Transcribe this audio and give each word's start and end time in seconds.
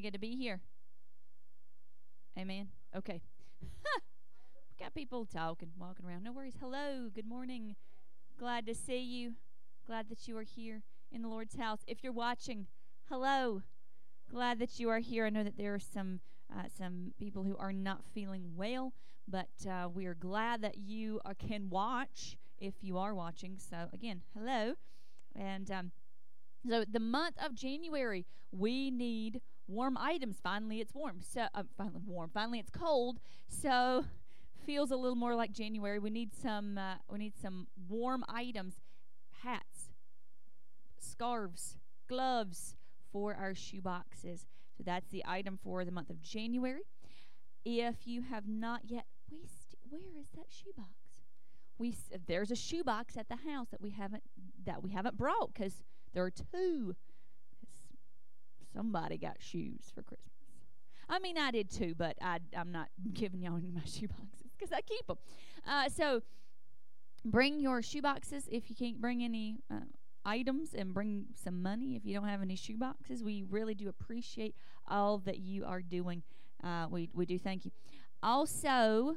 it 0.00 0.02
good 0.02 0.12
to 0.14 0.18
be 0.18 0.34
here? 0.34 0.60
Amen. 2.38 2.68
Okay. 2.96 3.20
Got 4.80 4.94
people 4.94 5.26
talking, 5.26 5.68
walking 5.78 6.06
around. 6.06 6.22
No 6.22 6.32
worries. 6.32 6.56
Hello. 6.58 7.10
Good 7.14 7.26
morning. 7.26 7.76
Glad 8.38 8.66
to 8.66 8.74
see 8.74 9.00
you. 9.00 9.34
Glad 9.86 10.08
that 10.08 10.26
you 10.26 10.38
are 10.38 10.42
here 10.42 10.82
in 11.12 11.20
the 11.20 11.28
Lord's 11.28 11.56
house. 11.56 11.80
If 11.86 12.02
you're 12.02 12.14
watching, 12.14 12.66
hello. 13.10 13.62
Glad 14.30 14.58
that 14.60 14.80
you 14.80 14.88
are 14.88 15.00
here. 15.00 15.26
I 15.26 15.30
know 15.30 15.44
that 15.44 15.58
there 15.58 15.74
are 15.74 15.80
some 15.80 16.20
uh, 16.50 16.64
some 16.76 17.12
people 17.18 17.42
who 17.42 17.56
are 17.58 17.72
not 17.72 18.02
feeling 18.14 18.52
well, 18.56 18.94
but 19.28 19.50
uh, 19.68 19.88
we 19.92 20.06
are 20.06 20.14
glad 20.14 20.62
that 20.62 20.78
you 20.78 21.20
uh, 21.24 21.34
can 21.38 21.68
watch 21.68 22.38
if 22.58 22.74
you 22.80 22.96
are 22.96 23.14
watching. 23.14 23.58
So 23.58 23.88
again, 23.92 24.22
hello, 24.34 24.74
and 25.36 25.70
um, 25.70 25.92
so 26.66 26.84
the 26.90 27.00
month 27.00 27.36
of 27.44 27.54
January, 27.54 28.24
we 28.50 28.90
need 28.90 29.42
warm 29.70 29.96
items. 29.96 30.36
Finally, 30.42 30.80
it's 30.80 30.94
warm. 30.94 31.20
So 31.20 31.46
uh, 31.54 31.62
finally 31.76 32.02
warm. 32.06 32.30
Finally, 32.32 32.58
it's 32.58 32.70
cold. 32.70 33.20
So 33.48 34.04
feels 34.66 34.90
a 34.90 34.96
little 34.96 35.16
more 35.16 35.34
like 35.34 35.52
January. 35.52 35.98
We 35.98 36.10
need 36.10 36.34
some. 36.34 36.76
Uh, 36.76 36.96
we 37.08 37.18
need 37.18 37.34
some 37.40 37.68
warm 37.88 38.24
items, 38.28 38.74
hats, 39.42 39.90
scarves, 40.98 41.76
gloves 42.08 42.76
for 43.12 43.34
our 43.34 43.54
shoe 43.54 43.80
boxes. 43.80 44.46
So 44.76 44.82
that's 44.84 45.10
the 45.10 45.24
item 45.26 45.58
for 45.62 45.84
the 45.84 45.92
month 45.92 46.10
of 46.10 46.20
January. 46.20 46.82
If 47.64 48.06
you 48.06 48.22
have 48.22 48.48
not 48.48 48.82
yet, 48.86 49.04
we 49.30 49.46
where 49.88 50.18
is 50.20 50.28
that 50.34 50.46
shoebox? 50.48 50.88
We 51.78 51.94
there's 52.26 52.50
a 52.50 52.56
shoebox 52.56 53.16
at 53.16 53.28
the 53.28 53.36
house 53.36 53.68
that 53.70 53.80
we 53.80 53.90
haven't 53.90 54.22
that 54.64 54.82
we 54.82 54.90
haven't 54.90 55.16
brought 55.16 55.52
because 55.54 55.82
there 56.12 56.24
are 56.24 56.30
two. 56.30 56.94
Somebody 58.72 59.18
got 59.18 59.36
shoes 59.40 59.90
for 59.94 60.02
Christmas. 60.02 60.30
I 61.08 61.18
mean, 61.18 61.36
I 61.36 61.50
did 61.50 61.70
too, 61.70 61.94
but 61.96 62.16
I, 62.22 62.38
I'm 62.56 62.70
not 62.70 62.88
giving 63.12 63.42
y'all 63.42 63.56
any 63.56 63.68
of 63.68 63.74
my 63.74 63.80
shoe 63.84 64.08
boxes 64.08 64.52
because 64.58 64.72
I 64.72 64.80
keep 64.80 65.06
them. 65.06 65.18
Uh, 65.66 65.88
so 65.88 66.22
bring 67.24 67.60
your 67.60 67.82
shoe 67.82 68.02
boxes 68.02 68.48
if 68.50 68.70
you 68.70 68.76
can't 68.76 69.00
bring 69.00 69.22
any 69.22 69.56
uh, 69.70 69.80
items 70.24 70.74
and 70.74 70.94
bring 70.94 71.26
some 71.34 71.62
money 71.62 71.96
if 71.96 72.04
you 72.04 72.14
don't 72.14 72.28
have 72.28 72.42
any 72.42 72.56
shoe 72.56 72.76
boxes. 72.76 73.22
We 73.22 73.44
really 73.48 73.74
do 73.74 73.88
appreciate 73.88 74.54
all 74.86 75.18
that 75.18 75.38
you 75.38 75.64
are 75.64 75.82
doing. 75.82 76.22
Uh, 76.62 76.86
we 76.90 77.10
we 77.14 77.26
do 77.26 77.38
thank 77.38 77.64
you. 77.64 77.72
Also, 78.22 79.16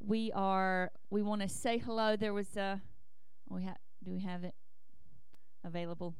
we 0.00 0.30
are 0.34 0.90
we 1.10 1.22
want 1.22 1.42
to 1.42 1.48
say 1.48 1.78
hello. 1.78 2.16
There 2.16 2.32
was 2.32 2.56
a 2.56 2.80
we 3.48 3.64
have 3.64 3.76
do 4.02 4.12
we 4.12 4.20
have 4.20 4.44
it 4.44 4.54
available? 5.64 6.14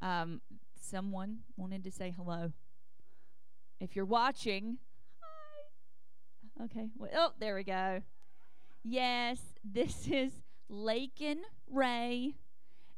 Um, 0.00 0.40
someone 0.82 1.38
wanted 1.56 1.84
to 1.84 1.90
say 1.90 2.14
hello. 2.16 2.52
If 3.80 3.96
you're 3.96 4.04
watching, 4.04 4.78
hi. 5.20 6.64
Okay. 6.64 6.90
Well, 6.96 7.10
oh, 7.14 7.32
there 7.38 7.54
we 7.54 7.64
go. 7.64 8.02
Yes, 8.84 9.38
this 9.64 10.08
is 10.08 10.32
Lakin 10.68 11.42
Ray, 11.70 12.34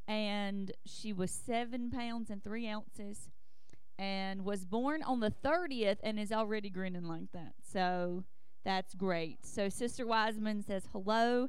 and 0.09 0.73
she 0.85 1.13
was 1.13 1.31
seven 1.31 1.91
pounds 1.91 2.31
and 2.31 2.43
three 2.43 2.69
ounces, 2.69 3.29
and 3.99 4.45
was 4.45 4.65
born 4.65 5.03
on 5.03 5.21
the 5.21 5.31
30th, 5.31 5.99
and 6.03 6.19
is 6.19 6.33
already 6.33 6.71
grinning 6.71 7.05
like 7.05 7.33
that. 7.33 7.55
So 7.63 8.25
that's 8.65 8.95
great. 8.95 9.45
So 9.45 9.69
Sister 9.69 10.07
Wiseman 10.07 10.63
says 10.63 10.85
hello, 10.93 11.49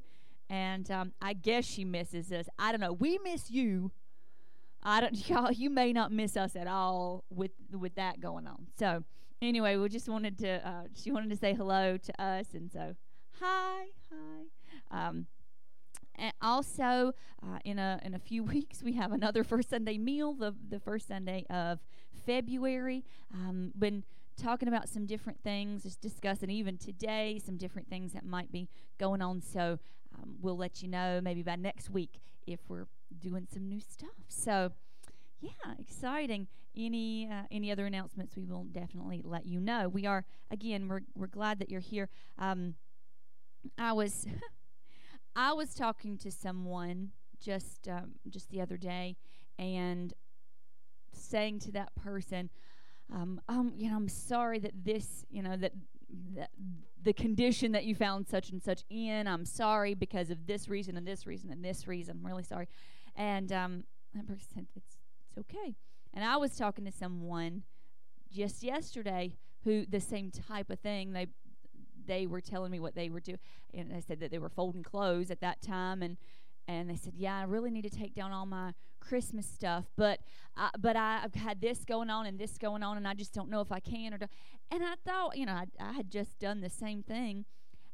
and 0.49 0.89
um, 0.91 1.13
I 1.21 1.33
guess 1.33 1.65
she 1.65 1.85
misses 1.85 2.31
us. 2.31 2.47
I 2.59 2.71
don't 2.71 2.81
know. 2.81 2.93
We 2.93 3.19
miss 3.23 3.49
you. 3.49 3.91
I 4.85 5.01
don't 5.01 5.29
y'all 5.29 5.51
you 5.51 5.69
may 5.69 5.91
not 5.91 6.11
miss 6.11 6.37
us 6.37 6.55
at 6.55 6.67
all 6.67 7.25
with 7.29 7.51
with 7.71 7.95
that 7.95 8.21
going 8.21 8.47
on. 8.47 8.67
So 8.77 9.03
anyway, 9.41 9.75
we 9.75 9.89
just 9.89 10.07
wanted 10.07 10.37
to 10.39 10.65
uh, 10.65 10.83
she 10.93 11.11
wanted 11.11 11.31
to 11.31 11.35
say 11.35 11.53
hello 11.53 11.97
to 11.97 12.21
us 12.21 12.53
and 12.53 12.71
so 12.71 12.95
hi, 13.41 13.85
hi. 14.09 15.07
Um, 15.07 15.25
and 16.17 16.31
also 16.41 17.13
uh, 17.43 17.59
in 17.65 17.79
a 17.79 17.99
in 18.03 18.13
a 18.13 18.19
few 18.19 18.43
weeks 18.55 18.83
we 18.83 18.93
have 18.93 19.11
another 19.11 19.43
first 19.43 19.69
Sunday 19.69 19.97
meal, 19.97 20.33
the 20.33 20.53
the 20.69 20.79
first 20.79 21.07
Sunday 21.07 21.45
of 21.49 21.79
February. 22.25 23.03
Um, 23.33 23.71
been 23.77 24.03
talking 24.35 24.67
about 24.67 24.89
some 24.89 25.05
different 25.05 25.39
things, 25.41 25.83
just 25.83 26.01
discussing 26.01 26.49
even 26.49 26.77
today 26.77 27.39
some 27.43 27.57
different 27.57 27.87
things 27.87 28.13
that 28.13 28.25
might 28.25 28.51
be 28.51 28.69
going 28.97 29.21
on. 29.21 29.41
So 29.41 29.79
um, 30.15 30.35
we'll 30.41 30.57
let 30.57 30.81
you 30.81 30.87
know 30.87 31.19
maybe 31.21 31.41
by 31.41 31.55
next 31.55 31.89
week 31.89 32.19
if 32.47 32.59
we're 32.67 32.87
doing 33.19 33.47
some 33.51 33.67
new 33.67 33.79
stuff. 33.79 34.09
So, 34.27 34.71
yeah, 35.41 35.73
exciting. 35.79 36.47
Any 36.77 37.29
uh, 37.31 37.43
any 37.51 37.71
other 37.71 37.85
announcements? 37.85 38.35
We 38.35 38.43
will 38.43 38.65
definitely 38.65 39.21
let 39.23 39.45
you 39.45 39.61
know. 39.61 39.87
We 39.87 40.05
are 40.05 40.25
again. 40.51 40.87
We're 40.89 41.01
we're 41.15 41.27
glad 41.27 41.59
that 41.59 41.69
you're 41.69 41.79
here. 41.79 42.09
Um, 42.37 42.75
I 43.77 43.93
was 43.93 44.27
I 45.35 45.53
was 45.53 45.73
talking 45.73 46.17
to 46.17 46.31
someone 46.31 47.11
just 47.39 47.87
um, 47.87 48.15
just 48.29 48.49
the 48.49 48.59
other 48.59 48.75
day, 48.75 49.15
and 49.57 50.13
saying 51.13 51.59
to 51.59 51.71
that 51.71 51.95
person, 51.95 52.49
um, 53.13 53.41
um, 53.47 53.73
you 53.75 53.89
know, 53.89 53.95
I'm 53.95 54.09
sorry 54.09 54.59
that 54.59 54.73
this, 54.83 55.25
you 55.29 55.41
know, 55.43 55.55
that, 55.57 55.73
that 56.35 56.49
the 57.03 57.13
condition 57.13 57.71
that 57.73 57.85
you 57.85 57.95
found 57.95 58.27
such 58.27 58.49
and 58.49 58.61
such 58.61 58.83
in, 58.89 59.27
I'm 59.27 59.45
sorry 59.45 59.93
because 59.93 60.29
of 60.29 60.47
this 60.47 60.67
reason 60.67 60.97
and 60.97 61.07
this 61.07 61.27
reason 61.27 61.51
and 61.51 61.63
this 61.63 61.87
reason. 61.87 62.19
I'm 62.19 62.25
really 62.25 62.43
sorry. 62.43 62.67
And 63.15 63.51
um, 63.51 63.83
that 64.13 64.27
person 64.27 64.45
said, 64.53 64.65
it's, 64.75 64.97
it's 65.29 65.37
okay. 65.37 65.75
And 66.13 66.23
I 66.23 66.37
was 66.37 66.55
talking 66.55 66.85
to 66.85 66.91
someone 66.91 67.63
just 68.31 68.63
yesterday 68.63 69.35
who 69.63 69.85
the 69.85 69.99
same 69.99 70.31
type 70.31 70.69
of 70.69 70.79
thing. 70.79 71.13
They 71.13 71.27
they 72.07 72.27
were 72.27 72.41
telling 72.41 72.71
me 72.71 72.79
what 72.79 72.95
they 72.95 73.09
were 73.09 73.19
doing, 73.19 73.39
and 73.73 73.91
I 73.91 73.99
said 73.99 74.19
that 74.19 74.29
they 74.31 74.37
were 74.37 74.49
folding 74.49 74.83
clothes 74.83 75.31
at 75.31 75.41
that 75.41 75.61
time, 75.61 76.03
and 76.03 76.17
and 76.67 76.89
they 76.89 76.95
said, 76.95 77.13
"Yeah, 77.15 77.37
I 77.37 77.43
really 77.43 77.71
need 77.71 77.83
to 77.83 77.89
take 77.89 78.13
down 78.13 78.31
all 78.31 78.45
my 78.45 78.73
Christmas 78.99 79.45
stuff, 79.45 79.85
but 79.95 80.19
I, 80.55 80.69
but 80.79 80.95
I, 80.95 81.19
have 81.19 81.35
had 81.35 81.61
this 81.61 81.85
going 81.85 82.09
on 82.09 82.25
and 82.25 82.39
this 82.39 82.57
going 82.57 82.83
on, 82.83 82.97
and 82.97 83.07
I 83.07 83.13
just 83.13 83.33
don't 83.33 83.49
know 83.49 83.61
if 83.61 83.71
I 83.71 83.79
can 83.79 84.13
or." 84.13 84.17
Do. 84.17 84.25
And 84.71 84.83
I 84.83 84.95
thought, 85.05 85.37
you 85.37 85.45
know, 85.45 85.53
I, 85.53 85.65
I 85.79 85.93
had 85.93 86.09
just 86.09 86.39
done 86.39 86.61
the 86.61 86.69
same 86.69 87.03
thing, 87.03 87.45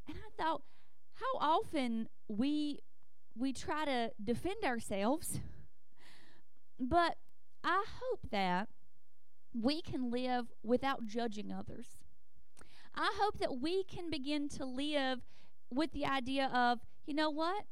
and 0.07 0.17
I 0.17 0.41
thought, 0.41 0.61
how 1.13 1.39
often 1.39 2.07
we 2.27 2.79
we 3.35 3.53
try 3.53 3.85
to 3.85 4.11
defend 4.23 4.63
ourselves, 4.63 5.39
but 6.79 7.17
I 7.63 7.85
hope 7.99 8.29
that 8.31 8.69
we 9.53 9.81
can 9.81 10.11
live 10.11 10.47
without 10.63 11.05
judging 11.05 11.51
others. 11.51 11.87
I 12.95 13.13
hope 13.19 13.39
that 13.39 13.59
we 13.59 13.83
can 13.83 14.09
begin 14.09 14.49
to 14.49 14.65
live 14.65 15.19
with 15.69 15.91
the 15.93 16.05
idea 16.05 16.47
of, 16.47 16.79
you 17.05 17.13
know 17.13 17.29
what? 17.29 17.65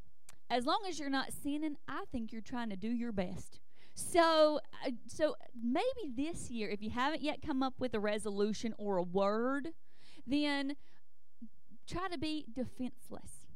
As 0.50 0.66
long 0.66 0.80
as 0.88 1.00
you're 1.00 1.10
not 1.10 1.32
sinning, 1.32 1.78
I 1.88 2.06
think 2.12 2.32
you're 2.32 2.42
trying 2.42 2.70
to 2.70 2.76
do 2.76 2.90
your 2.90 3.12
best. 3.12 3.60
So, 3.94 4.60
uh, 4.86 4.92
so 5.08 5.36
maybe 5.62 6.14
this 6.16 6.50
year, 6.50 6.70
if 6.70 6.82
you 6.82 6.90
haven't 6.90 7.22
yet 7.22 7.42
come 7.46 7.62
up 7.62 7.74
with 7.80 7.94
a 7.94 8.00
resolution 8.00 8.74
or 8.78 8.98
a 8.98 9.04
word, 9.04 9.70
then 10.26 10.76
try 11.86 12.08
to 12.08 12.18
be 12.18 12.46
defenseless 12.54 13.48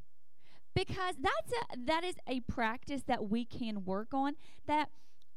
because 0.74 1.14
that's 1.20 1.52
a 1.52 1.76
that 1.86 2.04
is 2.04 2.16
a 2.26 2.40
practice 2.40 3.02
that 3.06 3.30
we 3.30 3.44
can 3.44 3.84
work 3.84 4.12
on 4.12 4.34
that 4.66 4.88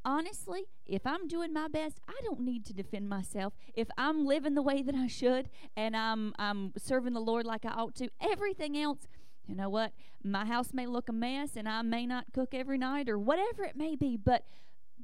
honestly 0.03 0.65
if 0.85 1.05
i'm 1.05 1.27
doing 1.27 1.53
my 1.53 1.67
best 1.67 1.99
i 2.07 2.13
don't 2.23 2.39
need 2.39 2.65
to 2.65 2.73
defend 2.73 3.07
myself 3.07 3.53
if 3.75 3.87
i'm 3.97 4.25
living 4.25 4.55
the 4.55 4.61
way 4.61 4.81
that 4.81 4.95
i 4.95 5.05
should 5.05 5.49
and 5.75 5.95
i'm 5.95 6.33
i'm 6.39 6.73
serving 6.77 7.13
the 7.13 7.19
lord 7.19 7.45
like 7.45 7.65
i 7.65 7.69
ought 7.69 7.93
to 7.93 8.09
everything 8.21 8.77
else 8.77 9.07
you 9.47 9.55
know 9.55 9.69
what 9.69 9.91
my 10.23 10.45
house 10.45 10.73
may 10.73 10.85
look 10.85 11.09
a 11.09 11.13
mess 11.13 11.51
and 11.55 11.67
i 11.67 11.81
may 11.81 12.05
not 12.05 12.25
cook 12.33 12.53
every 12.53 12.77
night 12.77 13.09
or 13.09 13.17
whatever 13.17 13.63
it 13.63 13.75
may 13.75 13.95
be 13.95 14.17
but 14.17 14.43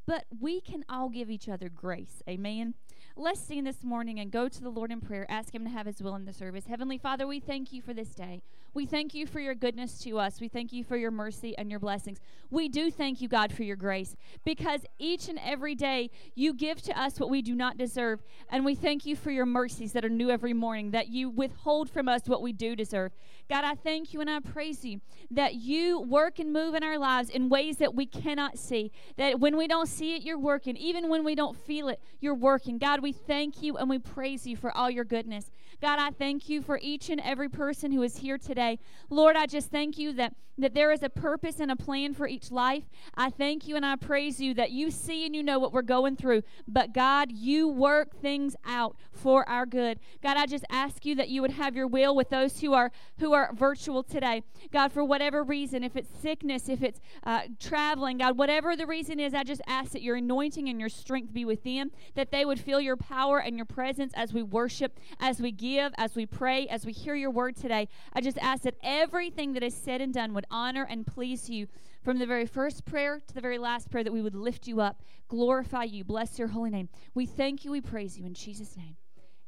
but 0.05 0.25
we 0.39 0.59
can 0.59 0.83
all 0.89 1.09
give 1.09 1.29
each 1.29 1.47
other 1.47 1.69
grace 1.69 2.21
amen 2.29 2.73
Let's 3.15 3.41
sing 3.41 3.63
this 3.63 3.83
morning 3.83 4.19
and 4.19 4.31
go 4.31 4.47
to 4.49 4.61
the 4.61 4.71
Lord 4.71 4.91
in 4.91 4.99
prayer. 4.99 5.27
Ask 5.29 5.53
Him 5.53 5.65
to 5.65 5.69
have 5.69 5.85
His 5.85 6.01
will 6.01 6.15
in 6.15 6.25
the 6.25 6.33
service. 6.33 6.65
Heavenly 6.65 6.97
Father, 6.97 7.27
we 7.27 7.39
thank 7.39 7.71
you 7.71 7.79
for 7.79 7.93
this 7.93 8.15
day. 8.15 8.41
We 8.73 8.87
thank 8.87 9.13
you 9.13 9.27
for 9.27 9.39
your 9.39 9.53
goodness 9.53 9.99
to 9.99 10.17
us. 10.17 10.41
We 10.41 10.47
thank 10.47 10.73
you 10.73 10.83
for 10.83 10.97
your 10.97 11.11
mercy 11.11 11.55
and 11.57 11.69
your 11.69 11.79
blessings. 11.79 12.19
We 12.49 12.69
do 12.69 12.89
thank 12.89 13.21
you, 13.21 13.27
God, 13.27 13.53
for 13.53 13.63
your 13.63 13.75
grace 13.75 14.15
because 14.43 14.81
each 14.97 15.27
and 15.29 15.39
every 15.43 15.75
day 15.75 16.09
you 16.33 16.53
give 16.53 16.81
to 16.83 16.99
us 16.99 17.19
what 17.19 17.29
we 17.29 17.43
do 17.43 17.55
not 17.55 17.77
deserve. 17.77 18.23
And 18.49 18.65
we 18.65 18.73
thank 18.73 19.05
you 19.05 19.15
for 19.15 19.29
your 19.29 19.45
mercies 19.45 19.93
that 19.93 20.03
are 20.03 20.09
new 20.09 20.31
every 20.31 20.53
morning, 20.53 20.91
that 20.91 21.09
you 21.09 21.29
withhold 21.29 21.89
from 21.89 22.07
us 22.07 22.23
what 22.25 22.41
we 22.41 22.51
do 22.51 22.75
deserve. 22.75 23.11
God, 23.47 23.63
I 23.63 23.75
thank 23.75 24.13
you 24.13 24.21
and 24.21 24.29
I 24.29 24.39
praise 24.39 24.83
you 24.83 25.01
that 25.29 25.55
you 25.55 25.99
work 25.99 26.39
and 26.39 26.51
move 26.51 26.73
in 26.73 26.83
our 26.83 26.97
lives 26.97 27.29
in 27.29 27.49
ways 27.49 27.77
that 27.77 27.93
we 27.93 28.07
cannot 28.07 28.57
see. 28.57 28.91
That 29.17 29.39
when 29.39 29.55
we 29.55 29.67
don't 29.67 29.87
see 29.87 30.15
it, 30.15 30.23
you're 30.23 30.39
working. 30.39 30.77
Even 30.77 31.09
when 31.09 31.23
we 31.23 31.35
don't 31.35 31.57
feel 31.57 31.89
it, 31.89 31.99
you're 32.21 32.33
working. 32.33 32.79
God, 32.79 33.01
we 33.01 33.11
thank 33.11 33.61
you 33.61 33.77
and 33.77 33.89
we 33.89 33.99
praise 33.99 34.47
you 34.47 34.55
for 34.55 34.75
all 34.75 34.89
your 34.89 35.03
goodness. 35.03 35.51
God, 35.83 35.99
I 35.99 36.11
thank 36.11 36.47
you 36.47 36.61
for 36.61 36.79
each 36.81 37.09
and 37.09 37.19
every 37.19 37.49
person 37.49 37.91
who 37.91 38.03
is 38.03 38.15
here 38.15 38.37
today. 38.37 38.79
Lord, 39.09 39.35
I 39.35 39.45
just 39.45 39.69
thank 39.69 39.97
you 39.97 40.13
that, 40.13 40.33
that 40.57 40.73
there 40.73 40.93
is 40.93 41.03
a 41.03 41.09
purpose 41.09 41.59
and 41.59 41.69
a 41.69 41.75
plan 41.75 42.13
for 42.13 42.25
each 42.25 42.51
life. 42.51 42.85
I 43.15 43.29
thank 43.29 43.67
you 43.67 43.75
and 43.75 43.85
I 43.85 43.97
praise 43.97 44.39
you 44.39 44.53
that 44.53 44.71
you 44.71 44.89
see 44.89 45.25
and 45.25 45.35
you 45.35 45.43
know 45.43 45.59
what 45.59 45.73
we're 45.73 45.81
going 45.81 46.15
through. 46.15 46.43
But 46.65 46.93
God, 46.93 47.33
you 47.33 47.67
work 47.67 48.15
things 48.15 48.55
out 48.65 48.95
for 49.11 49.47
our 49.49 49.65
good. 49.65 49.99
God, 50.21 50.37
I 50.37 50.45
just 50.45 50.63
ask 50.69 51.05
you 51.05 51.15
that 51.15 51.27
you 51.27 51.41
would 51.41 51.51
have 51.51 51.75
your 51.75 51.87
will 51.87 52.15
with 52.15 52.29
those 52.29 52.61
who 52.61 52.71
are 52.73 52.89
who 53.19 53.33
are 53.33 53.53
virtual 53.53 54.03
today. 54.03 54.43
God, 54.71 54.93
for 54.93 55.03
whatever 55.03 55.43
reason, 55.43 55.83
if 55.83 55.97
it's 55.97 56.09
sickness, 56.21 56.69
if 56.69 56.81
it's 56.81 57.01
uh, 57.23 57.41
traveling, 57.59 58.19
God, 58.19 58.37
whatever 58.37 58.77
the 58.77 58.87
reason 58.87 59.19
is, 59.19 59.33
I 59.33 59.43
just 59.43 59.61
ask 59.67 59.91
that 59.91 60.01
your 60.01 60.15
anointing 60.15 60.69
and 60.69 60.79
your 60.79 60.87
strength 60.87 61.33
be 61.33 61.43
with 61.43 61.65
them, 61.65 61.91
that 62.15 62.31
they 62.31 62.45
would 62.45 62.61
feel 62.61 62.79
your 62.79 62.95
power 62.95 63.39
and 63.39 63.57
your 63.57 63.65
presence 63.65 64.13
as 64.15 64.31
we 64.31 64.41
worship, 64.41 64.97
as 65.19 65.41
we 65.41 65.51
give, 65.51 65.72
as 65.79 66.15
we 66.15 66.25
pray, 66.25 66.67
as 66.67 66.85
we 66.85 66.91
hear 66.91 67.15
your 67.15 67.31
word 67.31 67.55
today. 67.55 67.87
I 68.13 68.21
just 68.21 68.37
ask 68.39 68.63
that 68.63 68.75
everything 68.83 69.53
that 69.53 69.63
is 69.63 69.73
said 69.73 70.01
and 70.01 70.13
done 70.13 70.33
would 70.33 70.45
honor 70.49 70.87
and 70.89 71.05
please 71.05 71.49
you 71.49 71.67
from 72.03 72.19
the 72.19 72.25
very 72.25 72.45
first 72.45 72.85
prayer 72.85 73.21
to 73.27 73.33
the 73.33 73.41
very 73.41 73.57
last 73.57 73.89
prayer, 73.89 74.03
that 74.03 74.13
we 74.13 74.21
would 74.21 74.35
lift 74.35 74.67
you 74.67 74.81
up, 74.81 75.01
glorify 75.27 75.83
you, 75.83 76.03
bless 76.03 76.37
your 76.37 76.49
holy 76.49 76.69
name. 76.69 76.89
We 77.13 77.25
thank 77.25 77.63
you, 77.63 77.71
we 77.71 77.81
praise 77.81 78.17
you 78.17 78.25
in 78.25 78.33
Jesus' 78.33 78.75
name. 78.75 78.97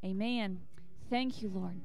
Amen. 0.04 0.60
Thank 1.10 1.42
you, 1.42 1.50
Lord. 1.50 1.82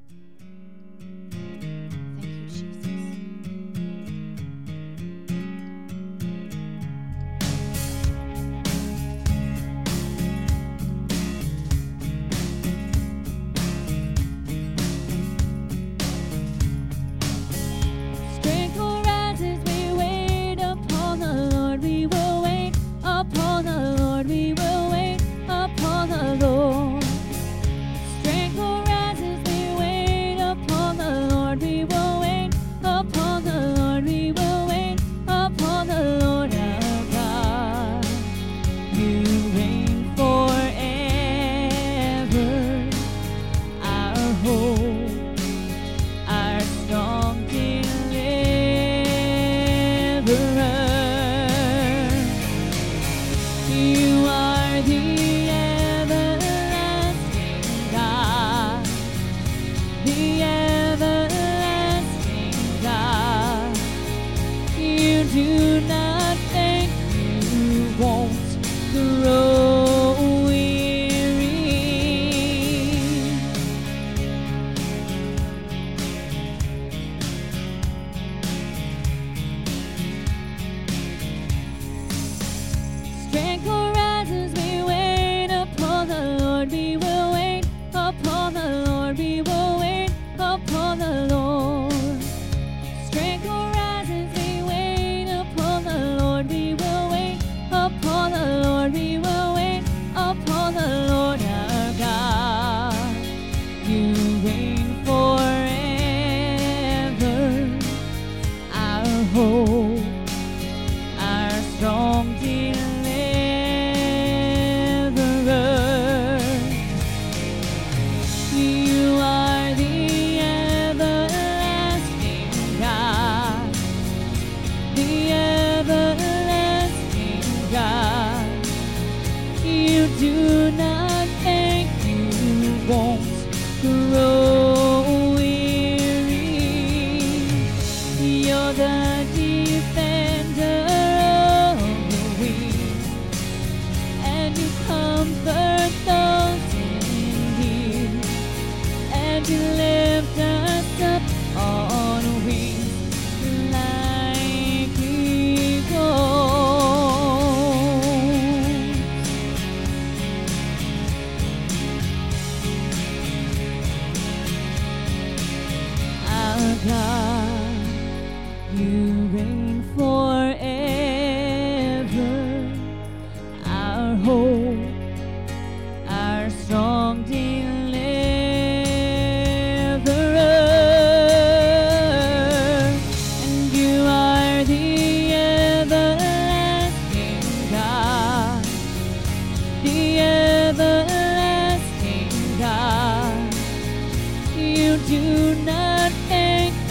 not 195.64 196.12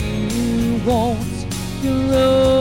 you 0.01 0.81
won't. 0.85 1.45
You're 1.81 2.58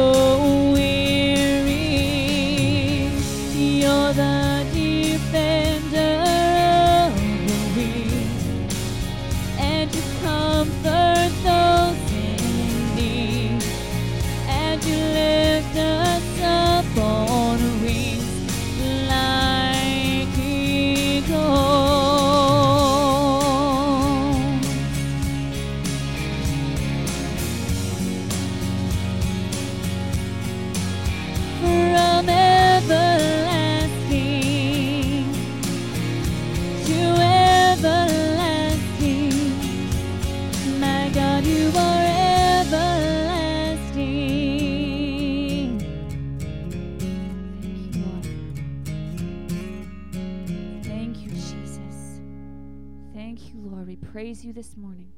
praise 54.38 54.46
you 54.46 54.52
this 54.52 54.76
morning. 54.76 55.17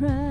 Lord. 0.00 0.27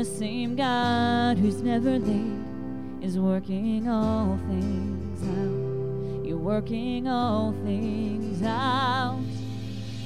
The 0.00 0.06
same 0.06 0.56
God 0.56 1.36
who's 1.36 1.60
never 1.60 1.98
late 1.98 2.40
is 3.02 3.18
working 3.18 3.86
all 3.86 4.38
things 4.48 5.22
out. 5.22 6.24
You're 6.26 6.38
working 6.38 7.06
all 7.06 7.52
things 7.64 8.42
out. 8.42 9.20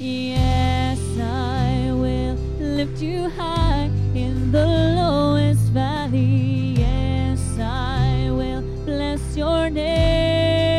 Yes, 0.01 0.99
I 1.21 1.93
will 1.93 2.35
lift 2.59 3.01
you 3.01 3.29
high 3.29 3.89
in 4.17 4.51
the 4.51 4.67
lowest 4.67 5.71
valley. 5.71 6.75
Yes, 6.77 7.57
I 7.61 8.31
will 8.33 8.63
bless 8.85 9.37
your 9.37 9.71
name. 9.71 10.75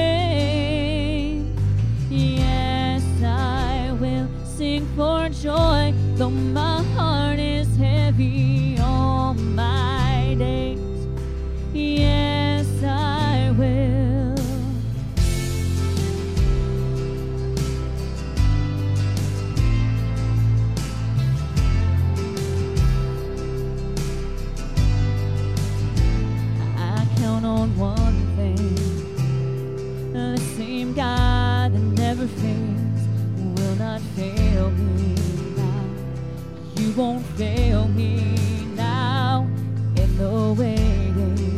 Yes, 2.10 3.01
I 3.23 3.93
will 3.97 4.28
sing 4.43 4.86
for 4.97 5.30
joy, 5.30 5.93
though 6.15 6.30
my 6.30 6.75
won't 36.95 37.25
fail 37.38 37.89
me 37.89 38.38
now 38.73 39.45
in 39.97 40.17
the 40.17 40.53
waiting. 40.58 41.55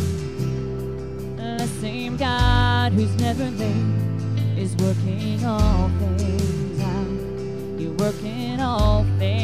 The 1.35 1.67
same 1.79 2.17
God 2.17 2.93
who's 2.93 3.15
never 3.17 3.49
late 3.51 4.57
is 4.57 4.75
working 4.77 5.45
all 5.45 5.91
things 5.99 6.81
out. 6.81 7.79
You're 7.79 7.93
working 7.93 8.59
all 8.59 9.05
things 9.19 9.36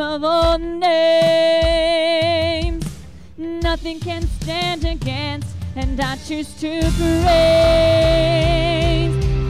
of 0.00 0.24
all 0.24 0.58
names. 0.58 0.86
Nothing 3.36 4.00
can 4.00 4.22
stand 4.40 4.84
against, 4.84 5.54
and 5.76 6.00
I 6.00 6.16
choose 6.16 6.54
to 6.60 6.80
praise, 6.98 7.36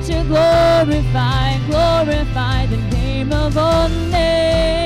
to 0.08 0.24
glorify, 0.24 1.56
glorify 1.68 2.66
the 2.66 2.76
name 2.76 3.32
of 3.32 3.56
all 3.56 3.88
names 3.88 4.79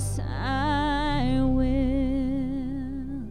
Yes, 0.00 0.18
I 0.18 1.40
will. 1.42 3.28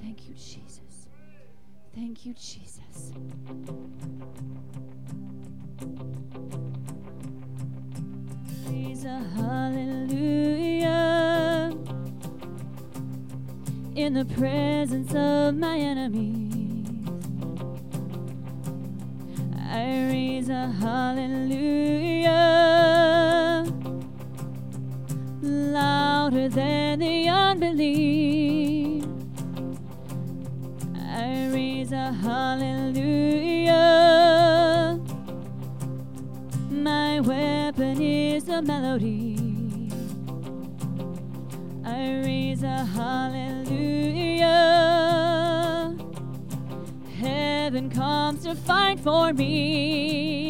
Thank 0.00 0.28
you, 0.28 0.34
Jesus. 0.34 1.08
Thank 1.92 2.24
you, 2.24 2.32
Jesus. 2.34 3.10
A 9.02 9.24
hallelujah 9.34 10.92
in 13.96 14.12
the 14.12 14.26
presence 14.36 15.14
of 15.14 15.56
my 15.56 15.78
enemies. 15.78 16.86
I 19.58 20.06
raise 20.10 20.50
a 20.50 20.68
hallelujah 20.68 22.69
than 26.50 26.98
the 26.98 27.28
unbelief. 27.28 29.04
I 30.96 31.48
raise 31.52 31.92
a 31.92 32.12
hallelujah. 32.12 33.78
My 36.70 37.20
weapon 37.20 38.02
is 38.02 38.48
a 38.48 38.62
melody. 38.62 39.36
I 41.84 42.20
raise 42.24 42.64
a 42.64 42.84
hallelujah. 42.84 44.46
Heaven 47.16 47.90
comes 47.90 48.42
to 48.42 48.56
fight 48.56 48.98
for 48.98 49.32
me. 49.32 50.49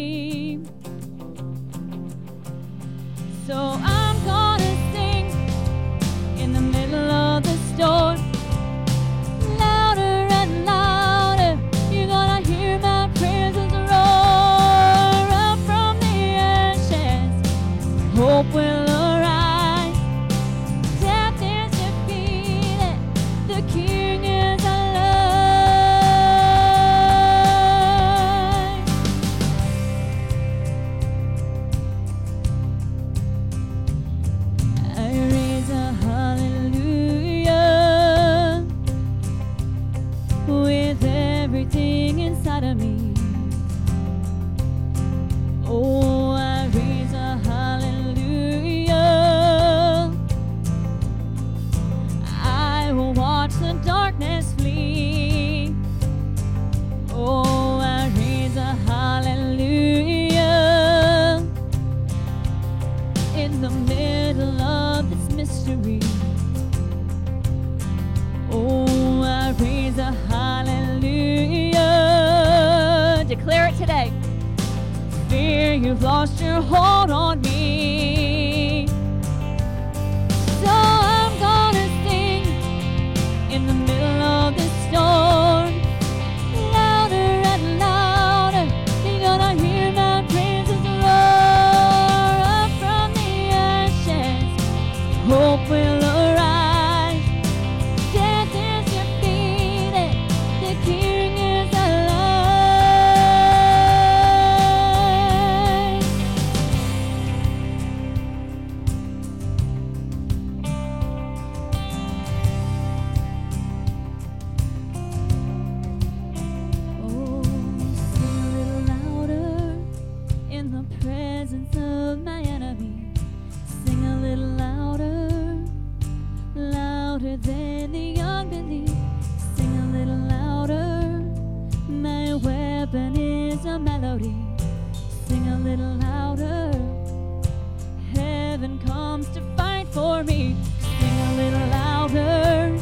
For 140.21 140.33
me. 140.33 140.57
Sing 140.81 141.21
a 141.21 141.35
little 141.37 141.69
louder 141.69 142.77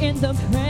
in 0.00 0.20
the 0.20 0.34
presence 0.34 0.65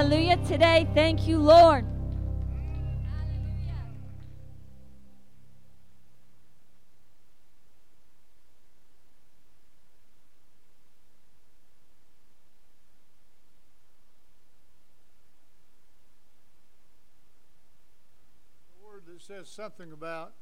hallelujah 0.00 0.38
today. 0.46 0.88
Thank 0.94 1.28
you, 1.28 1.36
Lord. 1.36 1.84
a 18.72 18.82
word 18.82 19.02
that 19.06 19.20
says 19.20 19.50
something 19.50 19.92
about 19.92 20.32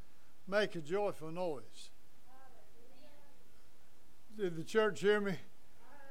make 0.47 0.77
a 0.77 0.81
joyful 0.81 1.33
noise. 1.33 1.91
Did 4.39 4.57
the 4.57 4.63
church 4.63 5.01
hear 5.01 5.21
me? 5.21 5.35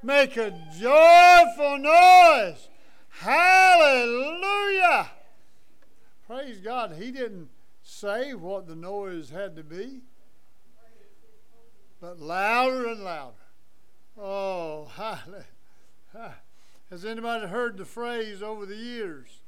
Make 0.04 0.36
a 0.36 0.52
joyful 0.78 1.78
noise. 1.78 2.68
Hallelujah. 3.10 5.12
Praise 6.28 6.60
God. 6.60 6.96
He 7.00 7.12
didn't 7.12 7.50
say 7.84 8.34
what 8.34 8.68
the 8.68 8.76
noise 8.76 9.30
had 9.30 9.56
to 9.56 9.64
be, 9.64 10.02
but 12.00 12.20
louder 12.20 12.88
and 12.88 13.04
louder. 13.04 13.34
Oh, 14.18 14.90
hallelujah. 14.94 15.46
Has 16.90 17.06
anybody 17.06 17.48
heard 17.48 17.78
the 17.78 17.86
phrase 17.86 18.42
over 18.42 18.66
the 18.66 18.76
years? 18.76 19.42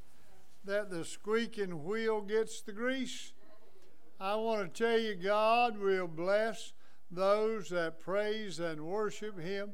that 0.65 0.89
the 0.89 1.05
squeaking 1.05 1.83
wheel 1.83 2.21
gets 2.21 2.61
the 2.61 2.71
grease. 2.71 3.33
I 4.19 4.35
want 4.35 4.73
to 4.73 4.83
tell 4.83 4.99
you, 4.99 5.15
God 5.15 5.79
will 5.79 6.07
bless 6.07 6.73
those 7.09 7.69
that 7.69 7.99
praise 7.99 8.59
and 8.59 8.81
worship 8.81 9.39
Him. 9.39 9.71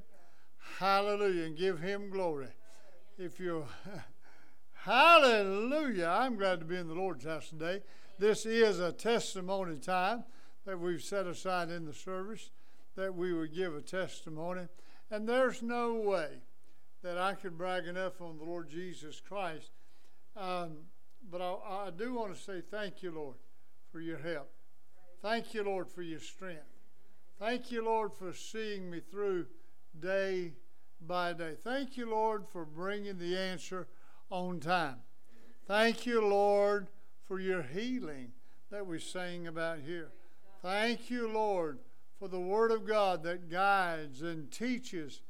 Hallelujah. 0.79 1.45
And 1.45 1.57
give 1.57 1.79
Him 1.79 2.09
glory. 2.09 2.54
If 3.17 3.39
you, 3.39 3.65
hallelujah. 4.73 6.07
I'm 6.07 6.35
glad 6.35 6.59
to 6.59 6.65
be 6.65 6.75
in 6.75 6.87
the 6.87 6.93
Lord's 6.93 7.25
house 7.25 7.49
today. 7.49 7.81
This 8.19 8.45
is 8.45 8.79
a 8.79 8.91
testimony 8.91 9.77
time 9.77 10.23
that 10.65 10.79
we've 10.79 11.01
set 11.01 11.27
aside 11.27 11.69
in 11.69 11.85
the 11.85 11.93
service 11.93 12.51
that 12.95 13.13
we 13.13 13.33
would 13.33 13.53
give 13.53 13.75
a 13.75 13.81
testimony. 13.81 14.67
And 15.11 15.27
there's 15.27 15.61
no 15.61 15.93
way 15.93 16.39
that 17.03 17.17
I 17.17 17.33
could 17.33 17.57
brag 17.57 17.87
enough 17.87 18.21
on 18.21 18.37
the 18.37 18.45
Lord 18.45 18.69
Jesus 18.69 19.21
Christ 19.21 19.71
um, 20.35 20.77
but 21.31 21.41
I, 21.41 21.87
I 21.87 21.89
do 21.95 22.13
want 22.13 22.35
to 22.35 22.39
say 22.39 22.61
thank 22.61 23.01
you, 23.01 23.11
Lord, 23.11 23.35
for 23.91 23.99
your 23.99 24.17
help. 24.17 24.51
Thank 25.21 25.53
you, 25.53 25.63
Lord, 25.63 25.89
for 25.89 26.01
your 26.01 26.19
strength. 26.19 26.61
Thank 27.39 27.71
you, 27.71 27.83
Lord, 27.83 28.13
for 28.13 28.33
seeing 28.33 28.89
me 28.89 28.99
through 28.99 29.45
day 29.99 30.53
by 31.07 31.33
day. 31.33 31.55
Thank 31.61 31.97
you, 31.97 32.09
Lord, 32.09 32.45
for 32.47 32.65
bringing 32.65 33.17
the 33.17 33.37
answer 33.37 33.87
on 34.29 34.59
time. 34.59 34.97
Thank 35.67 36.05
you, 36.05 36.25
Lord, 36.25 36.87
for 37.23 37.39
your 37.39 37.61
healing 37.61 38.31
that 38.71 38.85
we 38.85 38.99
sang 38.99 39.47
about 39.47 39.79
here. 39.79 40.09
Thank 40.61 41.09
you, 41.09 41.27
Lord, 41.27 41.79
for 42.19 42.27
the 42.27 42.39
Word 42.39 42.71
of 42.71 42.87
God 42.87 43.23
that 43.23 43.49
guides 43.49 44.21
and 44.21 44.51
teaches 44.51 45.21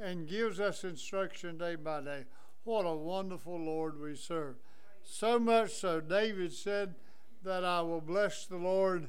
and 0.00 0.28
gives 0.28 0.60
us 0.60 0.84
instruction 0.84 1.58
day 1.58 1.76
by 1.76 2.00
day. 2.00 2.24
What 2.64 2.86
a 2.86 2.94
wonderful 2.94 3.58
Lord 3.58 4.00
we 4.00 4.14
serve. 4.14 4.56
So 5.02 5.38
much 5.38 5.72
so, 5.72 6.00
David 6.00 6.52
said 6.52 6.94
that 7.42 7.64
I 7.64 7.80
will 7.82 8.00
bless 8.00 8.46
the 8.46 8.56
Lord 8.56 9.08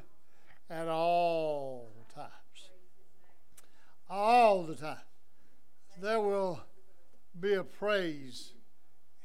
at 0.70 0.88
all 0.88 1.92
times. 2.14 2.30
All 4.10 4.64
the 4.64 4.76
time. 4.76 4.98
There 6.04 6.20
will 6.20 6.60
be 7.40 7.54
a 7.54 7.64
praise 7.64 8.52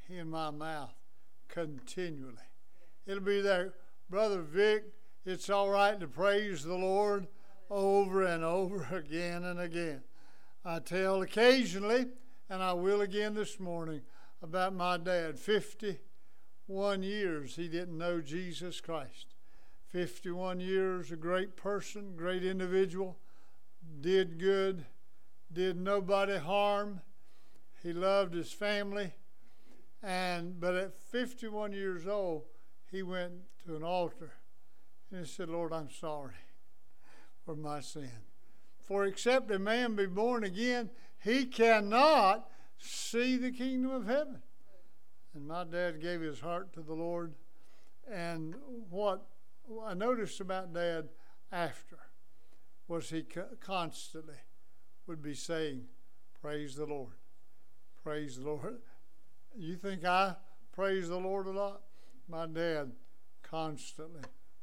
in 0.09 0.31
my 0.31 0.51
mouth 0.51 0.95
continually. 1.49 2.37
It'll 3.05 3.21
be 3.21 3.41
there. 3.41 3.75
Brother 4.09 4.43
Vic, 4.43 4.85
it's 5.27 5.51
all 5.51 5.71
right 5.71 5.99
to 5.99 6.07
praise 6.07 6.63
the 6.63 6.77
Lord 6.77 7.27
over 7.69 8.23
and 8.23 8.45
over 8.45 8.87
again 8.97 9.43
and 9.43 9.59
again. 9.59 10.03
I 10.65 10.79
tell 10.79 11.21
occasionally, 11.23 12.07
and 12.49 12.63
I 12.63 12.75
will 12.75 13.01
again 13.01 13.35
this 13.35 13.59
morning, 13.59 14.03
about 14.41 14.73
my 14.73 14.99
dad. 14.99 15.37
51 15.37 17.03
years 17.03 17.57
he 17.57 17.67
didn't 17.67 17.99
know 17.99 18.21
Jesus 18.21 18.81
Christ. 18.81 19.35
51 19.89 20.61
years, 20.61 21.11
a 21.11 21.17
great 21.17 21.57
person, 21.57 22.15
great 22.15 22.45
individual, 22.45 23.19
did 24.01 24.39
good, 24.39 24.87
did 25.59 25.77
nobody 25.77 26.37
harm. 26.37 27.01
He 27.83 27.93
loved 27.93 28.33
his 28.33 28.53
family. 28.53 29.13
And 30.05 30.61
but 30.61 30.77
at 30.77 30.97
51 30.97 31.73
years 31.73 32.07
old, 32.07 32.45
he 32.93 33.03
went 33.03 33.33
to 33.67 33.75
an 33.75 33.83
altar 33.83 34.35
and 35.11 35.27
he 35.27 35.27
said, 35.27 35.49
Lord, 35.49 35.73
I'm 35.73 35.91
sorry 35.91 36.37
for 37.45 37.57
my 37.57 37.81
sin. 37.81 38.23
For 38.79 39.05
except 39.05 39.51
a 39.51 39.59
man 39.59 39.97
be 39.97 40.07
born 40.07 40.45
again, 40.45 40.91
he 41.25 41.45
cannot 41.45 42.49
see 42.79 43.37
the 43.37 43.51
kingdom 43.51 43.91
of 43.91 44.07
heaven. 44.07 44.41
And 45.35 45.49
my 45.49 45.65
dad 45.65 46.01
gave 46.01 46.21
his 46.21 46.39
heart 46.39 46.73
to 46.75 46.83
the 46.83 46.95
Lord. 46.95 47.35
And 48.09 48.55
what 48.91 49.27
I 49.85 49.95
noticed 49.95 50.39
about 50.39 50.73
dad 50.73 51.09
after 51.51 51.99
was 52.87 53.11
he 53.11 53.25
constantly 53.61 54.37
would 55.09 55.23
be 55.23 55.35
saying, 55.35 55.87
Praise 56.41 56.77
the 56.77 56.87
Lord. 56.87 57.15
Praise 58.05 58.37
the 58.37 58.45
Lord. 58.45 58.77
You 59.57 59.77
think 59.77 60.05
I 60.05 60.37
praise 60.73 61.09
the 61.09 61.17
Lord 61.17 61.47
a 61.47 61.51
lot? 61.51 61.81
My 62.29 62.47
dad 62.47 62.93
constantly 63.43 64.21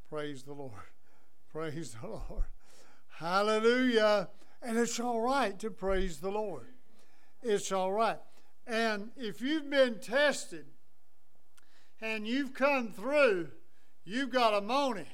praised 0.08 0.46
the 0.46 0.54
Lord. 0.54 0.72
Praise 1.52 1.98
the 2.00 2.08
Lord. 2.08 2.46
Hallelujah. 3.18 4.30
And 4.62 4.78
it's 4.78 5.00
all 5.00 5.20
right 5.20 5.58
to 5.60 5.72
praise 5.72 6.20
the 6.20 6.30
Lord. 6.30 6.68
It's 7.42 7.72
all 7.72 7.92
right. 7.92 8.20
And 8.68 9.10
if 9.18 9.42
you've 9.42 9.70
been 9.70 10.00
tested 10.00 10.66
and 12.00 12.26
you've 12.26 12.54
come 12.54 12.90
through, 12.90 13.50
you've 14.06 14.32
got 14.32 14.54
a 14.54 14.62
money. 14.62 15.08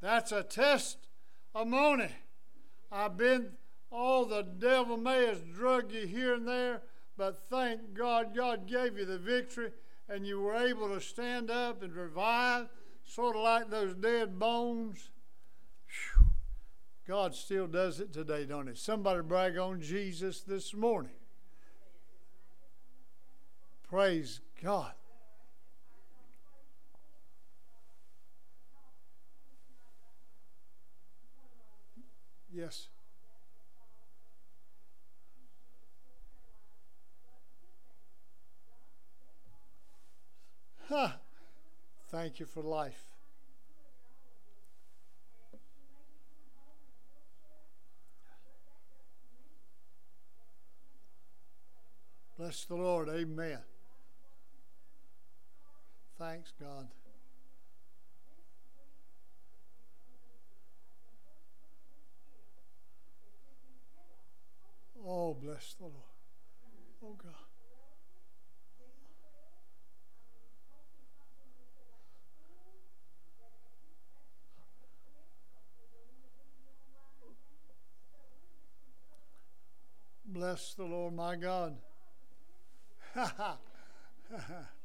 That's 0.00 0.32
a 0.32 0.44
testimony. 1.52 2.08
I've 2.92 3.16
been, 3.16 3.52
all 3.90 4.24
the 4.24 4.42
devil 4.42 4.96
may 4.96 5.26
have 5.26 5.54
drug 5.54 5.92
you 5.92 6.06
here 6.06 6.34
and 6.34 6.46
there, 6.46 6.82
but 7.16 7.36
thank 7.48 7.94
God, 7.94 8.34
God 8.34 8.66
gave 8.66 8.98
you 8.98 9.04
the 9.04 9.18
victory 9.18 9.70
and 10.08 10.26
you 10.26 10.40
were 10.40 10.56
able 10.56 10.88
to 10.88 11.00
stand 11.00 11.50
up 11.50 11.82
and 11.82 11.94
revive, 11.94 12.68
sort 13.04 13.36
of 13.36 13.42
like 13.42 13.70
those 13.70 13.94
dead 13.94 14.38
bones. 14.38 15.10
Whew. 15.86 16.26
God 17.06 17.34
still 17.34 17.66
does 17.66 18.00
it 18.00 18.12
today, 18.12 18.44
don't 18.44 18.68
He? 18.68 18.74
Somebody 18.74 19.22
brag 19.22 19.58
on 19.58 19.80
Jesus 19.80 20.40
this 20.40 20.74
morning. 20.74 21.12
Praise 23.88 24.40
God. 24.62 24.92
Yes. 32.52 32.88
Huh. 40.88 41.12
Thank 42.10 42.40
you 42.40 42.46
for 42.46 42.62
life. 42.62 43.04
Bless 52.36 52.64
the 52.64 52.74
Lord. 52.74 53.08
Amen. 53.08 53.58
Thanks, 56.18 56.52
God. 56.58 56.88
Oh, 65.06 65.34
bless 65.34 65.74
the 65.74 65.84
Lord. 65.84 65.94
Oh, 67.02 67.16
God. 67.16 67.32
Bless 80.26 80.74
the 80.74 80.84
Lord, 80.84 81.14
my 81.14 81.34
God. 81.36 81.76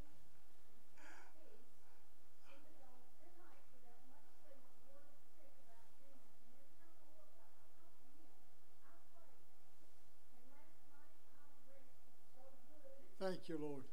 Thank 13.48 13.60
you, 13.60 13.68
Lord. 13.68 13.84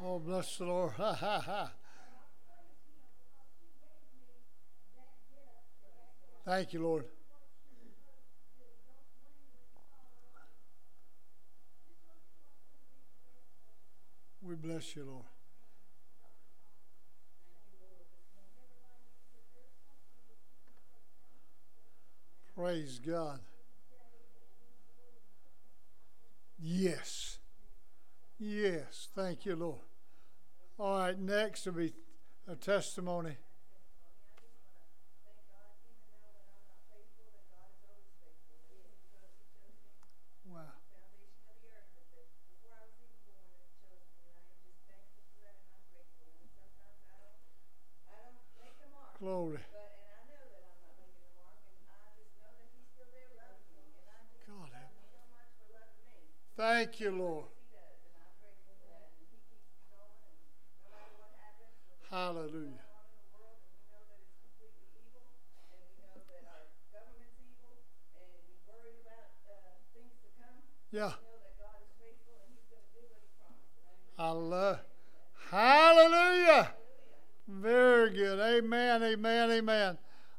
Oh, 0.00 0.18
bless 0.20 0.58
the 0.58 0.64
Lord. 0.64 0.92
Ha 0.96 1.12
ha 1.12 1.40
ha. 1.40 1.72
Thank 6.44 6.72
you, 6.72 6.82
Lord. 6.82 7.04
We 14.40 14.54
bless 14.54 14.94
you, 14.94 15.04
Lord. 15.04 15.24
Praise 22.54 23.00
God. 23.04 23.40
Yes. 26.62 27.38
Yes. 28.38 29.08
Thank 29.14 29.46
you, 29.46 29.56
Lord. 29.56 29.80
All 30.78 30.98
right, 30.98 31.18
next 31.18 31.66
will 31.66 31.72
be 31.74 31.92
a 32.48 32.54
testimony. 32.54 33.36
Wow. 40.46 40.60
Glory. 49.18 49.58
God 54.48 54.68
help. 54.72 54.90
Thank 56.80 56.98
you, 56.98 57.10
Lord. 57.10 57.44
Hallelujah. 62.10 62.70
Yeah. 70.90 71.12
I 74.18 74.30
love. 74.30 74.78
Hallelujah. 75.50 76.70
Very 77.46 78.10
good. 78.12 78.40
Amen. 78.40 79.02
Amen. 79.02 79.50
Amen. 79.50 79.98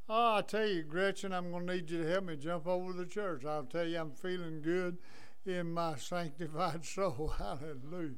Oh, 0.10 0.38
I 0.38 0.42
tell 0.42 0.66
you, 0.66 0.82
Gretchen, 0.82 1.34
I'm 1.34 1.52
going 1.52 1.68
to 1.68 1.76
need 1.76 1.92
you 1.92 2.02
to 2.02 2.10
help 2.10 2.26
me 2.26 2.36
jump 2.36 2.66
over 2.66 2.94
the 2.94 3.06
church. 3.06 3.46
I'll 3.46 3.64
tell 3.64 3.86
you, 3.86 4.00
I'm 4.00 4.12
feeling 4.12 4.64
good 4.64 4.98
in 5.46 5.72
my 5.72 5.96
sanctified 5.96 6.86
soul. 6.86 7.34
Hallelujah. 7.38 8.16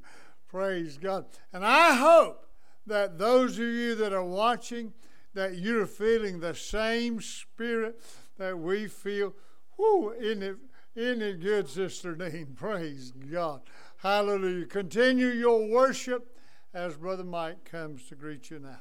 Praise 0.48 0.98
God. 0.98 1.26
And 1.52 1.66
I 1.66 1.96
hope 1.96 2.48
that 2.86 3.18
those 3.18 3.54
of 3.54 3.66
you 3.66 3.96
that 3.96 4.14
are 4.14 4.24
watching, 4.24 4.94
that 5.34 5.58
you're 5.58 5.86
feeling 5.86 6.40
the 6.40 6.54
same 6.54 7.22
spirit 7.22 8.00
that 8.38 8.58
we 8.58 8.88
feel. 8.88 9.34
Whoo, 9.78 10.12
isn't 10.12 10.44
it, 10.44 10.58
isn't 10.96 11.22
it 11.22 11.42
good, 11.42 11.70
Sister 11.70 12.16
Dean? 12.16 12.54
Praise 12.56 13.12
God. 13.12 13.62
Hallelujah. 13.98 14.66
Continue 14.66 15.28
your 15.28 15.68
worship 15.68 16.38
as 16.74 16.98
Brother 16.98 17.24
Mike 17.24 17.64
comes 17.64 18.08
to 18.10 18.16
greet 18.16 18.50
you 18.50 18.60
now. 18.60 18.80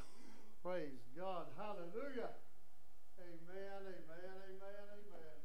Praise 0.63 0.99
God. 1.17 1.45
Hallelujah. 1.57 2.29
Amen, 3.19 3.83
amen, 3.83 4.33
amen, 4.49 4.85
amen. 4.89 5.39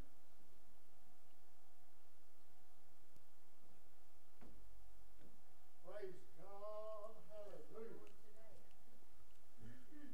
Praise 5.85 6.23
God. 6.39 7.13
Hallelujah. 7.29 8.09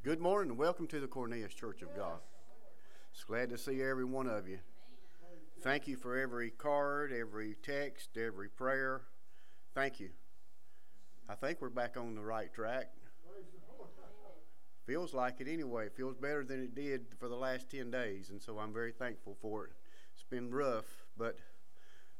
Good 0.05 0.21
morning 0.21 0.51
and 0.51 0.59
welcome 0.59 0.87
to 0.89 1.01
the 1.01 1.07
Cornelius 1.07 1.55
Church 1.55 1.81
of 1.81 1.97
God. 1.97 2.19
It's 3.15 3.25
glad 3.25 3.49
to 3.49 3.57
see 3.57 3.81
every 3.81 4.05
one 4.05 4.27
of 4.27 4.47
you. 4.47 4.59
Thank 5.63 5.89
you 5.89 5.97
for 5.97 6.19
every 6.19 6.51
card, 6.51 7.11
every 7.11 7.57
text, 7.63 8.11
every 8.19 8.51
prayer. 8.51 9.01
Thank 9.75 10.01
you. 10.01 10.11
I 11.27 11.35
think 11.35 11.63
we're 11.63 11.71
back 11.71 11.97
on 11.97 12.17
the 12.17 12.21
right 12.21 12.53
track. 12.53 12.93
Feels 14.85 15.15
like 15.15 15.41
it 15.41 15.49
anyway. 15.49 15.87
It 15.87 15.97
feels 15.97 16.17
better 16.17 16.45
than 16.45 16.63
it 16.63 16.75
did 16.75 17.07
for 17.19 17.31
the 17.31 17.37
last 17.37 17.71
10 17.71 17.91
days, 17.91 18.29
and 18.29 18.43
so 18.43 18.59
I'm 18.59 18.75
very 18.75 18.93
thankful 18.93 19.39
for 19.41 19.65
it. 19.65 19.73
It's 20.13 20.23
been 20.23 20.51
rough, 20.51 21.07
but 21.17 21.39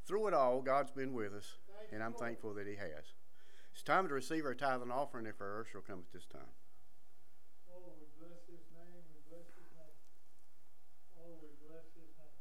through 0.07 0.29
it 0.29 0.33
all, 0.33 0.63
God's 0.63 0.89
been 0.89 1.13
with 1.13 1.35
us, 1.35 1.59
and 1.93 2.01
I'm 2.01 2.13
thankful 2.13 2.55
that 2.55 2.65
He 2.65 2.77
has. 2.77 3.13
It's 3.73 3.83
time 3.83 4.07
to 4.07 4.13
receive 4.15 4.43
our 4.43 4.55
tithe 4.55 4.81
and 4.81 4.91
offering 4.91 5.27
if 5.27 5.39
our 5.39 5.61
usher 5.61 5.77
will 5.77 5.85
come 5.85 5.99
at 5.99 6.11
this 6.11 6.25
time. 6.25 6.49
Oh, 7.75 7.91
we 7.99 8.07
bless 8.15 8.47
his 8.47 8.63
name, 8.71 9.03
we 9.11 9.19
bless 9.27 9.51
his 9.51 9.67
name. 9.75 9.99
Oh, 11.19 11.35
we 11.43 11.51
bless 11.59 11.83
his 11.91 12.07
name. 12.15 12.39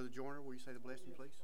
Brother 0.00 0.16
Joyner, 0.16 0.40
will 0.40 0.56
you 0.56 0.64
say 0.64 0.72
the 0.72 0.80
blessing, 0.80 1.12
please? 1.12 1.36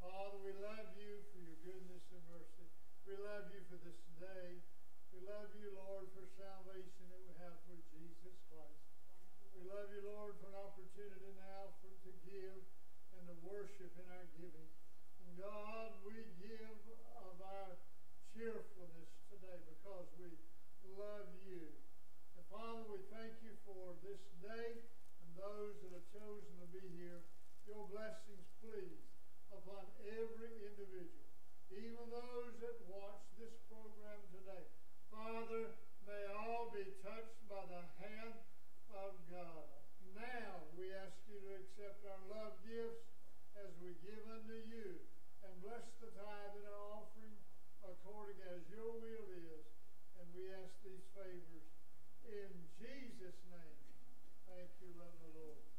Father, 0.00 0.40
we 0.40 0.56
love 0.56 0.88
you 0.96 1.20
for 1.28 1.36
your 1.44 1.60
goodness 1.68 2.00
and 2.08 2.24
mercy. 2.32 2.64
We 3.04 3.12
love 3.12 3.52
you 3.52 3.60
for 3.68 3.76
this 3.84 4.00
day. 4.16 4.56
We 5.12 5.20
love 5.20 5.52
you, 5.52 5.68
Lord, 5.76 6.08
for 6.16 6.24
salvation 6.32 7.12
that 7.12 7.20
we 7.28 7.36
have 7.44 7.60
through 7.68 7.84
Jesus 7.92 8.40
Christ. 8.48 8.88
We 9.52 9.68
love 9.68 9.92
you, 9.92 10.00
Lord, 10.16 10.40
for 10.40 10.48
an 10.48 10.56
opportunity 10.56 11.36
now 11.36 11.76
for 11.84 11.92
to 11.92 12.12
give 12.24 12.64
and 13.20 13.22
to 13.28 13.36
worship 13.44 13.92
in 13.92 14.08
our 14.08 14.24
giving. 14.40 14.72
And 15.28 15.44
God, 15.44 15.92
we 16.08 16.24
give 16.40 16.80
of 17.20 17.36
our 17.36 17.76
cheerfulness 18.32 19.12
today 19.28 19.60
because 19.76 20.08
we 20.16 20.32
love 20.88 21.36
you. 21.36 21.68
And 22.32 22.48
Father, 22.48 22.88
we 22.88 23.04
thank 23.12 23.36
you 23.44 23.52
for 23.68 23.92
this 24.00 24.24
day 24.40 24.80
those 25.36 25.74
that 25.82 25.92
have 25.92 26.08
chosen 26.12 26.52
to 26.60 26.68
be 26.72 26.84
here. 26.98 27.20
Your 27.64 27.86
blessings, 27.88 28.46
please, 28.58 29.02
upon 29.54 29.86
every 30.02 30.52
individual, 30.66 31.28
even 31.70 32.04
those 32.10 32.54
that 32.60 32.78
watch 32.90 33.22
this 33.38 33.54
program 33.70 34.20
today. 34.34 34.66
Father, 35.08 35.78
may 36.04 36.24
all 36.34 36.74
be 36.74 36.84
touched 37.04 37.38
by 37.46 37.62
the 37.70 37.84
hand 38.02 38.36
of 38.92 39.14
God. 39.30 39.68
Now 40.12 40.66
we 40.76 40.90
ask 40.92 41.16
you 41.30 41.38
to 41.40 41.50
accept 41.62 42.02
our 42.04 42.22
love 42.28 42.58
gifts 42.66 43.06
as 43.56 43.70
we 43.80 43.94
give 44.02 44.22
unto 44.28 44.58
you 44.68 45.00
and 45.46 45.52
bless 45.62 45.86
the 46.02 46.10
tithe 46.12 46.54
and 46.58 46.66
our 46.68 46.86
offering 47.00 47.36
according 47.86 48.40
as 48.52 48.62
your 48.68 48.92
will 48.98 49.26
is. 49.30 49.64
And 50.18 50.26
we 50.34 50.50
ask 50.52 50.72
these 50.84 51.06
favors 51.14 51.72
in 52.28 52.50
Jesus' 52.78 53.38
name. 53.50 53.51
Thank 54.54 54.70
you, 54.80 54.92
Lord. 54.98 55.71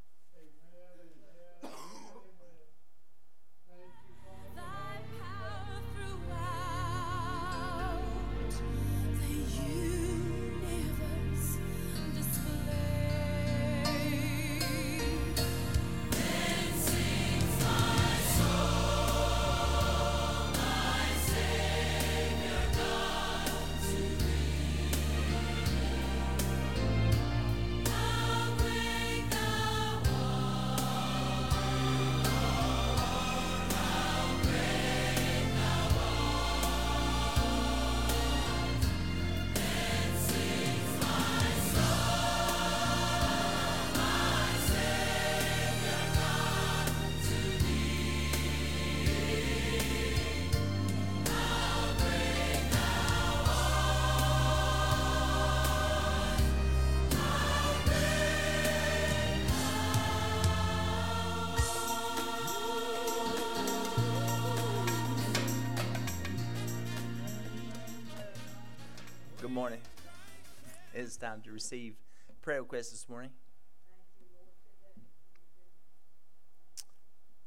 It 71.14 71.18
is 71.18 71.20
time 71.20 71.41
to 71.43 71.51
receive 71.51 71.93
prayer 72.41 72.64
requests 72.64 72.89
this 72.89 73.07
morning. 73.07 73.30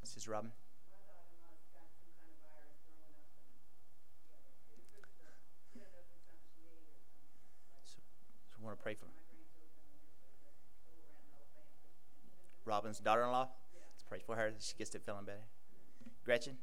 This 0.00 0.16
is 0.16 0.28
Robin. 0.28 0.52
So, 7.82 7.96
so 8.52 8.62
want 8.62 8.78
to 8.78 8.82
pray 8.84 8.94
for 8.94 9.06
Robin's 12.64 13.00
daughter-in-law. 13.00 13.48
Let's 13.94 14.04
pray 14.08 14.20
for 14.24 14.36
her 14.36 14.52
that 14.52 14.62
she 14.62 14.74
gets 14.78 14.90
to 14.90 15.00
feeling 15.00 15.24
better. 15.24 15.42
Gretchen. 16.24 16.56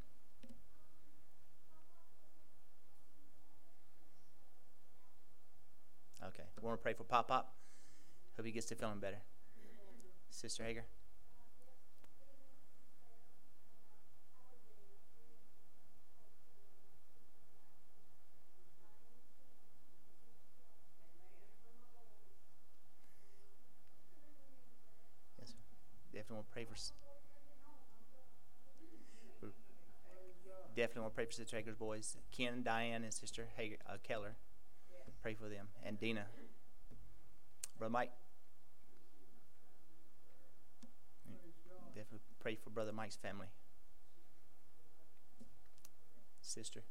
Okay. 6.25 6.43
We 6.63 6.67
want 6.67 6.79
to 6.79 6.81
pray 6.83 6.93
for 6.93 7.03
Pop 7.03 7.27
Pop. 7.27 7.53
Hope 8.37 8.45
he 8.45 8.53
gets 8.53 8.67
to 8.67 8.75
feeling 8.75 8.99
better. 8.99 9.17
Sister 10.29 10.63
Hager. 10.63 10.85
Yes. 25.37 25.55
Definitely 26.13 26.35
want 26.35 26.47
to 26.47 26.53
pray 26.53 26.63
for. 26.63 26.75
Definitely 30.77 31.01
want 31.01 31.11
to 31.11 31.15
pray 31.15 31.25
for 31.25 31.31
Sister 31.33 31.57
Hager's 31.57 31.75
boys, 31.75 32.15
Ken, 32.31 32.63
Diane, 32.63 33.03
and 33.03 33.13
Sister 33.13 33.49
Hager, 33.57 33.75
uh, 33.85 33.97
Keller. 34.01 34.37
Pray 35.21 35.33
for 35.33 35.49
them. 35.49 35.67
And 35.85 35.99
Dina. 35.99 36.25
Brother 37.83 37.91
Mike. 37.91 38.11
Definitely 41.93 42.21
pray 42.39 42.55
for 42.55 42.69
Brother 42.69 42.93
Mike's 42.93 43.17
family. 43.17 43.47
Sister. 46.39 46.83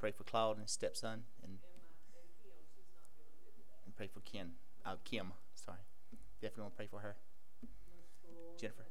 Pray 0.00 0.10
for 0.10 0.24
Claude 0.24 0.58
and 0.58 0.68
stepson. 0.68 1.22
And 1.44 1.58
pray 4.00 4.08
for 4.08 4.20
Kim. 4.20 4.52
uh, 4.86 4.94
Kim. 5.04 5.30
Sorry, 5.54 5.76
definitely 6.40 6.62
want 6.62 6.72
to 6.72 6.76
pray 6.78 6.86
for 6.86 7.00
her. 7.00 7.16
Jennifer. 8.58 8.86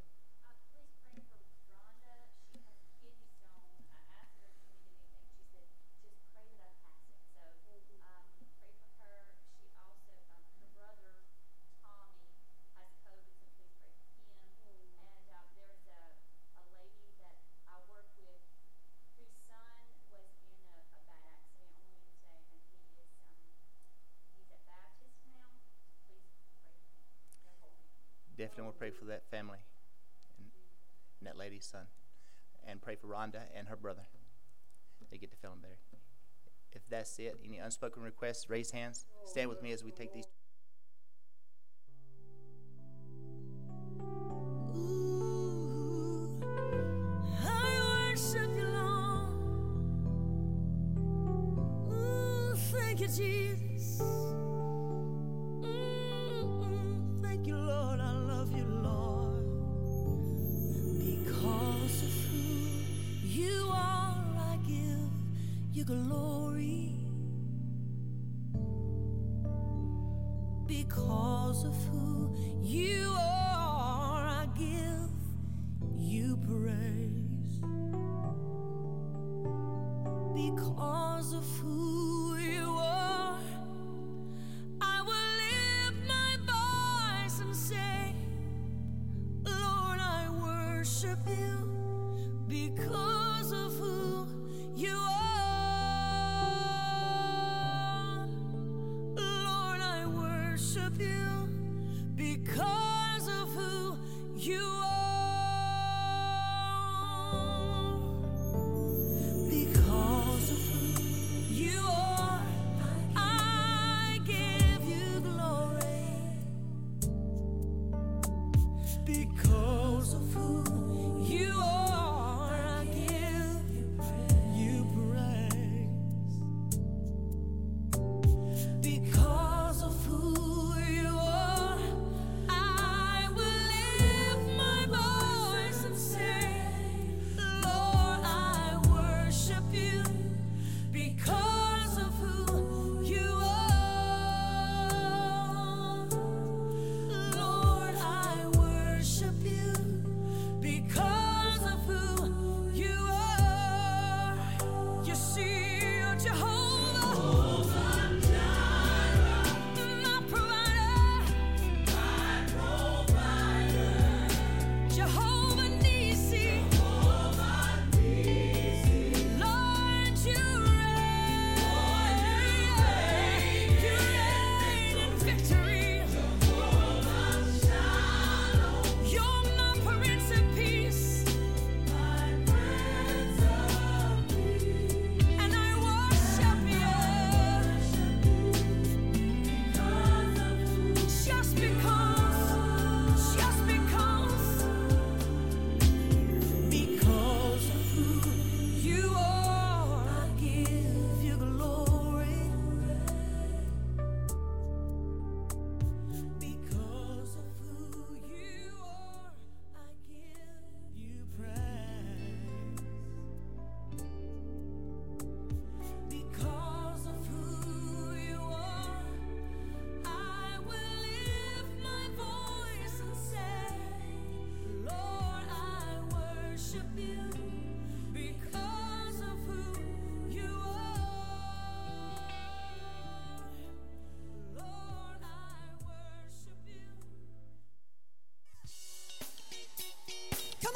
that 29.09 29.29
family 29.29 29.59
and, 30.37 30.47
and 31.19 31.27
that 31.27 31.37
lady's 31.37 31.65
son. 31.65 31.87
And 32.67 32.81
pray 32.81 32.95
for 32.95 33.07
Rhonda 33.07 33.41
and 33.55 33.67
her 33.67 33.75
brother. 33.75 34.03
They 35.11 35.17
get 35.17 35.31
to 35.31 35.37
feeling 35.37 35.59
better. 35.61 35.77
If 36.71 36.83
that's 36.89 37.17
it, 37.17 37.39
any 37.43 37.57
unspoken 37.57 38.03
requests, 38.03 38.49
raise 38.49 38.71
hands. 38.71 39.05
Stand 39.25 39.49
with 39.49 39.63
me 39.63 39.71
as 39.71 39.83
we 39.83 39.91
take 39.91 40.13
these. 40.13 40.27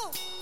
Vamos. 0.04 0.33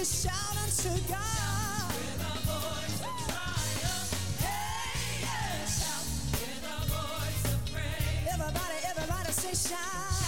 to 0.00 0.06
shout 0.06 0.56
unto 0.56 0.88
God. 1.08 1.92
With 1.92 2.24
a 2.24 2.38
voice 2.48 3.00
of 3.04 3.14
triumph. 3.28 4.40
Hey, 4.40 5.20
yeah. 5.20 5.66
Shout 5.66 6.04
with 6.32 6.64
a 6.64 6.86
voice 6.88 7.44
of 7.52 7.60
praise. 7.70 8.32
Everybody, 8.32 8.76
everybody 8.88 9.32
say 9.32 9.68
shout. 9.68 10.19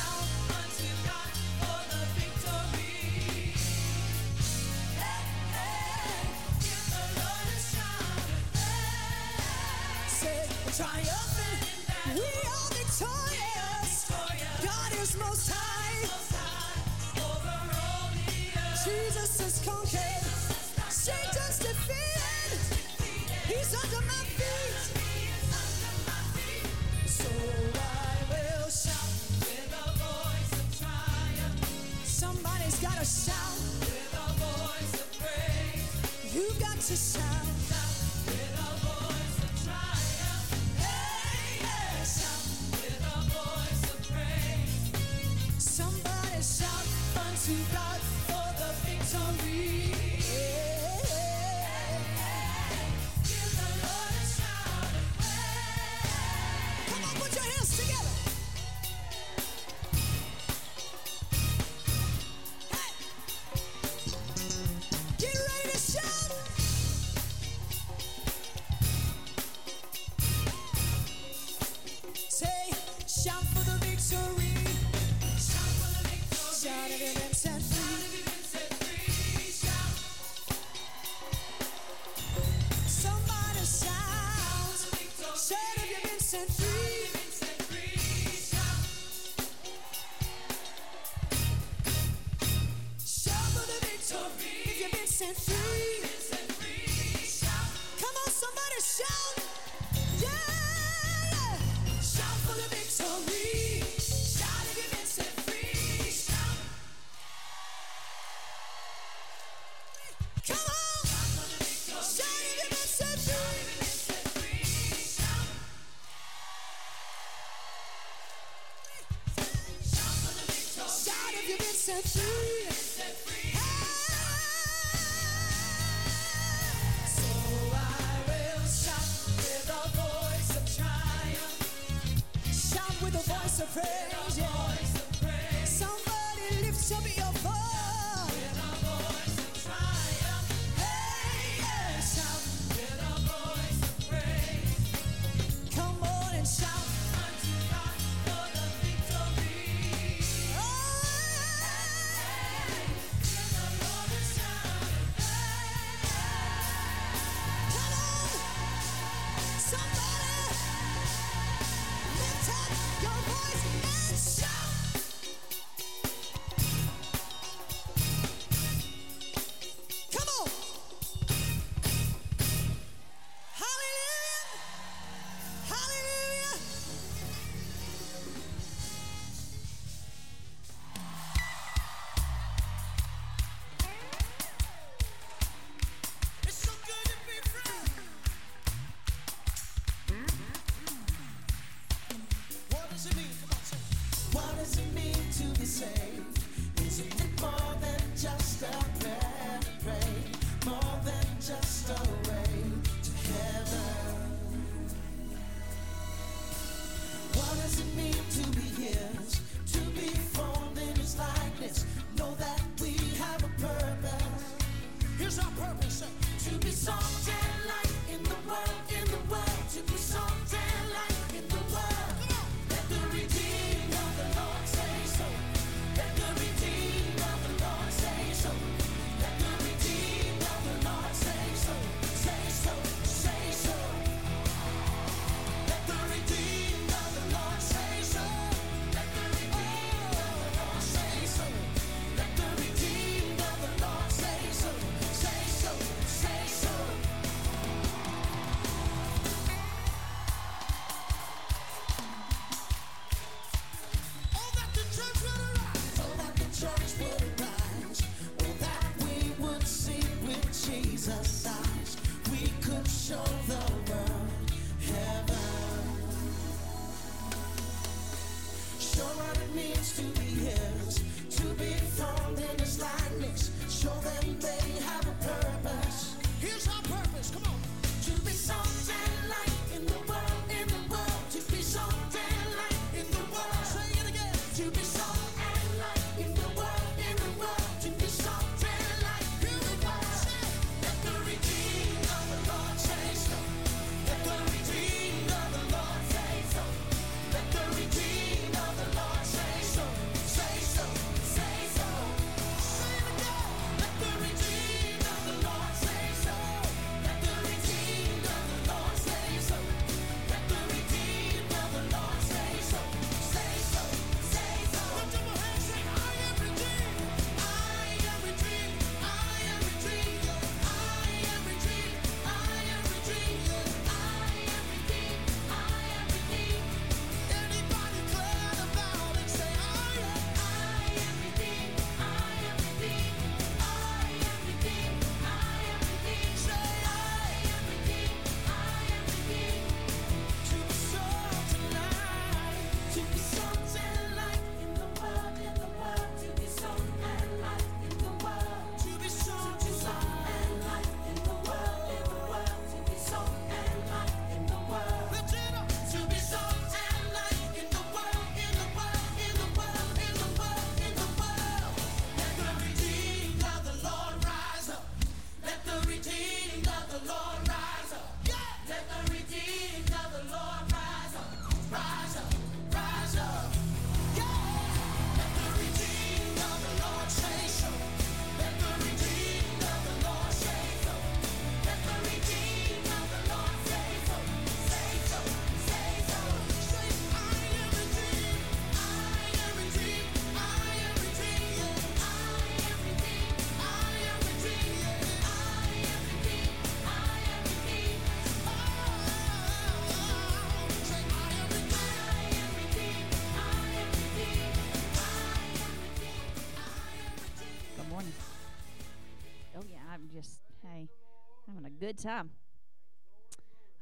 Time. 412.03 412.30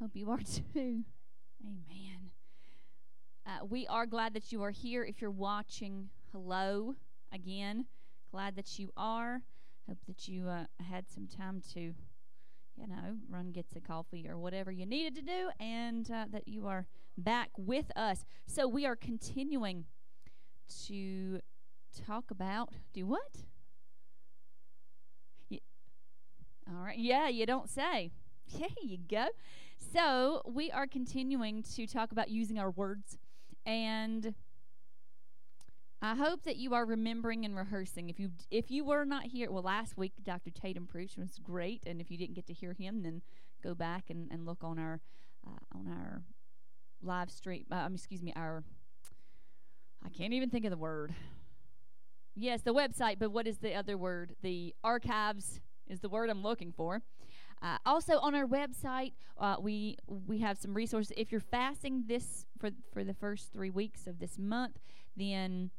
Hope 0.01 0.11
you 0.15 0.31
are 0.31 0.39
too. 0.75 1.05
Amen. 1.65 2.31
Uh, 3.47 3.65
we 3.69 3.87
are 3.87 4.07
glad 4.07 4.35
that 4.35 4.53
you 4.53 4.63
are 4.63 4.71
here. 4.71 5.05
If 5.05 5.21
you're 5.21 5.31
watching, 5.31 6.11
hello 6.33 6.95
again. 7.33 7.87
Glad 8.31 8.57
that 8.57 8.79
you 8.79 8.91
are. 8.97 9.43
Hope 9.89 9.99
that 10.07 10.29
you 10.29 10.49
uh, 10.49 10.65
had 10.89 11.09
some 11.09 11.27
time 11.27 11.63
to, 11.73 11.81
you 11.81 12.87
know, 12.87 13.17
run 13.29 13.53
get 13.53 13.71
some 13.73 13.83
coffee 13.83 14.27
or 14.29 14.39
whatever 14.39 14.71
you 14.71 14.87
needed 14.87 15.17
to 15.17 15.23
do, 15.23 15.51
and 15.59 16.11
uh, 16.11 16.27
that 16.31 16.47
you 16.47 16.67
are 16.67 16.87
back 17.17 17.51
with 17.57 17.91
us. 17.97 18.25
So 18.47 18.69
we 18.69 18.85
are 18.87 18.97
continuing 18.97 19.87
to 20.87 21.41
talk 22.07 22.31
about 22.31 22.75
do 22.93 23.07
what? 23.07 23.45
All 26.71 26.85
right. 26.85 26.99
Yeah, 26.99 27.29
you 27.29 27.47
don't 27.47 27.69
say. 27.69 28.13
There 28.59 28.69
you 28.83 28.99
go. 29.09 29.29
So, 29.93 30.43
we 30.45 30.73
are 30.73 30.89
continuing 30.89 31.63
to 31.77 31.87
talk 31.87 32.11
about 32.11 32.31
using 32.31 32.59
our 32.59 32.73
words. 32.73 33.17
And 33.65 34.35
I 36.03 36.17
hope 36.17 36.43
that 36.45 36.57
you 36.57 36.75
are 36.75 36.85
remembering 36.85 37.45
and 37.45 37.55
rehearsing. 37.55 38.09
If 38.09 38.19
you 38.19 38.31
if 38.51 38.71
you 38.71 38.85
were 38.85 39.05
not 39.05 39.27
here, 39.27 39.51
well, 39.53 39.63
last 39.63 39.97
week 39.97 40.15
Dr. 40.23 40.51
Tatum 40.51 40.87
preached 40.87 41.19
was 41.19 41.39
great, 41.43 41.85
and 41.87 42.01
if 42.01 42.11
you 42.11 42.19
didn't 42.19 42.35
get 42.35 42.47
to 42.47 42.53
hear 42.53 42.73
him, 42.73 43.03
then 43.03 43.23
go 43.63 43.75
back 43.75 44.11
and, 44.11 44.29
and 44.33 44.47
look 44.47 44.65
on 44.65 44.79
our 44.79 45.01
uh, 45.47 45.79
on 45.79 45.87
our 45.87 46.23
live 47.03 47.31
stream. 47.31 47.67
Uh, 47.71 47.89
excuse 47.93 48.23
me, 48.23 48.33
our 48.35 48.65
I 50.05 50.09
can't 50.09 50.33
even 50.33 50.49
think 50.49 50.65
of 50.65 50.71
the 50.71 50.79
word. 50.79 51.15
Yes, 52.35 52.63
the 52.63 52.73
website, 52.73 53.19
but 53.19 53.31
what 53.31 53.47
is 53.47 53.59
the 53.59 53.75
other 53.75 53.99
word? 53.99 54.35
The 54.43 54.75
archives 54.83 55.61
is 55.91 56.01
the 56.01 56.09
word 56.09 56.31
I'm 56.31 56.43
looking 56.43 56.73
for. 56.73 57.03
Uh, 57.63 57.77
also 57.85 58.19
on 58.21 58.35
our 58.35 58.47
website, 58.47 59.13
uh, 59.39 59.57
we 59.61 59.99
we 60.07 60.39
have 60.39 60.57
some 60.57 60.73
resources. 60.73 61.13
If 61.17 61.31
you're 61.31 61.41
fasting 61.41 62.05
this 62.07 62.47
for 62.59 62.71
for 62.93 63.05
the 63.05 63.13
first 63.15 63.53
three 63.53 63.71
weeks 63.71 64.07
of 64.07 64.19
this 64.19 64.39
month, 64.39 64.79
then 65.17 65.71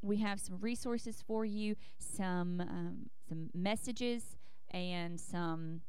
we 0.00 0.18
have 0.18 0.40
some 0.40 0.58
resources 0.60 1.22
for 1.26 1.44
you, 1.44 1.76
some 1.98 2.60
um, 2.60 3.10
some 3.28 3.50
messages 3.52 4.38
and 4.70 5.20
some 5.20 5.82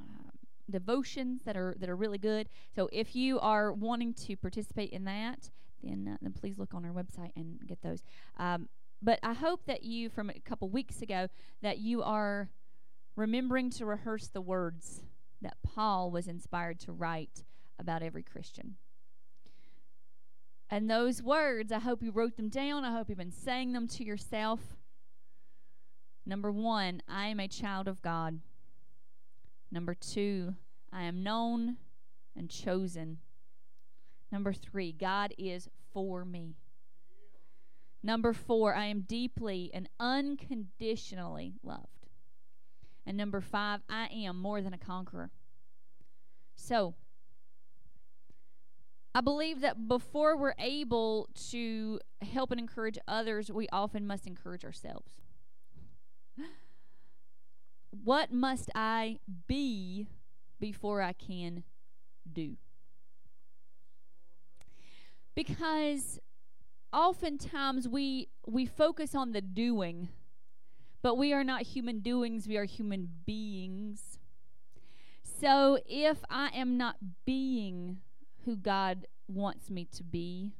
um, 0.00 0.30
devotions 0.68 1.42
that 1.44 1.56
are 1.56 1.76
that 1.78 1.88
are 1.88 1.96
really 1.96 2.18
good. 2.18 2.48
So 2.74 2.88
if 2.92 3.14
you 3.14 3.38
are 3.38 3.72
wanting 3.72 4.14
to 4.14 4.36
participate 4.36 4.90
in 4.90 5.04
that, 5.04 5.50
then 5.84 6.08
uh, 6.12 6.16
then 6.20 6.32
please 6.32 6.58
look 6.58 6.74
on 6.74 6.84
our 6.84 6.92
website 6.92 7.30
and 7.36 7.60
get 7.66 7.80
those. 7.82 8.02
Um, 8.38 8.68
but 9.00 9.20
I 9.22 9.34
hope 9.34 9.66
that 9.66 9.84
you, 9.84 10.08
from 10.08 10.30
a 10.30 10.40
couple 10.40 10.68
weeks 10.68 11.02
ago, 11.02 11.28
that 11.62 11.78
you 11.78 12.02
are 12.02 12.48
remembering 13.16 13.70
to 13.70 13.86
rehearse 13.86 14.28
the 14.28 14.40
words 14.40 15.02
that 15.40 15.56
Paul 15.62 16.10
was 16.10 16.26
inspired 16.26 16.80
to 16.80 16.92
write 16.92 17.44
about 17.78 18.02
every 18.02 18.22
Christian. 18.22 18.76
And 20.70 20.90
those 20.90 21.22
words, 21.22 21.70
I 21.70 21.78
hope 21.78 22.02
you 22.02 22.10
wrote 22.10 22.36
them 22.36 22.48
down. 22.48 22.84
I 22.84 22.92
hope 22.92 23.08
you've 23.08 23.18
been 23.18 23.30
saying 23.30 23.72
them 23.72 23.86
to 23.88 24.04
yourself. 24.04 24.60
Number 26.26 26.50
one, 26.50 27.02
I 27.06 27.26
am 27.26 27.38
a 27.38 27.48
child 27.48 27.86
of 27.86 28.00
God. 28.00 28.40
Number 29.70 29.94
two, 29.94 30.54
I 30.92 31.02
am 31.02 31.22
known 31.22 31.76
and 32.36 32.48
chosen. 32.48 33.18
Number 34.32 34.52
three, 34.52 34.90
God 34.92 35.34
is 35.36 35.68
for 35.92 36.24
me. 36.24 36.54
Number 38.02 38.32
four, 38.32 38.74
I 38.74 38.86
am 38.86 39.02
deeply 39.02 39.70
and 39.72 39.88
unconditionally 40.00 41.54
loved. 41.62 42.03
And 43.06 43.16
number 43.16 43.40
five, 43.40 43.80
I 43.88 44.06
am 44.06 44.40
more 44.40 44.62
than 44.62 44.72
a 44.72 44.78
conqueror. 44.78 45.30
So, 46.56 46.94
I 49.14 49.20
believe 49.20 49.60
that 49.60 49.86
before 49.86 50.36
we're 50.36 50.54
able 50.58 51.28
to 51.50 52.00
help 52.20 52.50
and 52.50 52.58
encourage 52.58 52.98
others, 53.06 53.50
we 53.50 53.68
often 53.70 54.06
must 54.06 54.26
encourage 54.26 54.64
ourselves. 54.64 55.20
What 58.02 58.32
must 58.32 58.70
I 58.74 59.20
be 59.46 60.08
before 60.58 61.00
I 61.00 61.12
can 61.12 61.62
do? 62.30 62.56
Because 65.36 66.18
oftentimes 66.92 67.88
we 67.88 68.28
we 68.48 68.66
focus 68.66 69.14
on 69.14 69.30
the 69.30 69.40
doing, 69.40 70.08
but 71.04 71.18
we 71.18 71.34
are 71.34 71.44
not 71.44 71.60
human 71.60 72.00
doings, 72.00 72.48
we 72.48 72.56
are 72.56 72.64
human 72.64 73.10
beings. 73.26 74.18
So 75.22 75.78
if 75.84 76.24
I 76.30 76.48
am 76.54 76.78
not 76.78 76.96
being 77.26 77.98
who 78.46 78.56
God 78.56 79.06
wants 79.28 79.68
me 79.68 79.86
to 79.92 80.02
be, 80.02 80.54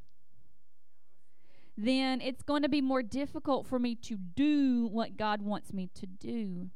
then 1.79 2.21
it's 2.21 2.43
going 2.43 2.61
to 2.61 2.69
be 2.69 2.83
more 2.83 3.03
difficult 3.03 3.67
for 3.67 3.79
me 3.79 3.95
to 3.95 4.19
do 4.19 4.87
what 4.87 5.17
God 5.17 5.41
wants 5.41 5.73
me 5.73 5.89
to 5.95 6.05
do. 6.05 6.69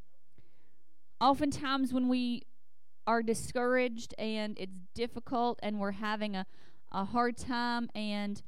Oftentimes, 1.20 1.92
when 1.92 2.08
we 2.08 2.44
are 3.06 3.22
discouraged 3.22 4.14
and 4.18 4.58
it's 4.58 4.80
difficult 4.94 5.60
and 5.62 5.78
we're 5.78 5.92
having 5.92 6.34
a, 6.34 6.46
a 6.90 7.04
hard 7.04 7.36
time 7.36 7.90
and 7.94 8.40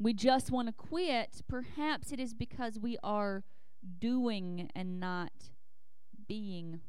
we 0.00 0.12
just 0.12 0.50
want 0.50 0.66
to 0.66 0.72
quit, 0.72 1.42
perhaps 1.46 2.10
it 2.10 2.18
is 2.18 2.34
because 2.34 2.80
we 2.80 2.98
are 3.04 3.44
doing 4.00 4.70
and 4.74 5.00
not 5.00 5.32
being. 6.28 6.80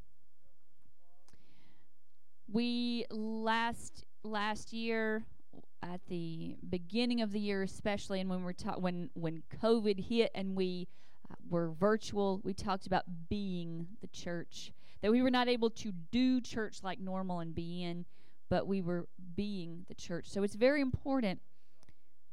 We 2.52 3.06
last 3.10 4.06
last 4.24 4.74
year 4.74 5.26
at 5.82 6.00
the 6.08 6.56
beginning 6.70 7.22
of 7.22 7.32
the 7.32 7.40
year 7.40 7.62
especially 7.62 8.22
and 8.22 8.30
when 8.30 8.44
we're 8.44 8.54
ta- 8.54 8.78
when 8.78 9.10
when 9.14 9.44
covid 9.62 10.00
hit 10.00 10.32
and 10.34 10.56
we 10.56 10.88
uh, 11.30 11.36
were 11.50 11.72
virtual 11.72 12.40
we 12.44 12.54
talked 12.54 12.88
about 12.88 13.04
being 13.30 13.86
the 14.02 14.08
church 14.08 14.72
that 15.02 15.12
we 15.12 15.22
were 15.22 15.30
not 15.30 15.50
able 15.50 15.70
to 15.70 15.92
do 16.12 16.40
church 16.40 16.80
like 16.84 17.00
normal 17.00 17.40
and 17.40 17.54
be 17.54 17.84
in 17.84 18.06
but 18.50 18.66
we 18.66 18.82
were 18.82 19.08
being 19.36 19.84
the 19.90 19.94
church 19.94 20.26
so 20.30 20.42
it's 20.42 20.56
very 20.56 20.80
important 20.82 21.42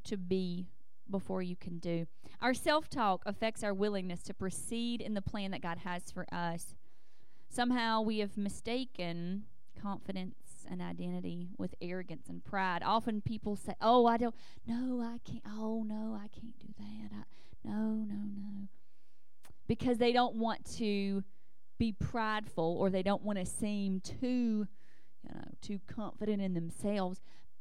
to 0.04 0.16
be 0.16 0.68
before 1.10 1.42
you 1.42 1.56
can 1.56 1.78
do 1.78 2.06
our 2.40 2.54
self-talk 2.54 3.22
affects 3.26 3.62
our 3.62 3.74
willingness 3.74 4.22
to 4.22 4.34
proceed 4.34 5.00
in 5.00 5.14
the 5.14 5.22
plan 5.22 5.50
that 5.50 5.60
god 5.60 5.78
has 5.78 6.10
for 6.10 6.26
us 6.32 6.74
somehow 7.48 8.00
we 8.00 8.18
have 8.18 8.36
mistaken 8.36 9.44
confidence 9.80 10.66
and 10.70 10.80
identity 10.80 11.48
with 11.58 11.74
arrogance 11.80 12.28
and 12.28 12.44
pride. 12.44 12.82
Often 12.84 13.22
people 13.22 13.56
say, 13.56 13.74
"Oh, 13.80 14.06
I 14.06 14.16
don't 14.16 14.34
no, 14.66 15.00
I 15.00 15.18
can't. 15.24 15.44
Oh, 15.46 15.82
no, 15.82 16.14
I 16.14 16.28
can't 16.28 16.58
do 16.58 16.68
that. 16.78 17.12
I, 17.12 17.68
no, 17.68 17.94
no, 17.94 18.14
no." 18.36 18.68
Because 19.66 19.98
they 19.98 20.12
don't 20.12 20.36
want 20.36 20.64
to 20.76 21.24
be 21.78 21.92
prideful 21.92 22.76
or 22.78 22.90
they 22.90 23.02
don't 23.02 23.22
want 23.22 23.38
to 23.38 23.46
seem 23.46 24.00
too, 24.00 24.66
you 25.22 25.34
know, 25.34 25.44
too 25.60 25.80
confident 25.86 26.42
in 26.42 26.54
themselves. 26.54 27.20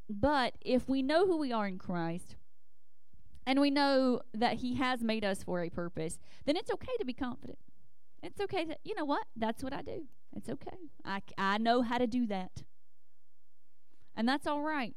But 0.10 0.56
if 0.62 0.90
we 0.90 1.02
know 1.02 1.28
who 1.28 1.38
we 1.38 1.52
are 1.52 1.68
in 1.68 1.78
Christ, 1.78 2.36
and 3.50 3.60
we 3.60 3.72
know 3.72 4.22
that 4.32 4.58
he 4.58 4.76
has 4.76 5.02
made 5.02 5.26
us 5.26 5.42
for 5.42 5.64
a 5.64 5.72
purpose, 5.72 6.20
then 6.46 6.56
it's 6.56 6.70
okay 6.70 6.96
to 7.00 7.04
be 7.04 7.16
confident. 7.16 7.58
It's 8.22 8.40
okay 8.40 8.64
to, 8.64 8.78
you 8.84 8.94
know 8.94 9.06
what? 9.06 9.26
That's 9.36 9.64
what 9.64 9.74
I 9.74 9.82
do. 9.82 10.04
It's 10.36 10.50
okay. 10.50 10.78
I, 11.04 11.22
I 11.36 11.58
know 11.58 11.82
how 11.82 11.98
to 11.98 12.06
do 12.06 12.28
that. 12.28 12.62
And 14.16 14.30
that's 14.30 14.46
all 14.46 14.62
right. 14.62 14.96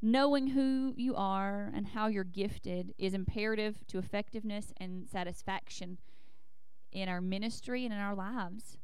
Knowing 0.00 0.46
who 0.46 0.94
you 0.96 1.14
are 1.14 1.70
and 1.74 1.88
how 1.88 2.06
you're 2.06 2.24
gifted 2.24 2.94
is 2.96 3.12
imperative 3.12 3.86
to 3.88 3.98
effectiveness 3.98 4.72
and 4.78 5.06
satisfaction 5.06 5.98
in 6.90 7.10
our 7.10 7.20
ministry 7.20 7.84
and 7.84 7.92
in 7.92 8.00
our 8.00 8.14
lives. 8.14 8.78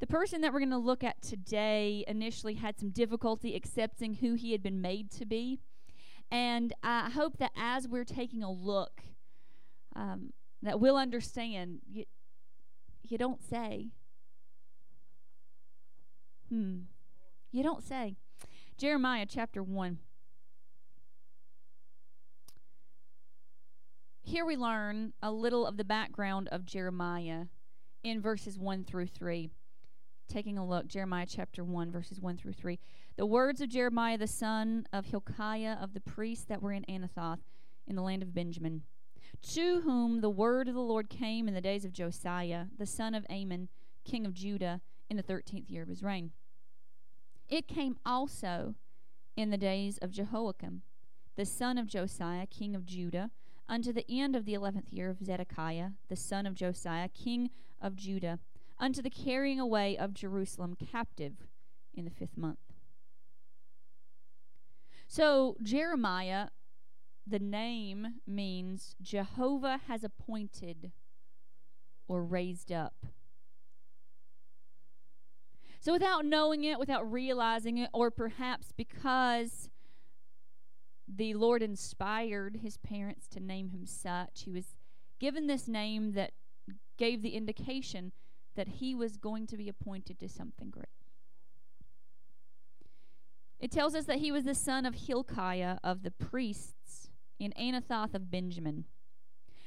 The 0.00 0.08
person 0.08 0.40
that 0.40 0.52
we're 0.52 0.58
going 0.58 0.70
to 0.70 0.78
look 0.78 1.04
at 1.04 1.22
today 1.22 2.04
initially 2.08 2.54
had 2.54 2.76
some 2.80 2.90
difficulty 2.90 3.54
accepting 3.54 4.14
who 4.14 4.34
he 4.34 4.50
had 4.50 4.64
been 4.64 4.80
made 4.80 5.12
to 5.12 5.24
be. 5.24 5.60
And 6.30 6.74
I 6.82 7.10
hope 7.10 7.38
that 7.38 7.52
as 7.56 7.88
we're 7.88 8.04
taking 8.04 8.42
a 8.42 8.52
look, 8.52 9.02
um, 9.96 10.32
that 10.62 10.80
we'll 10.80 10.96
understand 10.96 11.80
you, 11.88 12.04
you 13.02 13.16
don't 13.16 13.42
say. 13.42 13.88
Hmm. 16.48 16.80
You 17.50 17.62
don't 17.62 17.82
say. 17.82 18.16
Jeremiah 18.76 19.26
chapter 19.28 19.62
1. 19.62 19.98
Here 24.22 24.44
we 24.44 24.56
learn 24.56 25.14
a 25.22 25.32
little 25.32 25.66
of 25.66 25.78
the 25.78 25.84
background 25.84 26.48
of 26.52 26.66
Jeremiah 26.66 27.46
in 28.04 28.20
verses 28.20 28.58
1 28.58 28.84
through 28.84 29.06
3. 29.06 29.48
Taking 30.28 30.58
a 30.58 30.66
look, 30.66 30.86
Jeremiah 30.86 31.26
chapter 31.26 31.64
1, 31.64 31.90
verses 31.90 32.20
1 32.20 32.36
through 32.36 32.52
3. 32.52 32.78
The 33.18 33.26
words 33.26 33.60
of 33.60 33.68
Jeremiah 33.68 34.16
the 34.16 34.28
son 34.28 34.86
of 34.92 35.06
Hilkiah 35.06 35.76
of 35.82 35.92
the 35.92 35.98
priests 36.00 36.44
that 36.44 36.62
were 36.62 36.70
in 36.70 36.84
Anathoth 36.84 37.40
in 37.84 37.96
the 37.96 38.02
land 38.02 38.22
of 38.22 38.32
Benjamin 38.32 38.84
to 39.42 39.80
whom 39.80 40.20
the 40.20 40.30
word 40.30 40.68
of 40.68 40.74
the 40.74 40.80
Lord 40.80 41.10
came 41.10 41.48
in 41.48 41.54
the 41.54 41.60
days 41.60 41.84
of 41.84 41.92
Josiah, 41.92 42.66
the 42.78 42.86
son 42.86 43.16
of 43.16 43.26
Amon, 43.28 43.70
king 44.04 44.24
of 44.24 44.34
Judah, 44.34 44.80
in 45.10 45.16
the 45.16 45.24
thirteenth 45.24 45.68
year 45.68 45.82
of 45.82 45.88
his 45.88 46.04
reign. 46.04 46.30
It 47.48 47.66
came 47.66 47.98
also 48.06 48.76
in 49.36 49.50
the 49.50 49.58
days 49.58 49.98
of 49.98 50.12
Jehoiakim, 50.12 50.82
the 51.34 51.44
son 51.44 51.76
of 51.76 51.88
Josiah, 51.88 52.46
king 52.46 52.76
of 52.76 52.86
Judah, 52.86 53.32
unto 53.68 53.92
the 53.92 54.06
end 54.08 54.36
of 54.36 54.44
the 54.44 54.54
eleventh 54.54 54.92
year 54.92 55.10
of 55.10 55.24
Zedekiah, 55.24 55.90
the 56.08 56.14
son 56.14 56.46
of 56.46 56.54
Josiah, 56.54 57.08
king 57.08 57.50
of 57.82 57.96
Judah, 57.96 58.38
unto 58.78 59.02
the 59.02 59.10
carrying 59.10 59.58
away 59.58 59.98
of 59.98 60.14
Jerusalem 60.14 60.76
captive 60.76 61.48
in 61.92 62.04
the 62.04 62.12
fifth 62.12 62.36
month. 62.36 62.58
So 65.08 65.56
Jeremiah 65.62 66.48
the 67.26 67.38
name 67.38 68.20
means 68.26 68.94
Jehovah 69.02 69.80
has 69.88 70.04
appointed 70.04 70.92
or 72.06 72.24
raised 72.24 72.72
up. 72.72 73.06
So, 75.80 75.92
without 75.92 76.24
knowing 76.24 76.64
it, 76.64 76.78
without 76.78 77.10
realizing 77.10 77.78
it, 77.78 77.90
or 77.92 78.10
perhaps 78.10 78.72
because 78.76 79.70
the 81.06 81.34
Lord 81.34 81.62
inspired 81.62 82.56
his 82.62 82.76
parents 82.78 83.28
to 83.28 83.40
name 83.40 83.70
him 83.70 83.86
such, 83.86 84.42
he 84.44 84.50
was 84.50 84.76
given 85.18 85.46
this 85.46 85.68
name 85.68 86.12
that 86.12 86.32
gave 86.96 87.22
the 87.22 87.30
indication 87.30 88.12
that 88.56 88.68
he 88.68 88.94
was 88.94 89.16
going 89.16 89.46
to 89.46 89.56
be 89.56 89.68
appointed 89.68 90.18
to 90.18 90.28
something 90.28 90.70
great. 90.70 90.86
It 93.60 93.72
tells 93.72 93.94
us 93.94 94.04
that 94.04 94.18
he 94.18 94.30
was 94.30 94.44
the 94.44 94.54
son 94.54 94.86
of 94.86 94.94
Hilkiah 94.94 95.78
of 95.82 96.02
the 96.02 96.10
priests 96.10 97.10
in 97.38 97.52
Anathoth 97.52 98.14
of 98.14 98.30
Benjamin. 98.30 98.84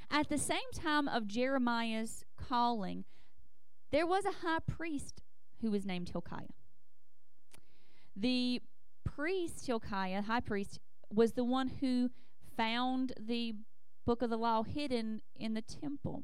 At 0.10 0.30
the 0.30 0.38
same 0.38 0.60
time 0.74 1.08
of 1.08 1.28
Jeremiah's 1.28 2.24
calling, 2.38 3.06
there 3.92 4.08
was 4.08 4.26
a 4.26 4.46
high 4.46 4.60
priest 4.66 5.22
who 5.62 5.72
was 5.72 5.86
named 5.86 6.10
Hilkiah. 6.10 6.48
The 8.16 8.62
priest 9.04 9.66
Hilkiah, 9.68 10.24
high 10.24 10.40
priest, 10.40 10.80
was 11.10 11.34
the 11.34 11.44
one 11.44 11.68
who 11.80 12.12
found 12.56 13.14
the 13.20 13.56
book 14.06 14.22
of 14.22 14.30
the 14.30 14.38
law 14.38 14.64
hidden 14.64 15.22
in 15.36 15.54
the 15.54 15.62
temple. 15.62 16.24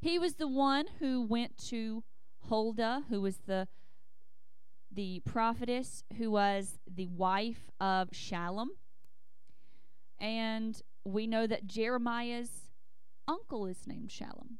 He 0.00 0.18
was 0.18 0.34
the 0.34 0.48
one 0.48 0.86
who 0.98 1.22
went 1.22 1.58
to 1.68 2.04
Huldah, 2.48 3.04
who 3.08 3.20
was 3.20 3.38
the 3.46 3.66
the 4.96 5.20
prophetess 5.24 6.02
who 6.16 6.30
was 6.30 6.78
the 6.92 7.06
wife 7.06 7.70
of 7.78 8.10
Shallum. 8.10 8.68
And 10.18 10.80
we 11.04 11.26
know 11.26 11.46
that 11.46 11.66
Jeremiah's 11.66 12.70
uncle 13.28 13.66
is 13.66 13.86
named 13.86 14.08
Shallum. 14.08 14.56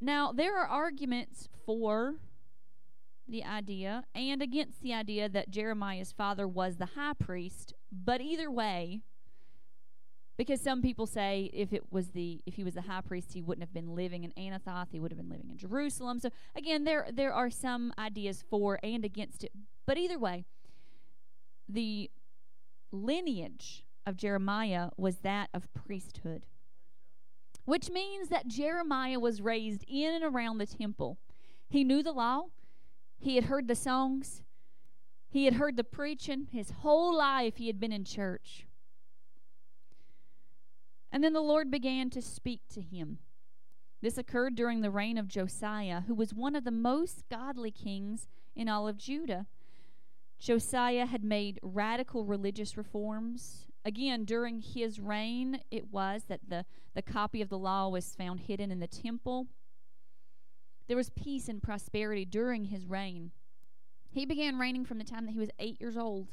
Now, 0.00 0.32
there 0.32 0.58
are 0.58 0.66
arguments 0.66 1.48
for 1.64 2.16
the 3.28 3.44
idea 3.44 4.04
and 4.14 4.42
against 4.42 4.82
the 4.82 4.92
idea 4.92 5.28
that 5.28 5.50
Jeremiah's 5.50 6.12
father 6.12 6.48
was 6.48 6.76
the 6.76 6.86
high 6.86 7.12
priest, 7.18 7.74
but 7.92 8.20
either 8.20 8.50
way, 8.50 9.00
because 10.38 10.60
some 10.60 10.80
people 10.80 11.04
say 11.04 11.50
if 11.52 11.72
it 11.72 11.82
was 11.90 12.10
the 12.10 12.40
if 12.46 12.54
he 12.54 12.64
was 12.64 12.74
the 12.74 12.82
high 12.82 13.02
priest 13.02 13.34
he 13.34 13.42
wouldn't 13.42 13.62
have 13.62 13.74
been 13.74 13.94
living 13.94 14.24
in 14.24 14.30
Anathoth 14.32 14.86
he 14.92 15.00
would 15.00 15.10
have 15.10 15.18
been 15.18 15.28
living 15.28 15.50
in 15.50 15.58
Jerusalem. 15.58 16.20
So 16.20 16.30
again 16.56 16.84
there 16.84 17.08
there 17.12 17.34
are 17.34 17.50
some 17.50 17.92
ideas 17.98 18.42
for 18.48 18.78
and 18.82 19.04
against 19.04 19.44
it. 19.44 19.52
But 19.84 19.98
either 19.98 20.18
way 20.18 20.46
the 21.68 22.10
lineage 22.90 23.84
of 24.06 24.16
Jeremiah 24.16 24.88
was 24.96 25.18
that 25.18 25.50
of 25.52 25.68
priesthood 25.74 26.46
which 27.66 27.90
means 27.90 28.30
that 28.30 28.48
Jeremiah 28.48 29.20
was 29.20 29.42
raised 29.42 29.84
in 29.86 30.14
and 30.14 30.24
around 30.24 30.56
the 30.56 30.64
temple. 30.64 31.18
He 31.68 31.84
knew 31.84 32.02
the 32.02 32.12
law. 32.12 32.44
He 33.18 33.34
had 33.34 33.44
heard 33.44 33.68
the 33.68 33.74
songs. 33.74 34.42
He 35.28 35.44
had 35.44 35.54
heard 35.54 35.76
the 35.76 35.84
preaching. 35.84 36.48
His 36.50 36.70
whole 36.70 37.14
life 37.14 37.56
he 37.56 37.66
had 37.66 37.78
been 37.78 37.92
in 37.92 38.04
church 38.04 38.67
and 41.10 41.24
then 41.24 41.32
the 41.32 41.40
Lord 41.40 41.70
began 41.70 42.10
to 42.10 42.22
speak 42.22 42.60
to 42.74 42.80
him. 42.80 43.18
This 44.00 44.18
occurred 44.18 44.54
during 44.54 44.80
the 44.80 44.90
reign 44.90 45.18
of 45.18 45.26
Josiah, 45.26 46.02
who 46.02 46.14
was 46.14 46.32
one 46.32 46.54
of 46.54 46.64
the 46.64 46.70
most 46.70 47.24
godly 47.28 47.70
kings 47.70 48.28
in 48.54 48.68
all 48.68 48.86
of 48.86 48.96
Judah. 48.96 49.46
Josiah 50.38 51.06
had 51.06 51.24
made 51.24 51.58
radical 51.62 52.24
religious 52.24 52.76
reforms. 52.76 53.66
Again, 53.84 54.24
during 54.24 54.60
his 54.60 55.00
reign, 55.00 55.60
it 55.70 55.90
was 55.90 56.24
that 56.28 56.48
the, 56.48 56.64
the 56.94 57.02
copy 57.02 57.42
of 57.42 57.48
the 57.48 57.58
law 57.58 57.88
was 57.88 58.14
found 58.14 58.40
hidden 58.40 58.70
in 58.70 58.78
the 58.78 58.86
temple. 58.86 59.48
There 60.86 60.96
was 60.96 61.10
peace 61.10 61.48
and 61.48 61.62
prosperity 61.62 62.24
during 62.24 62.66
his 62.66 62.86
reign. 62.86 63.32
He 64.10 64.24
began 64.24 64.58
reigning 64.58 64.84
from 64.84 64.98
the 64.98 65.04
time 65.04 65.26
that 65.26 65.32
he 65.32 65.38
was 65.38 65.50
eight 65.58 65.80
years 65.80 65.96
old. 65.96 66.28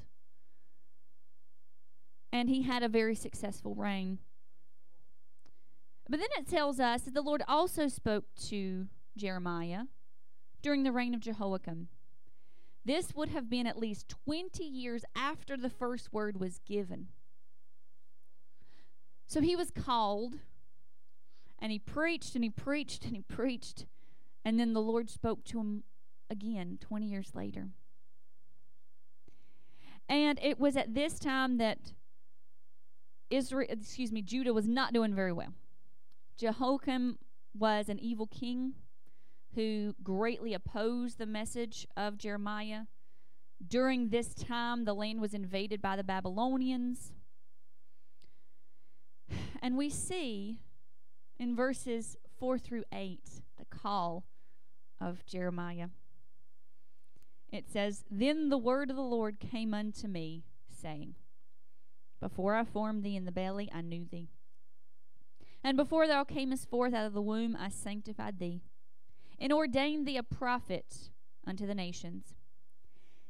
And 2.31 2.49
he 2.49 2.61
had 2.61 2.83
a 2.83 2.89
very 2.89 3.15
successful 3.15 3.75
reign. 3.75 4.19
But 6.09 6.19
then 6.19 6.29
it 6.37 6.47
tells 6.47 6.79
us 6.79 7.01
that 7.01 7.13
the 7.13 7.21
Lord 7.21 7.43
also 7.47 7.87
spoke 7.87 8.25
to 8.47 8.87
Jeremiah 9.17 9.83
during 10.61 10.83
the 10.83 10.91
reign 10.91 11.13
of 11.13 11.19
Jehoiakim. 11.19 11.87
This 12.83 13.15
would 13.15 13.29
have 13.29 13.49
been 13.49 13.65
at 13.65 13.79
least 13.79 14.13
20 14.25 14.63
years 14.63 15.03
after 15.15 15.57
the 15.57 15.69
first 15.69 16.13
word 16.13 16.39
was 16.39 16.59
given. 16.59 17.07
So 19.25 19.41
he 19.41 19.55
was 19.55 19.71
called, 19.71 20.35
and 21.57 21.71
he 21.71 21.79
preached, 21.79 22.35
and 22.35 22.43
he 22.43 22.51
preached, 22.51 23.05
and 23.05 23.15
he 23.15 23.21
preached, 23.21 23.87
and 24.43 24.59
then 24.59 24.73
the 24.73 24.81
Lord 24.81 25.09
spoke 25.09 25.43
to 25.45 25.59
him 25.59 25.83
again 26.29 26.77
20 26.79 27.07
years 27.07 27.31
later. 27.33 27.69
And 30.07 30.39
it 30.43 30.59
was 30.59 30.77
at 30.77 30.93
this 30.93 31.17
time 31.17 31.57
that 31.57 31.93
Israel, 33.31 33.67
excuse 33.67 34.11
me, 34.11 34.21
Judah 34.21 34.53
was 34.53 34.67
not 34.67 34.93
doing 34.93 35.15
very 35.15 35.33
well. 35.33 35.53
Jehoiakim 36.37 37.17
was 37.57 37.87
an 37.87 37.99
evil 37.99 38.27
king 38.27 38.73
who 39.55 39.95
greatly 40.03 40.53
opposed 40.53 41.17
the 41.17 41.25
message 41.25 41.87
of 41.95 42.17
Jeremiah. 42.17 42.81
During 43.65 44.09
this 44.09 44.33
time, 44.33 44.83
the 44.83 44.93
land 44.93 45.21
was 45.21 45.33
invaded 45.33 45.81
by 45.81 45.95
the 45.95 46.03
Babylonians. 46.03 47.13
And 49.61 49.77
we 49.77 49.89
see 49.89 50.59
in 51.39 51.55
verses 51.55 52.17
4 52.37 52.57
through 52.59 52.83
8 52.91 53.21
the 53.57 53.65
call 53.65 54.25
of 54.99 55.25
Jeremiah. 55.25 55.87
It 57.51 57.69
says, 57.69 58.03
Then 58.11 58.49
the 58.49 58.57
word 58.57 58.89
of 58.89 58.97
the 58.97 59.01
Lord 59.01 59.39
came 59.39 59.73
unto 59.73 60.07
me, 60.07 60.43
saying, 60.69 61.15
Before 62.19 62.55
I 62.55 62.65
formed 62.65 63.03
thee 63.03 63.15
in 63.15 63.23
the 63.23 63.31
belly, 63.31 63.69
I 63.73 63.81
knew 63.81 64.05
thee. 64.05 64.29
And 65.65 65.77
before 65.77 66.05
thou 66.05 66.23
camest 66.23 66.69
forth 66.69 66.93
out 66.93 67.07
of 67.07 67.13
the 67.13 67.23
womb, 67.23 67.57
I 67.59 67.69
sanctified 67.69 68.37
thee, 68.37 68.61
and 69.39 69.51
ordained 69.51 70.05
thee 70.05 70.15
a 70.15 70.21
prophet 70.21 71.09
unto 71.43 71.65
the 71.65 71.73
nations. 71.73 72.35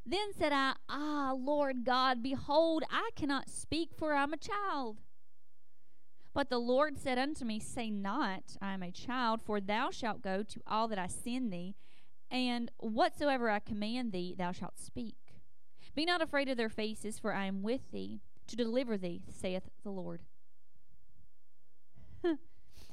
Then 0.06 0.34
said 0.38 0.52
I, 0.52 0.74
Ah, 0.90 1.34
Lord 1.34 1.86
God, 1.86 2.22
behold, 2.22 2.84
I 2.92 3.12
cannot 3.16 3.50
speak, 3.50 3.92
for 3.98 4.14
I 4.14 4.24
am 4.24 4.34
a 4.34 4.38
child. 4.38 4.98
But 6.34 6.50
the 6.50 6.58
Lord 6.58 6.98
said 6.98 7.18
unto 7.18 7.46
me, 7.46 7.58
Say 7.62 7.90
not, 7.90 8.58
I 8.62 8.74
am 8.74 8.84
a 8.84 8.92
child, 8.92 9.42
for 9.42 9.62
thou 9.62 9.90
shalt 9.90 10.22
go 10.22 10.44
to 10.44 10.62
all 10.68 10.90
that 10.90 11.00
I 11.00 11.08
send 11.08 11.54
thee, 11.54 11.74
and 12.30 12.70
whatsoever 12.80 13.50
I 13.50 13.60
command 13.60 14.12
thee, 14.12 14.36
thou 14.38 14.52
shalt 14.52 14.78
speak. 14.78 15.16
Be 15.96 16.04
not 16.04 16.22
afraid 16.22 16.50
of 16.50 16.58
their 16.58 16.68
faces, 16.68 17.18
for 17.18 17.34
I 17.34 17.46
am 17.46 17.64
with 17.64 17.94
thee 17.94 18.20
to 18.48 18.58
deliver 18.58 18.98
thee, 18.98 19.24
saith 19.30 19.70
the 19.86 19.92
Lord. 19.92 20.20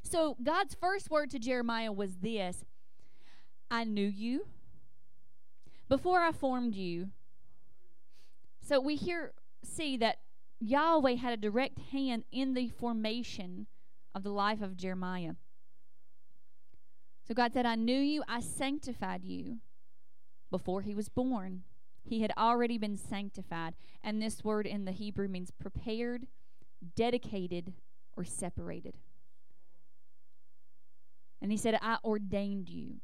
so 0.03 0.37
God's 0.43 0.75
first 0.75 1.11
word 1.11 1.31
to 1.31 1.39
Jeremiah 1.39 1.93
was 1.93 2.17
this 2.17 2.65
I 3.71 3.85
knew 3.85 4.07
you 4.07 4.47
before 5.89 6.21
I 6.21 6.33
formed 6.33 6.75
you. 6.75 7.09
So 8.61 8.81
we 8.81 8.97
here 8.97 9.33
see 9.65 9.97
that 9.99 10.19
Yahweh 10.61 11.17
had 11.17 11.33
a 11.33 11.37
direct 11.37 11.79
hand 11.91 12.25
in 12.31 12.55
the 12.55 12.69
formation 12.69 13.67
of 14.15 14.23
the 14.23 14.31
life 14.31 14.63
of 14.63 14.77
Jeremiah. 14.77 15.33
So 17.27 17.35
God 17.35 17.53
said, 17.53 17.67
I 17.67 17.75
knew 17.75 17.99
you, 17.99 18.23
I 18.29 18.41
sanctified 18.41 19.25
you 19.25 19.59
before 20.51 20.83
he 20.83 20.95
was 20.95 21.09
born. 21.09 21.63
He 22.05 22.21
had 22.21 22.33
already 22.37 22.79
been 22.79 22.97
sanctified. 22.97 23.75
And 24.03 24.21
this 24.21 24.45
word 24.45 24.67
in 24.67 24.85
the 24.85 24.93
Hebrew 24.93 25.29
means 25.29 25.51
prepared, 25.51 26.27
dedicated, 26.97 27.73
or 28.17 28.25
separated. 28.25 28.97
And 31.43 31.51
he 31.51 31.59
said, 31.59 31.77
I 31.83 31.99
ordained 32.05 32.69
you. 32.69 33.01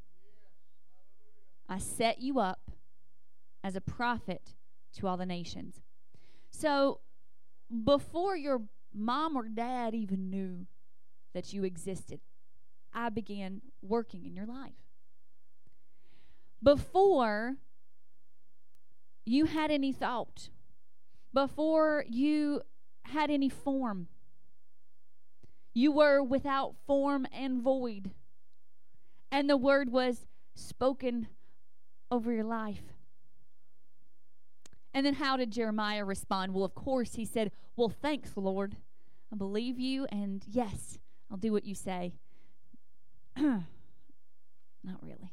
I 1.68 1.78
set 1.78 2.20
you 2.20 2.38
up 2.38 2.70
as 3.64 3.74
a 3.74 3.80
prophet 3.80 4.54
to 4.94 5.08
all 5.08 5.16
the 5.16 5.26
nations. 5.26 5.82
So 6.50 7.00
before 7.84 8.36
your 8.36 8.62
mom 8.94 9.36
or 9.36 9.48
dad 9.48 9.94
even 9.94 10.30
knew 10.30 10.66
that 11.34 11.52
you 11.52 11.64
existed, 11.64 12.20
I 12.94 13.08
began 13.10 13.60
working 13.82 14.24
in 14.24 14.34
your 14.34 14.46
life. 14.46 14.72
Before 16.62 17.56
you 19.26 19.44
had 19.46 19.70
any 19.70 19.92
thought, 19.92 20.48
before 21.34 22.04
you 22.08 22.62
had 23.02 23.30
any 23.30 23.48
form, 23.48 24.06
you 25.74 25.92
were 25.92 26.22
without 26.22 26.74
form 26.86 27.26
and 27.32 27.60
void. 27.62 28.12
And 29.30 29.48
the 29.48 29.56
word 29.56 29.90
was 29.90 30.26
spoken 30.54 31.28
over 32.10 32.32
your 32.32 32.44
life. 32.44 32.82
And 34.94 35.04
then 35.04 35.14
how 35.14 35.36
did 35.36 35.50
Jeremiah 35.50 36.04
respond? 36.04 36.54
Well, 36.54 36.64
of 36.64 36.74
course, 36.74 37.14
he 37.14 37.24
said, 37.24 37.52
Well, 37.76 37.88
thanks, 37.88 38.32
Lord. 38.36 38.76
I 39.32 39.36
believe 39.36 39.78
you, 39.78 40.06
and 40.10 40.42
yes, 40.50 40.98
I'll 41.30 41.36
do 41.36 41.52
what 41.52 41.64
you 41.64 41.74
say. 41.74 42.14
Not 43.36 43.66
really. 45.02 45.32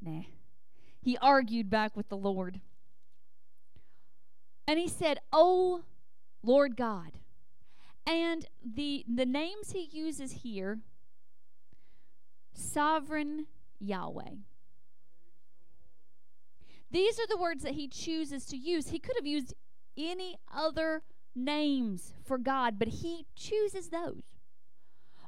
Nah. 0.00 0.22
He 1.00 1.18
argued 1.18 1.68
back 1.68 1.96
with 1.96 2.08
the 2.08 2.16
Lord. 2.16 2.60
And 4.66 4.78
he 4.78 4.88
said, 4.88 5.18
Oh, 5.32 5.82
Lord 6.42 6.76
God. 6.76 7.12
And 8.06 8.46
the 8.64 9.04
the 9.12 9.26
names 9.26 9.72
he 9.72 9.88
uses 9.92 10.32
here 10.42 10.80
sovereign 12.52 13.46
Yahweh. 13.78 14.36
These 16.90 17.18
are 17.18 17.26
the 17.26 17.38
words 17.38 17.62
that 17.62 17.74
he 17.74 17.88
chooses 17.88 18.44
to 18.46 18.56
use. 18.56 18.88
He 18.88 18.98
could 18.98 19.16
have 19.16 19.26
used 19.26 19.54
any 19.96 20.36
other 20.52 21.02
names 21.34 22.14
for 22.22 22.38
God, 22.38 22.78
but 22.78 22.88
he 22.88 23.26
chooses 23.34 23.88
those. 23.88 24.22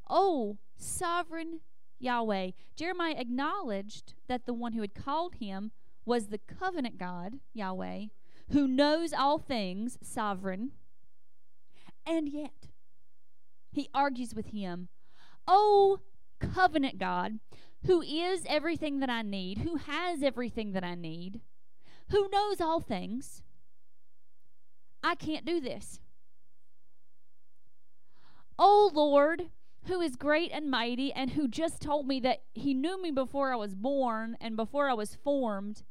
Oh, 0.08 0.58
sovereign 0.76 1.60
Yahweh. 1.98 2.50
Jeremiah 2.76 3.14
acknowledged 3.16 4.14
that 4.28 4.44
the 4.44 4.52
one 4.52 4.74
who 4.74 4.82
had 4.82 4.94
called 4.94 5.36
him 5.36 5.70
was 6.04 6.26
the 6.26 6.38
covenant 6.38 6.98
God, 6.98 7.34
Yahweh, 7.54 8.06
who 8.50 8.68
knows 8.68 9.14
all 9.14 9.38
things, 9.38 9.98
sovereign. 10.02 10.72
And 12.06 12.28
yet, 12.28 12.68
he 13.70 13.88
argues 13.94 14.34
with 14.34 14.48
him, 14.48 14.88
Oh, 15.48 16.00
covenant 16.46 16.98
God, 16.98 17.38
who 17.86 18.02
is 18.02 18.44
everything 18.46 19.00
that 19.00 19.10
I 19.10 19.22
need, 19.22 19.58
who 19.58 19.76
has 19.76 20.22
everything 20.22 20.72
that 20.72 20.84
I 20.84 20.94
need, 20.94 21.40
who 22.10 22.28
knows 22.30 22.60
all 22.60 22.80
things. 22.80 23.42
I 25.02 25.14
can't 25.14 25.44
do 25.44 25.60
this. 25.60 26.00
Oh 28.58 28.90
Lord, 28.92 29.50
who 29.86 30.00
is 30.00 30.16
great 30.16 30.50
and 30.52 30.70
mighty, 30.70 31.12
and 31.12 31.30
who 31.30 31.46
just 31.46 31.82
told 31.82 32.06
me 32.06 32.20
that 32.20 32.42
He 32.54 32.72
knew 32.72 33.00
me 33.00 33.10
before 33.10 33.52
I 33.52 33.56
was 33.56 33.74
born 33.74 34.36
and 34.40 34.56
before 34.56 34.88
I 34.88 34.94
was 34.94 35.14
formed, 35.14 35.82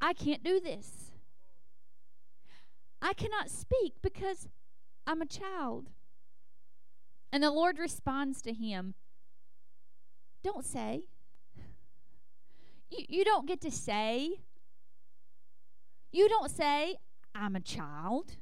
I 0.00 0.12
can't 0.12 0.42
do 0.42 0.58
this. 0.58 1.12
I 3.00 3.12
cannot 3.12 3.50
speak 3.50 3.94
because 4.02 4.48
I'm 5.06 5.22
a 5.22 5.26
child. 5.26 5.90
And 7.32 7.42
the 7.42 7.50
Lord 7.50 7.78
responds 7.78 8.40
to 8.42 8.52
him, 8.52 8.94
Don't 10.46 10.64
say. 10.64 11.08
You, 12.88 13.04
you 13.08 13.24
don't 13.24 13.48
get 13.48 13.60
to 13.62 13.70
say. 13.72 14.42
You 16.12 16.28
don't 16.28 16.52
say, 16.52 16.98
I'm 17.34 17.56
a 17.56 17.60
child. 17.60 18.36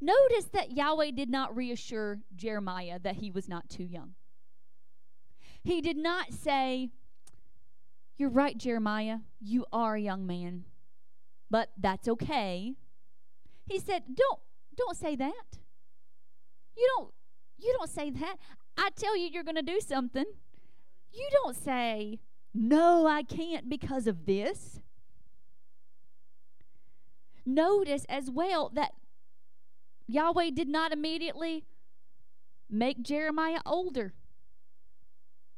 Notice 0.00 0.44
that 0.52 0.70
Yahweh 0.70 1.10
did 1.10 1.28
not 1.28 1.56
reassure 1.56 2.20
Jeremiah 2.36 3.00
that 3.00 3.16
he 3.16 3.32
was 3.32 3.48
not 3.48 3.68
too 3.68 3.82
young. 3.82 4.14
He 5.64 5.80
did 5.80 5.96
not 5.96 6.32
say, 6.32 6.90
You're 8.16 8.30
right, 8.30 8.56
Jeremiah. 8.56 9.18
You 9.40 9.66
are 9.72 9.96
a 9.96 10.00
young 10.00 10.28
man, 10.28 10.62
but 11.50 11.70
that's 11.76 12.06
okay. 12.06 12.74
He 13.66 13.80
said, 13.80 14.04
Don't 14.14 14.38
don't 14.76 14.96
say 14.96 15.16
that. 15.16 15.58
You 16.76 16.88
don't 16.96 17.12
you 17.58 17.74
don't 17.76 17.90
say 17.90 18.10
that. 18.10 18.36
I 18.76 18.90
tell 18.94 19.16
you 19.16 19.28
you're 19.32 19.42
to 19.42 19.60
do 19.60 19.80
something. 19.80 20.26
You 21.14 21.28
don't 21.30 21.56
say, 21.56 22.20
"No, 22.52 23.06
I 23.06 23.22
can't 23.22 23.68
because 23.68 24.06
of 24.06 24.26
this." 24.26 24.80
Notice 27.46 28.04
as 28.08 28.30
well 28.30 28.70
that 28.74 28.92
Yahweh 30.06 30.50
did 30.50 30.68
not 30.68 30.92
immediately 30.92 31.64
make 32.70 33.02
Jeremiah 33.02 33.60
older 33.66 34.14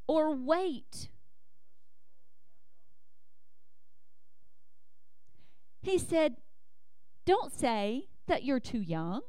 or 0.07 0.35
wait. 0.35 1.09
He 5.83 5.99
said, 5.99 6.37
Don't 7.25 7.53
say 7.53 8.09
that 8.27 8.45
you're 8.45 8.61
too 8.61 8.81
young. 8.81 9.23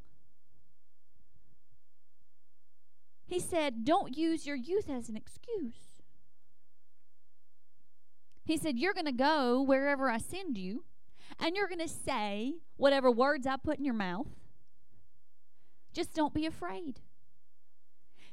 He 3.26 3.40
said, 3.40 3.86
Don't 3.86 4.18
use 4.18 4.48
your 4.48 4.56
youth 4.56 4.90
as 4.90 5.10
an 5.10 5.16
excuse. 5.16 5.87
He 8.48 8.56
said, 8.56 8.80
You're 8.80 8.93
going 8.93 9.06
to 9.06 9.12
go 9.12 9.62
wherever 9.62 10.10
I 10.10 10.20
send 10.20 10.58
you, 10.58 10.86
and 11.38 11.54
you're 11.54 11.68
going 11.68 11.86
to 11.86 11.88
say 11.88 12.54
whatever 12.78 13.12
words 13.12 13.45
I 13.45 13.58
put 13.58 13.78
in 13.78 13.84
your 13.84 13.93
mouth. 13.93 14.30
Just 15.91 16.14
don't 16.14 16.34
be 16.34 16.45
afraid. 16.45 17.02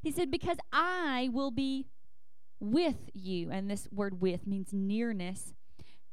He 0.00 0.12
said, 0.12 0.30
Because 0.30 0.58
I 0.72 1.30
will 1.32 1.50
be 1.50 1.88
with 2.60 3.10
you. 3.12 3.50
And 3.50 3.68
this 3.68 3.88
word 3.90 4.20
with 4.20 4.46
means 4.46 4.72
nearness. 4.72 5.52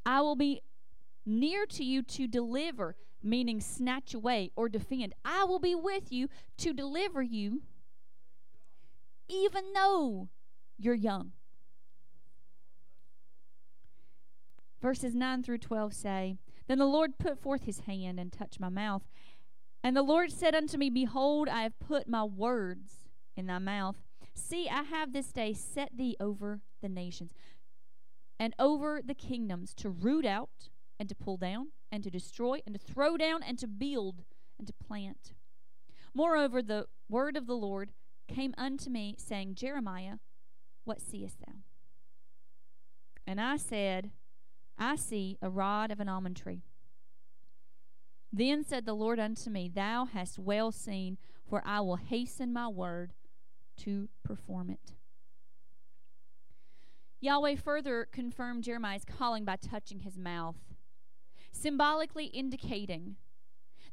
I 0.04 0.22
will 0.22 0.36
be 0.36 0.62
near 1.24 1.68
to 1.68 1.84
you 1.84 2.02
to 2.02 2.26
deliver, 2.26 2.96
meaning 3.22 3.62
snatch 3.62 4.16
away 4.16 4.50
or 4.56 4.68
defend. 4.68 5.14
I 5.24 5.44
will 5.44 5.60
be 5.60 5.76
with 5.76 6.12
you 6.12 6.28
to 6.58 6.74
deliver 6.74 7.22
you, 7.22 7.62
even 9.30 9.74
though 9.76 10.30
you're 10.80 10.96
young. 10.96 11.34
Verses 14.82 15.14
9 15.14 15.44
through 15.44 15.60
12 15.60 15.94
say, 15.94 16.36
Then 16.68 16.80
the 16.80 16.86
Lord 16.86 17.18
put 17.20 17.40
forth 17.40 17.64
his 17.64 17.82
hand 17.82 18.20
and 18.20 18.32
touched 18.32 18.60
my 18.60 18.70
mouth. 18.70 19.04
And 19.84 19.96
the 19.96 20.02
Lord 20.02 20.32
said 20.32 20.56
unto 20.56 20.78
me, 20.78 20.90
Behold, 20.90 21.48
I 21.48 21.64
have 21.64 21.80
put 21.80 22.08
my 22.08 22.24
words 22.24 23.10
in 23.36 23.48
thy 23.48 23.60
mouth. 23.60 23.98
See, 24.34 24.70
I 24.70 24.84
have 24.84 25.14
this 25.14 25.32
day 25.32 25.54
set 25.54 25.98
thee 25.98 26.16
over 26.20 26.62
the 26.82 26.90
nations 26.90 27.32
and 28.40 28.56
over 28.58 29.02
the 29.04 29.14
kingdoms 29.14 29.74
to 29.76 29.90
root 29.90 30.26
out 30.26 30.70
and 31.00 31.08
to 31.10 31.16
pull 31.16 31.38
down 31.38 31.68
and 31.92 32.04
to 32.04 32.10
destroy 32.10 32.60
and 32.66 32.74
to 32.74 32.80
throw 32.80 33.18
down 33.18 33.44
and 33.44 33.60
to 33.60 33.68
build 33.68 34.24
and 34.58 34.68
to 34.68 34.74
plant. 34.74 35.34
Moreover, 36.14 36.62
the 36.62 36.88
word 37.10 37.38
of 37.38 37.48
the 37.48 37.56
Lord 37.56 37.92
came 38.28 38.54
unto 38.58 38.90
me, 38.90 39.16
saying, 39.18 39.56
Jeremiah, 39.56 40.16
what 40.86 41.02
seest 41.02 41.40
thou? 41.40 41.54
And 43.28 43.40
I 43.40 43.58
said, 43.58 44.12
I 44.78 44.96
see 44.96 45.38
a 45.42 45.50
rod 45.50 45.92
of 45.92 46.00
an 46.00 46.10
almond 46.10 46.38
tree. 46.38 46.64
Then 48.34 48.64
said 48.64 48.86
the 48.86 48.94
Lord 48.94 49.20
unto 49.20 49.50
me, 49.50 49.70
Thou 49.74 50.06
hast 50.06 50.40
well 50.40 50.72
seen, 50.72 51.18
for 51.48 51.62
I 51.66 51.82
will 51.82 51.98
hasten 51.98 52.54
my 52.54 52.68
word 52.68 53.14
to 53.78 54.10
perform 54.24 54.70
it. 54.70 54.94
Yahweh 57.20 57.56
further 57.56 58.08
confirmed 58.12 58.64
Jeremiah's 58.64 59.06
calling 59.06 59.46
by 59.46 59.58
touching 59.58 60.00
his 60.00 60.18
mouth, 60.18 60.56
symbolically 61.52 62.26
indicating 62.26 63.18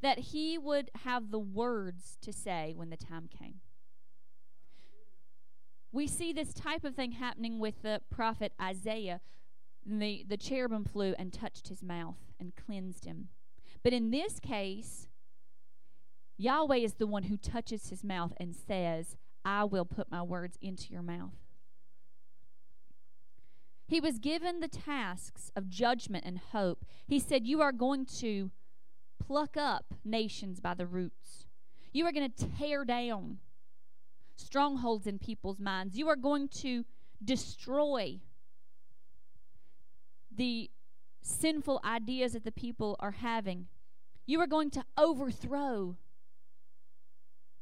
that 0.01 0.19
he 0.19 0.57
would 0.57 0.91
have 1.05 1.31
the 1.31 1.39
words 1.39 2.17
to 2.23 2.33
say 2.33 2.73
when 2.75 2.91
the 2.91 2.97
time 2.97 3.29
came. 3.29 3.61
We 5.91 6.07
see 6.07 6.33
this 6.33 6.55
type 6.55 6.85
of 6.85 6.95
thing 6.95 7.13
happening 7.13 7.59
with 7.59 7.83
the 7.83 8.01
prophet 8.11 8.53
Isaiah. 8.61 9.21
The, 9.85 10.25
the 10.29 10.37
cherubim 10.37 10.85
flew 10.85 11.15
and 11.19 11.33
touched 11.33 11.69
his 11.69 11.83
mouth 11.83 12.19
and 12.39 12.53
cleansed 12.55 13.05
him. 13.05 13.29
But 13.83 13.93
in 13.93 14.11
this 14.11 14.39
case, 14.39 15.09
Yahweh 16.37 16.77
is 16.77 16.95
the 16.95 17.07
one 17.07 17.25
who 17.25 17.37
touches 17.37 17.91
his 17.91 18.05
mouth 18.05 18.33
and 18.39 18.55
says, 18.55 19.17
I 19.45 19.65
will 19.65 19.85
put 19.85 20.11
my 20.11 20.23
words 20.23 20.59
into 20.61 20.93
your 20.93 21.03
mouth. 21.03 21.35
He 23.89 24.01
was 24.01 24.19
given 24.19 24.61
the 24.61 24.69
tasks 24.69 25.51
of 25.57 25.71
judgment 25.71 26.25
and 26.27 26.39
hope. 26.39 26.85
He 27.07 27.19
said, 27.19 27.47
You 27.47 27.63
are 27.63 27.73
going 27.73 28.05
to 28.19 28.51
pluck 29.19 29.57
up 29.57 29.95
nations 30.05 30.61
by 30.61 30.75
the 30.75 30.87
roots. 30.87 31.47
You 31.93 32.05
are 32.07 32.13
going 32.13 32.31
to 32.31 32.47
tear 32.59 32.85
down 32.85 33.39
strongholds 34.37 35.07
in 35.07 35.19
people's 35.19 35.59
minds. 35.59 35.97
You 35.97 36.09
are 36.09 36.17
going 36.17 36.49
to 36.49 36.85
destroy 37.25 38.21
the 40.39 40.71
sinful 41.21 41.81
ideas 41.85 42.33
that 42.33 42.45
the 42.45 42.53
people 42.53 42.97
are 43.01 43.11
having. 43.11 43.67
You 44.25 44.41
are 44.41 44.47
going 44.47 44.71
to 44.71 44.85
overthrow 44.97 45.97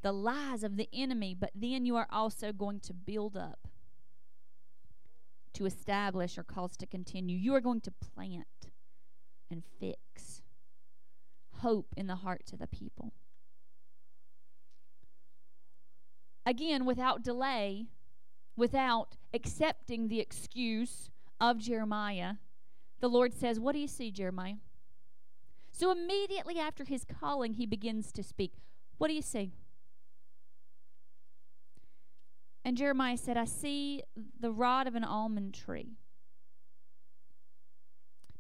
the 0.03 0.12
lies 0.12 0.62
of 0.62 0.77
the 0.77 0.89
enemy, 0.93 1.35
but 1.39 1.51
then 1.55 1.85
you 1.85 1.97
are 1.97 2.07
also 2.11 2.53
going 2.53 2.81
to 2.81 2.93
build 2.93 3.37
up, 3.37 3.66
to 5.55 5.66
establish, 5.66 6.39
or 6.39 6.45
cause 6.45 6.77
to 6.77 6.87
continue. 6.87 7.37
You 7.37 7.55
are 7.55 7.61
going 7.61 7.81
to 7.81 7.91
plant 7.91 8.70
and 9.51 9.64
fix 9.81 10.43
hope 11.61 11.95
in 11.97 12.07
the 12.07 12.16
hearts 12.16 12.53
of 12.53 12.59
the 12.59 12.66
people. 12.66 13.12
Again, 16.45 16.85
without 16.85 17.22
delay, 17.22 17.87
without 18.57 19.16
accepting 19.33 20.09
the 20.09 20.20
excuse 20.20 21.11
of 21.41 21.59
Jeremiah, 21.59 22.35
the 23.01 23.09
Lord 23.09 23.34
says, 23.34 23.61
What 23.61 23.72
do 23.72 23.78
you 23.78 23.88
see, 23.88 24.11
Jeremiah? 24.11 24.57
So 25.70 25.90
immediately 25.90 26.59
after 26.59 26.84
his 26.84 27.05
calling, 27.05 27.55
he 27.55 27.66
begins 27.66 28.11
to 28.12 28.22
speak. 28.22 28.53
What 28.99 29.09
do 29.09 29.14
you 29.14 29.22
see? 29.22 29.53
And 32.64 32.76
Jeremiah 32.76 33.16
said, 33.16 33.36
I 33.36 33.44
see 33.44 34.03
the 34.40 34.51
rod 34.51 34.86
of 34.86 34.94
an 34.94 35.05
almond 35.05 35.55
tree. 35.55 35.99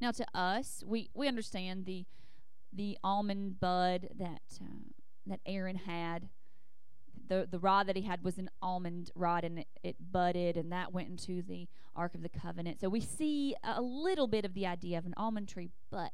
Now, 0.00 0.10
to 0.12 0.26
us, 0.34 0.82
we, 0.86 1.10
we 1.14 1.28
understand 1.28 1.86
the 1.86 2.06
the 2.72 2.98
almond 3.02 3.58
bud 3.58 4.08
that 4.18 4.42
uh, 4.60 4.90
that 5.26 5.40
Aaron 5.46 5.76
had. 5.76 6.28
The 7.28 7.46
the 7.50 7.58
rod 7.58 7.86
that 7.88 7.96
he 7.96 8.02
had 8.02 8.22
was 8.22 8.38
an 8.38 8.50
almond 8.62 9.10
rod, 9.14 9.44
and 9.44 9.60
it, 9.60 9.66
it 9.82 9.96
budded, 10.12 10.56
and 10.56 10.70
that 10.72 10.92
went 10.92 11.08
into 11.08 11.42
the 11.42 11.68
Ark 11.94 12.14
of 12.14 12.22
the 12.22 12.28
Covenant. 12.28 12.80
So 12.80 12.88
we 12.88 13.00
see 13.00 13.54
a 13.62 13.80
little 13.80 14.26
bit 14.26 14.44
of 14.44 14.54
the 14.54 14.66
idea 14.66 14.98
of 14.98 15.06
an 15.06 15.14
almond 15.16 15.48
tree, 15.48 15.70
but 15.90 16.12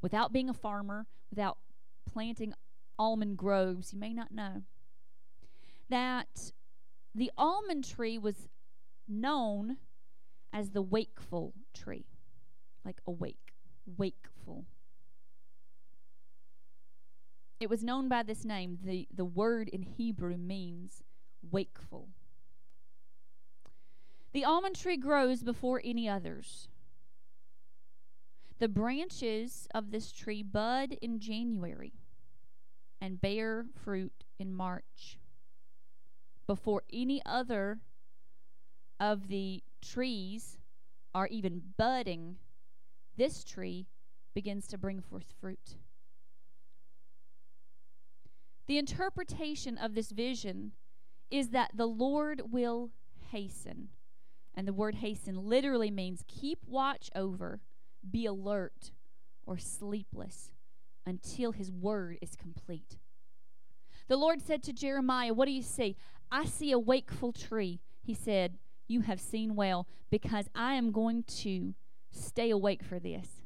without 0.00 0.32
being 0.32 0.48
a 0.48 0.54
farmer, 0.54 1.06
without 1.30 1.58
planting 2.10 2.54
almond 2.98 3.36
groves, 3.36 3.92
you 3.92 3.98
may 3.98 4.12
not 4.12 4.32
know 4.32 4.62
that 5.88 6.52
the 7.14 7.30
almond 7.36 7.88
tree 7.88 8.18
was 8.18 8.48
known 9.08 9.78
as 10.52 10.70
the 10.70 10.82
wakeful 10.82 11.54
tree, 11.74 12.06
like 12.84 13.00
awake, 13.06 13.54
wakeful. 13.96 14.66
It 17.60 17.68
was 17.68 17.82
known 17.82 18.08
by 18.08 18.22
this 18.22 18.44
name. 18.44 18.78
The, 18.82 19.08
the 19.14 19.24
word 19.24 19.68
in 19.68 19.82
Hebrew 19.82 20.36
means 20.36 21.02
wakeful. 21.50 22.08
The 24.32 24.44
almond 24.44 24.76
tree 24.76 24.96
grows 24.96 25.42
before 25.42 25.80
any 25.84 26.08
others. 26.08 26.68
The 28.58 28.68
branches 28.68 29.66
of 29.74 29.90
this 29.90 30.12
tree 30.12 30.42
bud 30.42 30.96
in 31.00 31.18
January 31.18 31.92
and 33.00 33.20
bear 33.20 33.66
fruit 33.84 34.24
in 34.38 34.52
March. 34.52 35.18
Before 36.46 36.82
any 36.92 37.22
other 37.24 37.80
of 39.00 39.28
the 39.28 39.62
trees 39.80 40.58
are 41.14 41.28
even 41.28 41.62
budding, 41.76 42.36
this 43.16 43.44
tree 43.44 43.86
begins 44.34 44.66
to 44.68 44.78
bring 44.78 45.00
forth 45.00 45.34
fruit. 45.40 45.76
The 48.68 48.78
interpretation 48.78 49.78
of 49.78 49.94
this 49.94 50.12
vision 50.12 50.72
is 51.30 51.48
that 51.48 51.72
the 51.74 51.86
Lord 51.86 52.52
will 52.52 52.90
hasten. 53.32 53.88
And 54.54 54.68
the 54.68 54.74
word 54.74 54.96
hasten 54.96 55.48
literally 55.48 55.90
means 55.90 56.22
keep 56.28 56.58
watch 56.66 57.10
over, 57.14 57.60
be 58.08 58.26
alert, 58.26 58.92
or 59.46 59.56
sleepless 59.56 60.52
until 61.06 61.52
his 61.52 61.72
word 61.72 62.18
is 62.20 62.36
complete. 62.36 62.98
The 64.08 64.16
Lord 64.16 64.42
said 64.42 64.62
to 64.64 64.72
Jeremiah, 64.72 65.32
What 65.32 65.46
do 65.46 65.52
you 65.52 65.62
see? 65.62 65.96
I 66.30 66.44
see 66.44 66.70
a 66.70 66.78
wakeful 66.78 67.32
tree. 67.32 67.80
He 68.02 68.14
said, 68.14 68.58
You 68.86 69.00
have 69.02 69.20
seen 69.20 69.54
well, 69.54 69.86
because 70.10 70.48
I 70.54 70.74
am 70.74 70.92
going 70.92 71.22
to 71.38 71.74
stay 72.10 72.50
awake 72.50 72.82
for 72.82 72.98
this. 72.98 73.42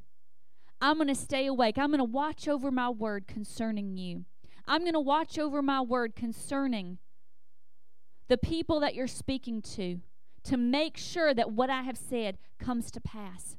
I'm 0.80 0.96
going 0.96 1.08
to 1.08 1.14
stay 1.14 1.46
awake. 1.46 1.78
I'm 1.78 1.90
going 1.90 1.98
to 1.98 2.04
watch 2.04 2.48
over 2.48 2.72
my 2.72 2.88
word 2.88 3.28
concerning 3.28 3.96
you. 3.96 4.24
I'm 4.66 4.82
going 4.82 4.92
to 4.92 5.00
watch 5.00 5.38
over 5.38 5.62
my 5.62 5.80
word 5.80 6.14
concerning 6.14 6.98
the 8.28 8.38
people 8.38 8.80
that 8.80 8.94
you're 8.94 9.06
speaking 9.06 9.60
to 9.62 10.00
to 10.44 10.56
make 10.56 10.96
sure 10.96 11.34
that 11.34 11.52
what 11.52 11.70
I 11.70 11.82
have 11.82 11.96
said 11.96 12.38
comes 12.58 12.90
to 12.92 13.00
pass. 13.00 13.56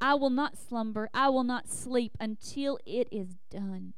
I 0.00 0.14
will 0.14 0.30
not 0.30 0.58
slumber, 0.58 1.08
I 1.14 1.28
will 1.30 1.44
not 1.44 1.68
sleep 1.68 2.16
until 2.20 2.78
it 2.84 3.08
is 3.10 3.36
done. 3.50 3.94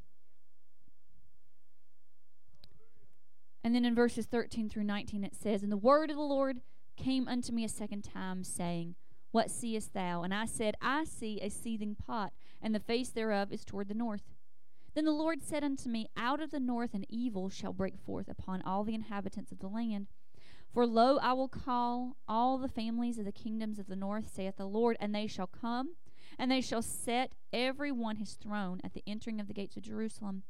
And 3.65 3.75
then 3.75 3.85
in 3.85 3.95
verses 3.95 4.27
13 4.27 4.69
through 4.69 4.85
19 4.85 5.25
it 5.25 5.35
says, 5.35 5.63
And 5.63 5.73
the 5.73 5.77
word 5.77 6.11
of 6.11 6.17
the 6.17 6.23
Lord 6.23 6.61
came 6.97 7.29
unto 7.29 7.53
me 7.53 7.65
a 7.65 7.69
second 7.69 8.03
time, 8.03 8.45
saying, 8.45 8.95
What 9.33 9.51
seest 9.51 9.93
thou? 9.93 10.23
And 10.23 10.33
I 10.33 10.47
said, 10.47 10.77
I 10.81 11.05
see 11.05 11.41
a 11.43 11.51
seething 11.51 11.95
pot, 11.95 12.33
and 12.63 12.75
the 12.75 12.81
face 12.81 13.11
thereof 13.11 13.53
is 13.53 13.65
toward 13.65 13.89
the 13.89 13.95
north. 13.95 14.23
Then 14.99 15.05
the 15.05 15.13
Lord 15.13 15.45
said 15.45 15.63
unto 15.63 15.89
me, 15.89 16.09
Out 16.17 16.41
of 16.41 16.51
the 16.51 16.59
north 16.59 16.93
an 16.93 17.05
evil 17.09 17.49
shall 17.51 17.73
break 17.73 17.97
forth 17.97 18.29
upon 18.29 18.63
all 18.63 18.83
the 18.83 18.97
inhabitants 18.97 19.53
of 19.53 19.61
the 19.61 19.69
land. 19.69 20.09
For 20.75 20.89
lo, 20.89 21.19
I 21.19 21.35
will 21.35 21.47
call 21.47 22.17
all 22.27 22.59
the 22.59 22.67
families 22.67 23.17
of 23.17 23.25
the 23.25 23.31
kingdoms 23.31 23.79
of 23.79 23.87
the 23.87 23.95
north, 23.95 24.29
saith 24.29 24.57
the 24.57 24.67
Lord, 24.67 24.97
and 24.99 25.15
they 25.15 25.29
shall 25.29 25.47
come, 25.47 25.91
and 26.37 26.51
they 26.51 26.61
shall 26.61 26.83
set 26.83 27.37
every 27.53 27.93
one 27.93 28.17
his 28.17 28.33
throne 28.33 28.81
at 28.83 28.93
the 28.93 29.05
entering 29.07 29.39
of 29.39 29.47
the 29.47 29.55
gates 29.55 29.77
of 29.77 29.85
Jerusalem, 29.85 30.43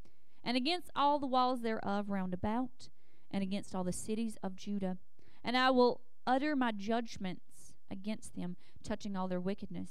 and 0.43 0.57
against 0.57 0.91
all 0.97 1.19
the 1.19 1.27
walls 1.27 1.61
thereof 1.61 2.09
round 2.09 2.33
about, 2.33 2.89
and 3.31 3.43
against 3.43 3.75
all 3.75 3.85
the 3.85 3.93
cities 3.93 4.39
of 4.43 4.57
Judah. 4.57 4.97
And 5.45 5.59
I 5.59 5.69
will 5.69 6.01
utter 6.27 6.57
my 6.57 6.73
judgments 6.73 7.75
against 7.91 8.35
them, 8.35 8.57
touching 8.83 9.15
all 9.15 9.29
their 9.29 9.43
wickedness, 9.43 9.91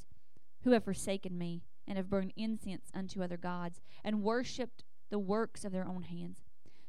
who 0.63 0.71
have 0.71 0.84
forsaken 0.84 1.38
me, 1.38 1.61
and 1.88 1.97
have 1.97 2.09
burned 2.09 2.34
incense 2.35 2.89
unto 2.93 3.23
other 3.23 3.38
gods, 3.38 3.81
and 4.03 4.23
worshipped 4.23 4.84
the 5.09 5.19
works 5.19 5.64
of 5.64 5.72
their 5.72 5.88
own 5.88 6.03
hands. 6.03 6.43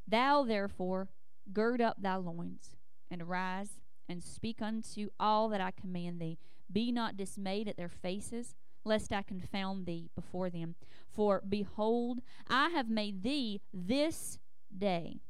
Thou 0.06 0.42
therefore 0.44 1.08
gird 1.52 1.80
up 1.80 1.96
thy 2.00 2.16
loins, 2.16 2.76
and 3.10 3.22
arise, 3.22 3.80
and 4.08 4.22
speak 4.22 4.60
unto 4.60 5.08
all 5.20 5.48
that 5.48 5.60
I 5.60 5.70
command 5.70 6.20
thee. 6.20 6.38
Be 6.70 6.92
not 6.92 7.16
dismayed 7.16 7.68
at 7.68 7.76
their 7.76 7.88
faces, 7.88 8.54
lest 8.84 9.12
I 9.12 9.22
confound 9.22 9.86
thee 9.86 10.10
before 10.14 10.50
them. 10.50 10.74
For 11.10 11.42
behold, 11.46 12.20
I 12.48 12.70
have 12.70 12.88
made 12.88 13.22
thee 13.22 13.60
this 13.72 14.38
day 14.76 15.20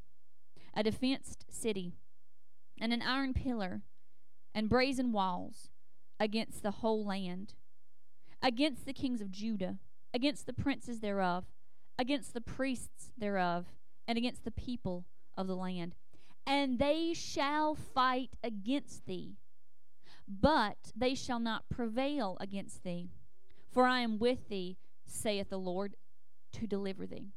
a 0.74 0.82
defenced 0.82 1.44
city, 1.50 1.92
and 2.80 2.92
an 2.92 3.02
iron 3.02 3.34
pillar, 3.34 3.82
and 4.54 4.68
brazen 4.68 5.12
walls 5.12 5.70
against 6.20 6.62
the 6.62 6.70
whole 6.70 7.04
land, 7.04 7.54
against 8.42 8.86
the 8.86 8.92
kings 8.92 9.20
of 9.20 9.30
Judah, 9.30 9.78
against 10.14 10.46
the 10.46 10.52
princes 10.52 11.00
thereof, 11.00 11.44
against 11.98 12.34
the 12.34 12.40
priests 12.40 13.12
thereof, 13.18 13.66
and 14.06 14.16
against 14.16 14.44
the 14.44 14.50
people 14.50 15.04
of 15.36 15.46
the 15.46 15.56
land. 15.56 15.94
And 16.46 16.78
they 16.78 17.12
shall 17.14 17.74
fight 17.74 18.30
against 18.42 19.06
thee, 19.06 19.36
but 20.28 20.92
they 20.96 21.14
shall 21.14 21.40
not 21.40 21.68
prevail 21.68 22.36
against 22.40 22.84
thee. 22.84 23.10
For 23.70 23.84
I 23.84 24.00
am 24.00 24.18
with 24.18 24.48
thee, 24.48 24.78
saith 25.06 25.50
the 25.50 25.58
Lord, 25.58 25.94
to 26.52 26.66
deliver 26.66 27.06
thee. 27.06 27.32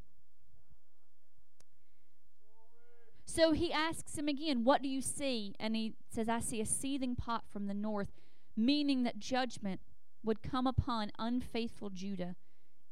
So 3.26 3.54
he 3.54 3.72
asks 3.72 4.18
him 4.18 4.28
again, 4.28 4.64
What 4.64 4.82
do 4.82 4.90
you 4.90 5.02
see? 5.02 5.56
And 5.60 5.76
he 5.76 5.94
says, 6.10 6.28
I 6.28 6.40
see 6.40 6.60
a 6.60 6.66
seething 6.66 7.16
pot 7.16 7.44
from 7.52 7.68
the 7.68 7.74
north, 7.74 8.12
meaning 8.58 9.04
that 9.04 9.20
judgment 9.20 9.80
would 10.24 10.42
come 10.42 10.68
upon 10.68 11.12
unfaithful 11.18 11.90
Judah 11.90 12.36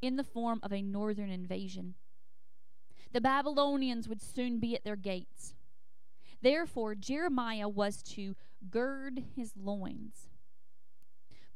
in 0.01 0.15
the 0.15 0.23
form 0.23 0.59
of 0.63 0.71
a 0.71 0.81
northern 0.81 1.29
invasion. 1.29 1.95
The 3.11 3.21
Babylonians 3.21 4.07
would 4.07 4.21
soon 4.21 4.59
be 4.59 4.75
at 4.75 4.83
their 4.83 4.95
gates. 4.95 5.55
Therefore, 6.41 6.95
Jeremiah 6.95 7.67
was 7.67 8.01
to 8.03 8.35
gird 8.69 9.23
his 9.35 9.53
loins, 9.57 10.29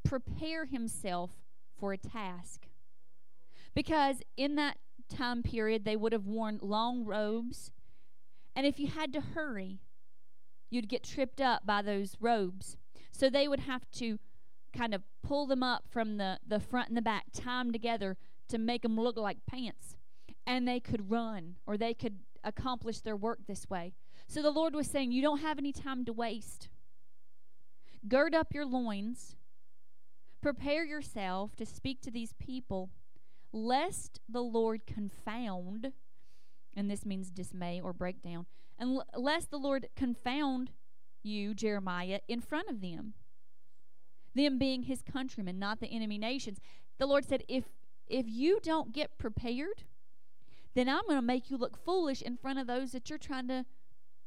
prepare 0.03 0.65
himself 0.65 1.31
for 1.79 1.93
a 1.93 1.97
task. 1.97 2.67
Because 3.73 4.21
in 4.35 4.55
that 4.55 4.77
time 5.09 5.41
period, 5.41 5.85
they 5.85 5.95
would 5.95 6.11
have 6.11 6.25
worn 6.25 6.59
long 6.61 7.05
robes 7.05 7.71
and 8.55 8.65
if 8.65 8.79
you 8.79 8.87
had 8.87 9.13
to 9.13 9.21
hurry, 9.21 9.79
you'd 10.69 10.89
get 10.89 11.03
tripped 11.03 11.41
up 11.41 11.65
by 11.65 11.81
those 11.81 12.17
robes. 12.19 12.77
So 13.11 13.29
they 13.29 13.47
would 13.47 13.61
have 13.61 13.89
to 13.93 14.19
kind 14.75 14.93
of 14.93 15.03
pull 15.21 15.45
them 15.45 15.63
up 15.63 15.83
from 15.89 16.17
the, 16.17 16.39
the 16.45 16.59
front 16.59 16.89
and 16.89 16.97
the 16.97 17.01
back, 17.01 17.25
tie 17.33 17.59
them 17.63 17.71
together 17.71 18.17
to 18.49 18.57
make 18.57 18.81
them 18.81 18.99
look 18.99 19.17
like 19.17 19.45
pants. 19.45 19.95
And 20.45 20.67
they 20.67 20.79
could 20.79 21.09
run 21.09 21.55
or 21.65 21.77
they 21.77 21.93
could 21.93 22.19
accomplish 22.43 22.99
their 22.99 23.15
work 23.15 23.39
this 23.47 23.69
way. 23.69 23.93
So 24.27 24.41
the 24.41 24.51
Lord 24.51 24.75
was 24.75 24.87
saying, 24.87 25.11
You 25.11 25.21
don't 25.21 25.39
have 25.39 25.57
any 25.57 25.71
time 25.71 26.05
to 26.05 26.13
waste. 26.13 26.69
Gird 28.07 28.35
up 28.35 28.53
your 28.53 28.65
loins, 28.65 29.35
prepare 30.41 30.83
yourself 30.83 31.55
to 31.55 31.65
speak 31.65 32.01
to 32.01 32.11
these 32.11 32.33
people, 32.33 32.89
lest 33.53 34.19
the 34.27 34.41
Lord 34.41 34.85
confound 34.85 35.93
and 36.75 36.89
this 36.89 37.05
means 37.05 37.29
dismay 37.29 37.79
or 37.81 37.93
breakdown, 37.93 38.45
unless 38.79 39.45
the 39.45 39.57
Lord 39.57 39.89
confound 39.95 40.71
you, 41.21 41.53
Jeremiah, 41.53 42.19
in 42.27 42.41
front 42.41 42.69
of 42.69 42.81
them. 42.81 43.13
Them 44.35 44.57
being 44.57 44.83
his 44.83 45.01
countrymen, 45.01 45.59
not 45.59 45.79
the 45.79 45.87
enemy 45.87 46.17
nations. 46.17 46.59
The 46.97 47.05
Lord 47.05 47.25
said, 47.25 47.43
if 47.47 47.65
if 48.07 48.25
you 48.27 48.59
don't 48.61 48.93
get 48.93 49.17
prepared, 49.17 49.83
then 50.73 50.89
I'm 50.89 51.03
going 51.05 51.17
to 51.17 51.21
make 51.21 51.49
you 51.49 51.57
look 51.57 51.77
foolish 51.77 52.21
in 52.21 52.37
front 52.37 52.59
of 52.59 52.67
those 52.67 52.91
that 52.91 53.09
you're 53.09 53.19
trying 53.19 53.47
to 53.47 53.65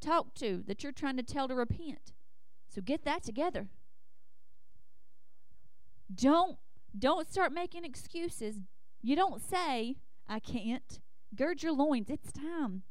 talk 0.01 0.33
to, 0.35 0.63
that 0.67 0.83
you're 0.83 0.91
trying 0.91 1.17
to 1.17 1.23
tell 1.23 1.47
to 1.47 1.55
repent. 1.55 2.13
So 2.67 2.81
get 2.81 3.03
that 3.05 3.23
together. 3.23 3.67
Don't 6.13 6.57
don't 6.97 7.29
start 7.29 7.51
making 7.51 7.85
excuses. 7.85 8.61
You 9.01 9.15
don't 9.15 9.41
say, 9.41 9.97
I 10.27 10.39
can't. 10.39 10.99
Gird 11.35 11.61
your 11.61 11.73
loins, 11.73 12.09
it's 12.09 12.31
time. 12.31 12.83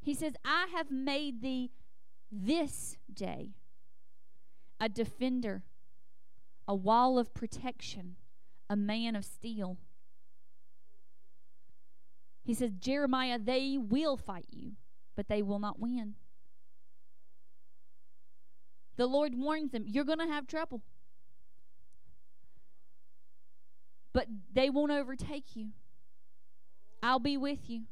He 0.00 0.14
says, 0.14 0.34
I 0.44 0.68
have 0.74 0.90
made 0.90 1.42
thee 1.42 1.70
this 2.30 2.96
day 3.12 3.50
a 4.82 4.88
defender, 4.88 5.62
a 6.66 6.74
wall 6.74 7.16
of 7.16 7.32
protection, 7.32 8.16
a 8.68 8.74
man 8.74 9.14
of 9.14 9.24
steel. 9.24 9.78
He 12.42 12.52
says, 12.52 12.72
Jeremiah, 12.80 13.38
they 13.38 13.78
will 13.78 14.16
fight 14.16 14.48
you, 14.50 14.72
but 15.14 15.28
they 15.28 15.40
will 15.40 15.60
not 15.60 15.78
win. 15.78 16.14
The 18.96 19.06
Lord 19.06 19.38
warns 19.38 19.70
them, 19.70 19.84
you're 19.86 20.04
going 20.04 20.18
to 20.18 20.26
have 20.26 20.48
trouble. 20.48 20.82
But 24.12 24.26
they 24.52 24.68
won't 24.68 24.90
overtake 24.90 25.54
you. 25.54 25.68
I'll 27.00 27.20
be 27.20 27.36
with 27.36 27.70
you. 27.70 27.82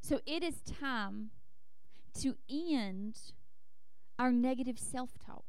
So 0.00 0.20
it 0.24 0.42
is 0.42 0.62
time 0.62 1.30
to 2.20 2.36
end 2.48 3.18
our 4.20 4.30
negative 4.30 4.78
self 4.78 5.10
talk. 5.24 5.44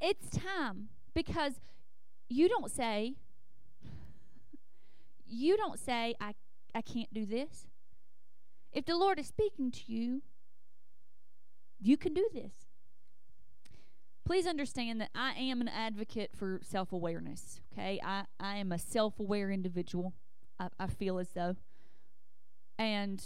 It's 0.00 0.30
time 0.30 0.88
because 1.14 1.60
you 2.28 2.48
don't 2.48 2.70
say, 2.70 3.16
you 5.26 5.58
don't 5.58 5.78
say, 5.78 6.14
I, 6.18 6.32
I 6.74 6.80
can't 6.80 7.12
do 7.12 7.26
this. 7.26 7.66
If 8.72 8.86
the 8.86 8.96
Lord 8.96 9.18
is 9.18 9.26
speaking 9.26 9.70
to 9.72 9.92
you, 9.92 10.22
you 11.78 11.98
can 11.98 12.14
do 12.14 12.26
this. 12.32 12.54
Please 14.24 14.46
understand 14.46 15.02
that 15.02 15.10
I 15.14 15.32
am 15.32 15.60
an 15.60 15.68
advocate 15.68 16.30
for 16.34 16.60
self 16.62 16.92
awareness. 16.92 17.60
Okay, 17.72 18.00
I, 18.02 18.24
I 18.40 18.56
am 18.56 18.72
a 18.72 18.78
self 18.78 19.20
aware 19.20 19.50
individual. 19.50 20.14
I, 20.58 20.68
I 20.80 20.86
feel 20.86 21.18
as 21.18 21.28
though. 21.34 21.56
And 22.78 23.22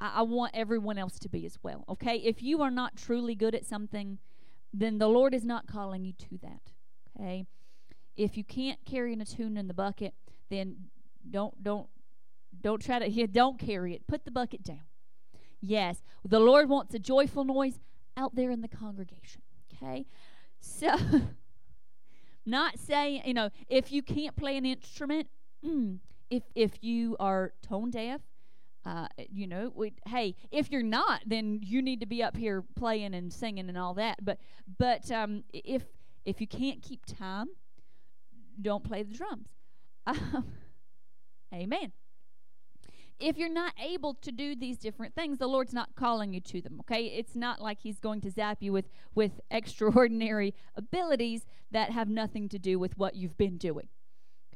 I, 0.00 0.12
I 0.16 0.22
want 0.22 0.52
everyone 0.54 0.98
else 0.98 1.18
to 1.20 1.28
be 1.28 1.44
as 1.46 1.58
well. 1.62 1.84
Okay, 1.88 2.16
if 2.16 2.42
you 2.42 2.62
are 2.62 2.70
not 2.70 2.96
truly 2.96 3.34
good 3.34 3.54
at 3.54 3.64
something, 3.64 4.18
then 4.72 4.98
the 4.98 5.08
Lord 5.08 5.34
is 5.34 5.44
not 5.44 5.66
calling 5.66 6.04
you 6.04 6.12
to 6.14 6.38
that. 6.42 6.72
Okay, 7.18 7.46
if 8.16 8.36
you 8.36 8.44
can't 8.44 8.78
carry 8.84 9.12
a 9.14 9.24
tune 9.24 9.56
in 9.56 9.68
the 9.68 9.74
bucket, 9.74 10.14
then 10.48 10.76
don't 11.28 11.62
don't 11.62 11.88
Don't 12.60 12.82
try 12.82 12.98
to 12.98 13.08
yeah, 13.10 13.26
don't 13.30 13.58
carry 13.58 13.94
it. 13.94 14.06
Put 14.06 14.24
the 14.24 14.30
bucket 14.30 14.62
down. 14.62 14.82
Yes, 15.60 16.02
the 16.24 16.40
Lord 16.40 16.68
wants 16.68 16.94
a 16.94 16.98
joyful 16.98 17.44
noise 17.44 17.80
out 18.16 18.34
there 18.34 18.50
in 18.50 18.60
the 18.62 18.68
congregation. 18.68 19.42
Okay? 19.74 20.06
So 20.60 20.96
not 22.46 22.78
saying, 22.78 23.22
you 23.24 23.34
know, 23.34 23.50
if 23.68 23.92
you 23.92 24.02
can't 24.02 24.36
play 24.36 24.56
an 24.56 24.64
instrument, 24.64 25.28
if 26.30 26.44
if 26.54 26.82
you 26.82 27.16
are 27.20 27.52
tone 27.62 27.90
deaf, 27.90 28.20
uh, 28.84 29.06
you 29.30 29.46
know, 29.46 29.72
we, 29.74 29.92
hey, 30.06 30.34
if 30.50 30.70
you're 30.70 30.82
not, 30.82 31.22
then 31.26 31.60
you 31.62 31.82
need 31.82 32.00
to 32.00 32.06
be 32.06 32.22
up 32.22 32.36
here 32.36 32.64
playing 32.76 33.14
and 33.14 33.32
singing 33.32 33.68
and 33.68 33.76
all 33.76 33.94
that. 33.94 34.24
But 34.24 34.38
but 34.78 35.10
um, 35.10 35.44
if 35.52 35.84
if 36.24 36.40
you 36.40 36.46
can't 36.46 36.82
keep 36.82 37.04
time, 37.04 37.48
don't 38.60 38.84
play 38.84 39.02
the 39.02 39.14
drums. 39.14 39.48
Um, 40.06 40.44
amen. 41.54 41.92
If 43.18 43.36
you're 43.36 43.50
not 43.50 43.74
able 43.78 44.14
to 44.14 44.32
do 44.32 44.56
these 44.56 44.78
different 44.78 45.14
things, 45.14 45.38
the 45.38 45.46
Lord's 45.46 45.74
not 45.74 45.94
calling 45.94 46.32
you 46.32 46.40
to 46.40 46.62
them. 46.62 46.80
Okay, 46.80 47.06
it's 47.06 47.36
not 47.36 47.60
like 47.60 47.80
He's 47.80 48.00
going 48.00 48.22
to 48.22 48.30
zap 48.30 48.58
you 48.60 48.72
with 48.72 48.88
with 49.14 49.40
extraordinary 49.50 50.54
abilities 50.74 51.44
that 51.70 51.90
have 51.90 52.08
nothing 52.08 52.48
to 52.48 52.58
do 52.58 52.78
with 52.78 52.96
what 52.96 53.14
you've 53.14 53.36
been 53.36 53.58
doing. 53.58 53.88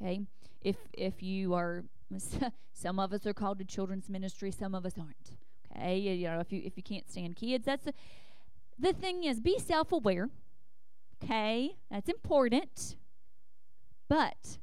Okay, 0.01 0.20
if 0.62 0.76
if 0.94 1.22
you 1.22 1.52
are 1.52 1.84
some 2.73 2.99
of 2.99 3.12
us 3.12 3.27
are 3.27 3.35
called 3.35 3.59
to 3.59 3.65
children's 3.65 4.09
ministry 4.09 4.51
some 4.51 4.74
of 4.74 4.85
us 4.86 4.95
aren't 4.99 5.32
okay? 5.77 5.99
You 5.99 6.28
know 6.28 6.41
if 6.41 6.53
you 6.53 6.62
if 6.65 6.77
you 6.77 6.82
can't 6.82 7.11
stand 7.11 7.36
kids 7.36 7.65
that's 7.65 7.85
the, 7.85 7.95
the 8.78 8.93
thing 8.93 9.24
is 9.24 9.41
be 9.41 9.59
self-aware 9.59 10.31
okay? 11.24 11.77
That's 11.91 12.09
important. 12.09 12.97
But 14.09 14.59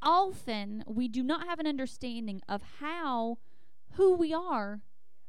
often 0.00 0.84
we 0.86 1.08
do 1.08 1.22
not 1.22 1.46
have 1.46 1.58
an 1.58 1.66
understanding 1.66 2.40
of 2.48 2.62
how 2.80 3.38
who 3.92 4.14
we 4.14 4.32
are 4.32 4.80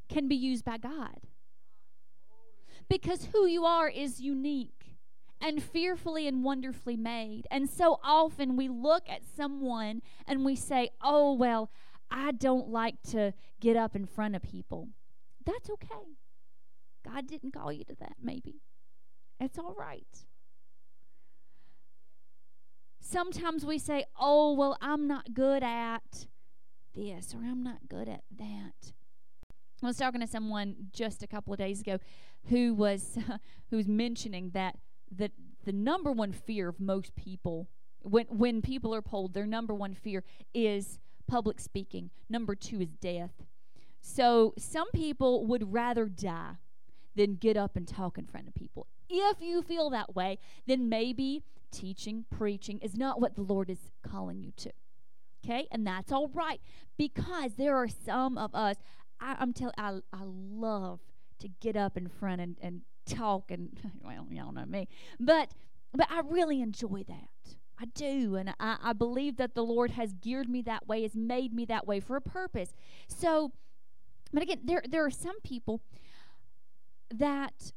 can 0.09 0.27
be 0.27 0.35
used 0.35 0.65
by 0.65 0.77
god. 0.77 1.21
Because 2.87 3.29
who 3.33 3.45
you 3.45 3.65
are 3.65 3.87
is 3.87 4.19
unique 4.19 4.78
and 5.41 5.63
fearfully 5.63 6.27
and 6.27 6.43
wonderfully 6.43 6.97
made. 6.97 7.47
And 7.49 7.69
so 7.69 7.99
often 8.03 8.55
we 8.55 8.67
look 8.67 9.09
at 9.09 9.21
someone 9.35 10.01
and 10.27 10.43
we 10.43 10.55
say, 10.55 10.89
oh, 11.01 11.33
well, 11.33 11.71
I 12.11 12.31
don't 12.31 12.69
like 12.69 13.01
to 13.11 13.33
get 13.59 13.75
up 13.75 13.95
in 13.95 14.05
front 14.05 14.35
of 14.35 14.41
people. 14.41 14.89
That's 15.45 15.69
okay. 15.69 16.17
God 17.05 17.27
didn't 17.27 17.53
call 17.53 17.71
you 17.71 17.83
to 17.85 17.95
that, 17.99 18.17
maybe. 18.21 18.61
It's 19.39 19.57
all 19.57 19.75
right. 19.77 20.25
Sometimes 22.99 23.65
we 23.65 23.79
say, 23.79 24.05
oh, 24.19 24.53
well, 24.53 24.77
I'm 24.81 25.07
not 25.07 25.33
good 25.33 25.63
at 25.63 26.27
this 26.93 27.33
or 27.33 27.39
I'm 27.39 27.63
not 27.63 27.87
good 27.87 28.09
at 28.09 28.23
that. 28.37 28.93
I 29.81 29.87
was 29.87 29.97
talking 29.97 30.19
to 30.19 30.27
someone 30.27 30.75
just 30.91 31.23
a 31.23 31.27
couple 31.27 31.53
of 31.53 31.59
days 31.59 31.79
ago 31.79 31.99
who 32.49 32.73
was 32.73 33.17
who 33.69 33.77
was 33.77 33.87
mentioning 33.87 34.51
that 34.53 34.75
the 35.11 35.31
the 35.65 35.71
number 35.71 36.11
one 36.11 36.31
fear 36.31 36.69
of 36.69 36.79
most 36.79 37.15
people 37.15 37.69
when 38.01 38.25
when 38.27 38.61
people 38.61 38.93
are 38.93 39.01
polled 39.01 39.33
their 39.33 39.45
number 39.45 39.73
one 39.73 39.93
fear 39.93 40.23
is 40.53 40.99
public 41.27 41.59
speaking. 41.59 42.09
Number 42.27 42.55
2 42.55 42.81
is 42.81 42.89
death. 42.95 43.43
So 44.01 44.53
some 44.57 44.89
people 44.91 45.45
would 45.45 45.73
rather 45.73 46.05
die 46.05 46.53
than 47.15 47.35
get 47.35 47.55
up 47.55 47.75
and 47.75 47.87
talk 47.87 48.17
in 48.17 48.25
front 48.25 48.47
of 48.47 48.55
people. 48.55 48.87
If 49.09 49.41
you 49.41 49.61
feel 49.61 49.89
that 49.91 50.15
way 50.15 50.39
then 50.65 50.89
maybe 50.89 51.43
teaching 51.71 52.25
preaching 52.35 52.79
is 52.79 52.95
not 52.95 53.21
what 53.21 53.35
the 53.35 53.43
lord 53.43 53.69
is 53.69 53.91
calling 54.01 54.41
you 54.41 54.51
to. 54.57 54.71
Okay? 55.45 55.67
And 55.71 55.85
that's 55.85 56.11
all 56.11 56.29
right. 56.29 56.59
Because 56.97 57.53
there 57.57 57.75
are 57.75 57.87
some 57.87 58.37
of 58.37 58.53
us 58.55 58.77
I, 59.19 59.35
i'm 59.39 59.53
telling 59.53 59.75
I, 59.77 59.99
I 60.13 60.23
love 60.23 60.99
to 61.39 61.47
get 61.47 61.75
up 61.75 61.97
in 61.97 62.07
front 62.07 62.41
and, 62.41 62.57
and 62.61 62.81
talk 63.09 63.51
and 63.51 63.69
well 64.03 64.27
y'all 64.29 64.51
know 64.51 64.65
me. 64.65 64.87
But 65.19 65.51
but 65.93 66.07
i 66.11 66.21
really 66.25 66.61
enjoy 66.61 67.03
that. 67.07 67.55
I 67.81 67.85
do 67.85 68.35
and 68.35 68.53
I, 68.59 68.77
I 68.81 68.93
believe 68.93 69.37
that 69.37 69.55
the 69.55 69.63
lord 69.63 69.91
has 69.91 70.13
geared 70.13 70.49
me 70.49 70.61
that 70.63 70.87
way 70.87 71.03
has 71.03 71.15
made 71.15 71.53
me 71.53 71.65
that 71.65 71.87
way 71.87 71.99
for 71.99 72.15
a 72.15 72.21
purpose. 72.21 72.73
So 73.07 73.51
but 74.33 74.43
again 74.43 74.59
there 74.63 74.83
there 74.87 75.05
are 75.05 75.11
some 75.11 75.39
people 75.41 75.81
that 77.13 77.71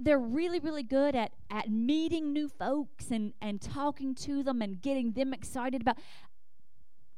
they're 0.00 0.18
really 0.18 0.58
really 0.58 0.82
good 0.82 1.14
at 1.14 1.32
at 1.50 1.70
meeting 1.70 2.32
new 2.32 2.48
folks 2.48 3.10
and 3.10 3.32
and 3.40 3.60
talking 3.60 4.14
to 4.14 4.42
them 4.42 4.60
and 4.60 4.82
getting 4.82 5.12
them 5.12 5.32
excited 5.32 5.80
about 5.82 5.98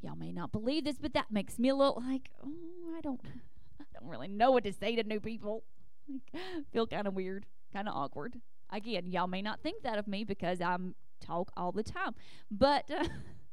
y'all 0.01 0.14
may 0.14 0.30
not 0.30 0.52
believe 0.52 0.84
this 0.84 0.98
but 0.98 1.14
that 1.14 1.30
makes 1.30 1.59
me 1.59 1.68
a 1.70 1.74
little 1.74 2.02
like 2.06 2.30
oh 2.44 2.52
i 2.97 3.01
don't 3.01 3.20
i 3.80 3.84
don't 3.98 4.09
really 4.09 4.28
know 4.28 4.51
what 4.51 4.64
to 4.64 4.72
say 4.72 4.97
to 4.97 5.02
new 5.02 5.20
people. 5.20 5.62
Like, 6.09 6.64
feel 6.72 6.86
kind 6.86 7.09
of 7.09 7.14
weird 7.14 7.47
kind 7.77 7.89
of 7.89 7.94
awkward. 7.94 8.40
Again, 8.70 9.07
y'all 9.07 9.27
may 9.27 9.43
not 9.43 9.61
think 9.62 9.82
that 9.82 9.98
of 9.98 10.09
me 10.09 10.24
because 10.24 10.61
I'm 10.61 10.94
talk 11.20 11.51
all 11.57 11.73
the 11.73 11.82
time, 11.82 12.15
but 12.51 12.90
uh, 12.90 13.05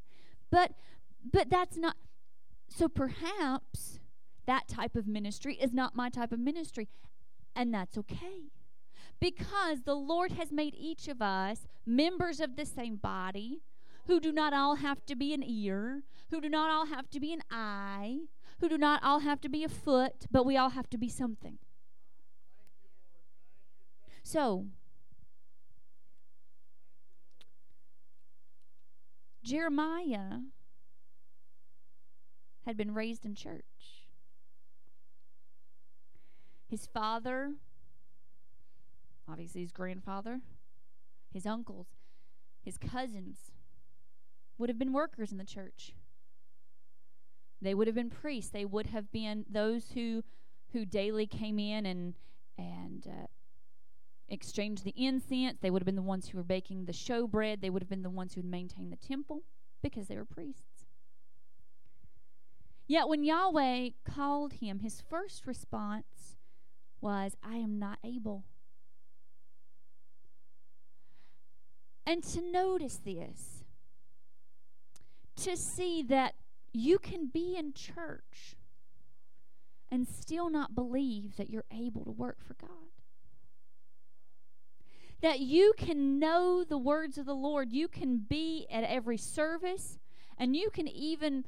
but 0.52 0.72
but 1.32 1.50
that's 1.50 1.78
not. 1.78 1.98
So 2.70 2.88
perhaps 2.88 4.00
that 4.46 4.68
type 4.68 4.96
of 4.96 5.08
ministry 5.08 5.56
is 5.56 5.74
not 5.74 5.96
my 5.96 6.10
type 6.10 6.32
of 6.32 6.40
ministry, 6.40 6.88
and 7.56 7.74
that's 7.74 7.98
okay. 7.98 8.52
Because 9.20 9.84
the 9.84 9.94
Lord 9.94 10.34
has 10.34 10.52
made 10.52 10.74
each 10.76 11.08
of 11.08 11.22
us 11.22 11.68
members 11.86 12.40
of 12.40 12.56
the 12.56 12.66
same 12.66 12.96
body 12.96 13.62
who 14.08 14.20
do 14.20 14.32
not 14.32 14.54
all 14.54 14.76
have 14.76 15.06
to 15.06 15.16
be 15.16 15.34
an 15.34 15.44
ear, 15.44 16.04
who 16.30 16.42
do 16.42 16.50
not 16.50 16.70
all 16.70 16.88
have 16.88 17.10
to 17.12 17.20
be 17.20 17.32
an 17.32 17.42
eye, 17.52 18.20
who 18.60 18.68
do 18.68 18.78
not 18.78 19.02
all 19.04 19.20
have 19.20 19.40
to 19.42 19.50
be 19.50 19.64
a 19.64 19.70
foot, 19.70 20.26
but 20.32 20.46
we 20.46 20.58
all 20.58 20.72
have 20.72 20.90
to 20.90 20.98
be 20.98 21.08
something. 21.08 21.58
So, 24.24 24.66
Jeremiah 29.44 30.40
had 32.66 32.78
been 32.78 32.94
raised 32.94 33.26
in 33.26 33.36
church. 33.36 34.08
His 36.70 36.88
father, 36.88 37.52
obviously 39.30 39.62
his 39.62 39.72
grandfather, 39.72 40.40
his 41.32 41.46
uncles, 41.46 41.88
his 42.64 42.78
cousins 42.78 43.52
would 44.58 44.70
have 44.70 44.80
been 44.80 44.94
workers 44.94 45.32
in 45.32 45.38
the 45.38 45.44
church. 45.44 45.94
They 47.62 47.74
would 47.74 47.88
have 47.88 47.96
been 47.96 48.10
priests. 48.10 48.50
They 48.52 48.66
would 48.66 48.88
have 48.88 49.12
been 49.12 49.46
those 49.50 49.92
who 49.94 50.24
who 50.72 50.86
daily 50.86 51.28
came 51.28 51.60
in 51.60 51.86
and 51.86 52.16
and 52.58 53.06
uh, 53.08 53.28
exchanged 54.30 54.84
the 54.84 54.94
incense. 54.96 55.60
They 55.62 55.70
would 55.70 55.82
have 55.82 55.86
been 55.86 55.96
the 55.96 56.02
ones 56.02 56.30
who 56.30 56.38
were 56.38 56.44
baking 56.44 56.86
the 56.86 56.92
showbread. 56.92 57.62
They 57.62 57.70
would 57.70 57.82
have 57.82 57.90
been 57.90 58.04
the 58.04 58.10
ones 58.10 58.34
who 58.34 58.42
would 58.42 58.50
maintain 58.50 58.90
the 58.90 58.96
temple 58.96 59.44
because 59.82 60.08
they 60.08 60.16
were 60.16 60.26
priests. 60.26 60.86
Yet 62.88 63.08
when 63.08 63.24
Yahweh 63.24 63.90
called 64.04 64.54
him, 64.54 64.80
his 64.80 65.02
first 65.10 65.48
response 65.48 66.38
was, 67.02 67.36
I 67.44 67.56
am 67.56 67.80
not 67.80 68.00
able. 68.04 68.44
And 72.06 72.24
to 72.24 72.42
notice 72.42 72.98
this, 72.98 73.64
to 75.38 75.56
see 75.56 76.04
that 76.04 76.36
you 76.74 77.00
can 77.00 77.28
be 77.28 77.56
in 77.58 77.74
church 77.74 78.58
and 79.90 80.08
still 80.08 80.50
not 80.50 80.76
believe 80.76 81.38
that 81.38 81.50
you're 81.50 81.66
able 81.72 82.04
to 82.04 82.12
work 82.12 82.38
for 82.42 82.56
God 82.56 82.93
that 85.24 85.40
you 85.40 85.74
can 85.78 86.20
know 86.20 86.66
the 86.68 86.78
words 86.78 87.18
of 87.18 87.26
the 87.26 87.34
Lord. 87.34 87.72
You 87.72 87.88
can 87.88 88.18
be 88.18 88.68
at 88.70 88.84
every 88.84 89.18
service 89.18 89.98
and 90.38 90.54
you 90.54 90.70
can 90.70 90.86
even 90.86 91.46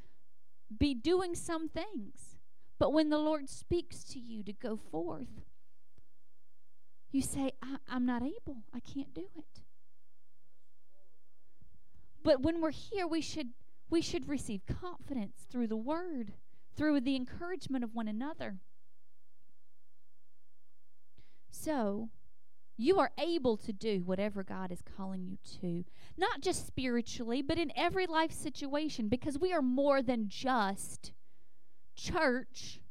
be 0.79 0.93
doing 0.95 1.35
some 1.35 1.67
things. 1.67 2.37
But 2.79 2.93
when 2.93 3.09
the 3.09 3.17
Lord 3.17 3.49
speaks 3.49 4.05
to 4.05 4.19
you 4.19 4.43
to 4.43 4.53
go 4.53 4.77
forth, 4.77 5.43
you 7.11 7.21
say, 7.21 7.51
I, 7.61 7.95
am 7.95 8.05
not 8.05 8.21
able. 8.21 8.63
I 8.73 8.79
can't 8.79 9.13
do 9.13 9.27
it. 9.37 9.61
But 12.23 12.41
when 12.41 12.61
we're 12.61 12.71
here, 12.71 13.05
we 13.05 13.21
should 13.21 13.49
we 13.89 14.01
should 14.01 14.27
receive 14.27 14.61
confidence 14.65 15.45
through 15.49 15.67
the 15.67 15.75
word, 15.75 16.33
through 16.75 17.01
the 17.01 17.15
encouragement 17.15 17.83
of 17.83 17.93
one 17.93 18.07
another. 18.07 18.57
So, 21.51 22.09
you 22.77 22.99
are 22.99 23.11
able 23.17 23.57
to 23.57 23.71
do 23.71 24.03
whatever 24.03 24.43
God 24.43 24.71
is 24.71 24.81
calling 24.81 25.25
you 25.25 25.37
to, 25.61 25.85
not 26.17 26.41
just 26.41 26.67
spiritually, 26.67 27.41
but 27.41 27.57
in 27.57 27.71
every 27.75 28.05
life 28.05 28.31
situation, 28.31 29.07
because 29.07 29.39
we 29.39 29.53
are 29.53 29.61
more 29.61 30.01
than 30.01 30.27
just 30.27 31.13
church. 31.95 32.81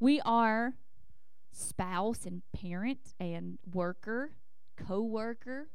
We 0.00 0.20
are 0.22 0.74
spouse 1.52 2.26
and 2.26 2.42
parent 2.52 3.14
and 3.20 3.58
worker, 3.72 4.32
co 4.76 5.02
worker. 5.02 5.68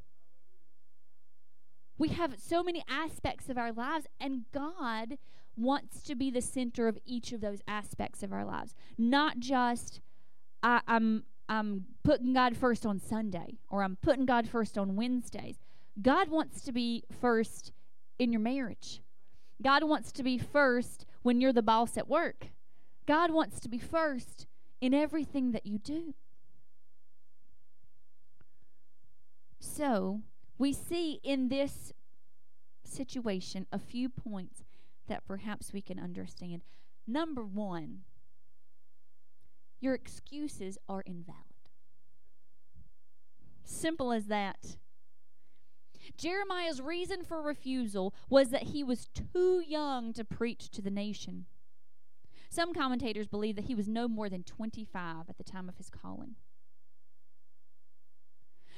We 1.98 2.10
have 2.10 2.40
so 2.40 2.64
many 2.64 2.84
aspects 2.90 3.50
of 3.50 3.58
our 3.58 3.72
lives, 3.72 4.08
and 4.20 4.46
God 4.52 5.18
wants 5.56 6.02
to 6.04 6.16
be 6.16 6.32
the 6.32 6.42
center 6.42 6.88
of 6.88 6.98
each 7.06 7.32
of 7.32 7.42
those 7.42 7.62
aspects 7.68 8.24
of 8.24 8.34
our 8.34 8.46
lives. 8.46 8.74
Not 8.98 9.40
just 9.40 10.02
I, 10.64 10.82
I'm 10.88 11.24
I'm 11.52 11.84
putting 12.04 12.32
God 12.34 12.56
first 12.56 12.86
on 12.86 12.98
Sunday 12.98 13.58
or 13.70 13.84
I'm 13.84 13.98
putting 13.98 14.26
God 14.26 14.48
first 14.48 14.78
on 14.78 14.96
Wednesdays. 14.96 15.58
God 16.02 16.30
wants 16.30 16.62
to 16.62 16.72
be 16.72 17.04
first 17.20 17.74
in 18.18 18.32
your 18.32 18.40
marriage. 18.40 19.02
God 19.62 19.84
wants 19.84 20.14
to 20.14 20.24
be 20.24 20.38
first 20.38 21.06
when 21.24 21.42
you're 21.42 21.52
the 21.52 21.62
boss 21.62 21.98
at 21.98 22.08
work. 22.08 22.48
God 23.06 23.32
wants 23.32 23.60
to 23.60 23.68
be 23.68 23.80
first 23.80 24.48
in 24.80 24.94
everything 24.94 25.52
that 25.52 25.66
you 25.66 25.78
do. 25.78 26.14
So, 29.60 30.22
we 30.58 30.72
see 30.72 31.20
in 31.22 31.50
this 31.50 31.92
situation 32.86 33.68
a 33.74 33.78
few 33.78 34.08
points 34.08 34.64
that 35.10 35.26
perhaps 35.26 35.74
we 35.74 35.82
can 35.82 36.00
understand. 36.00 36.62
Number 37.06 37.44
one, 37.44 38.04
your 39.82 39.96
excuses 39.96 40.78
are 40.88 41.04
invalid. 41.06 41.42
Simple 43.64 44.12
as 44.12 44.28
that. 44.28 44.78
Jeremiah's 46.18 46.82
reason 46.82 47.24
for 47.24 47.42
refusal 47.42 48.14
was 48.30 48.50
that 48.50 48.64
he 48.64 48.84
was 48.84 49.08
too 49.08 49.62
young 49.66 50.14
to 50.14 50.24
preach 50.24 50.70
to 50.72 50.82
the 50.82 50.92
nation. 50.92 51.46
Some 52.50 52.74
commentators 52.74 53.28
believe 53.28 53.56
that 53.56 53.66
he 53.66 53.76
was 53.76 53.88
no 53.88 54.08
more 54.08 54.30
than 54.30 54.44
25 54.44 55.30
at 55.30 55.38
the 55.38 55.44
time 55.44 55.70
of 55.70 55.78
his 55.78 55.90
calling. 55.90 56.36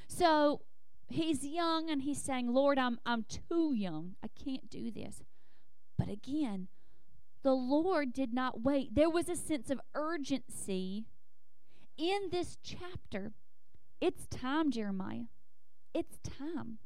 So 0.08 0.62
he's 1.08 1.46
young 1.46 1.90
and 1.90 2.04
he's 2.04 2.22
saying, 2.22 2.54
Lord, 2.54 2.78
I'm, 2.78 3.00
I'm 3.06 3.24
too 3.24 3.74
young. 3.74 4.16
I 4.24 4.28
can't 4.28 4.70
do 4.70 4.92
this. 4.92 5.24
But 5.98 6.10
again, 6.10 6.68
the 7.44 7.53
Lord 7.53 8.14
did 8.14 8.34
not 8.34 8.61
wait. 8.61 8.95
There 8.95 9.10
was 9.10 9.30
a 9.30 9.36
sense 9.36 9.70
of 9.70 9.82
urgency 9.94 11.06
in 11.98 12.30
this 12.32 12.57
chapter. 12.64 13.34
It's 14.02 14.28
time, 14.28 14.72
Jeremiah. 14.72 15.26
It's 15.94 16.18
time. 16.18 16.80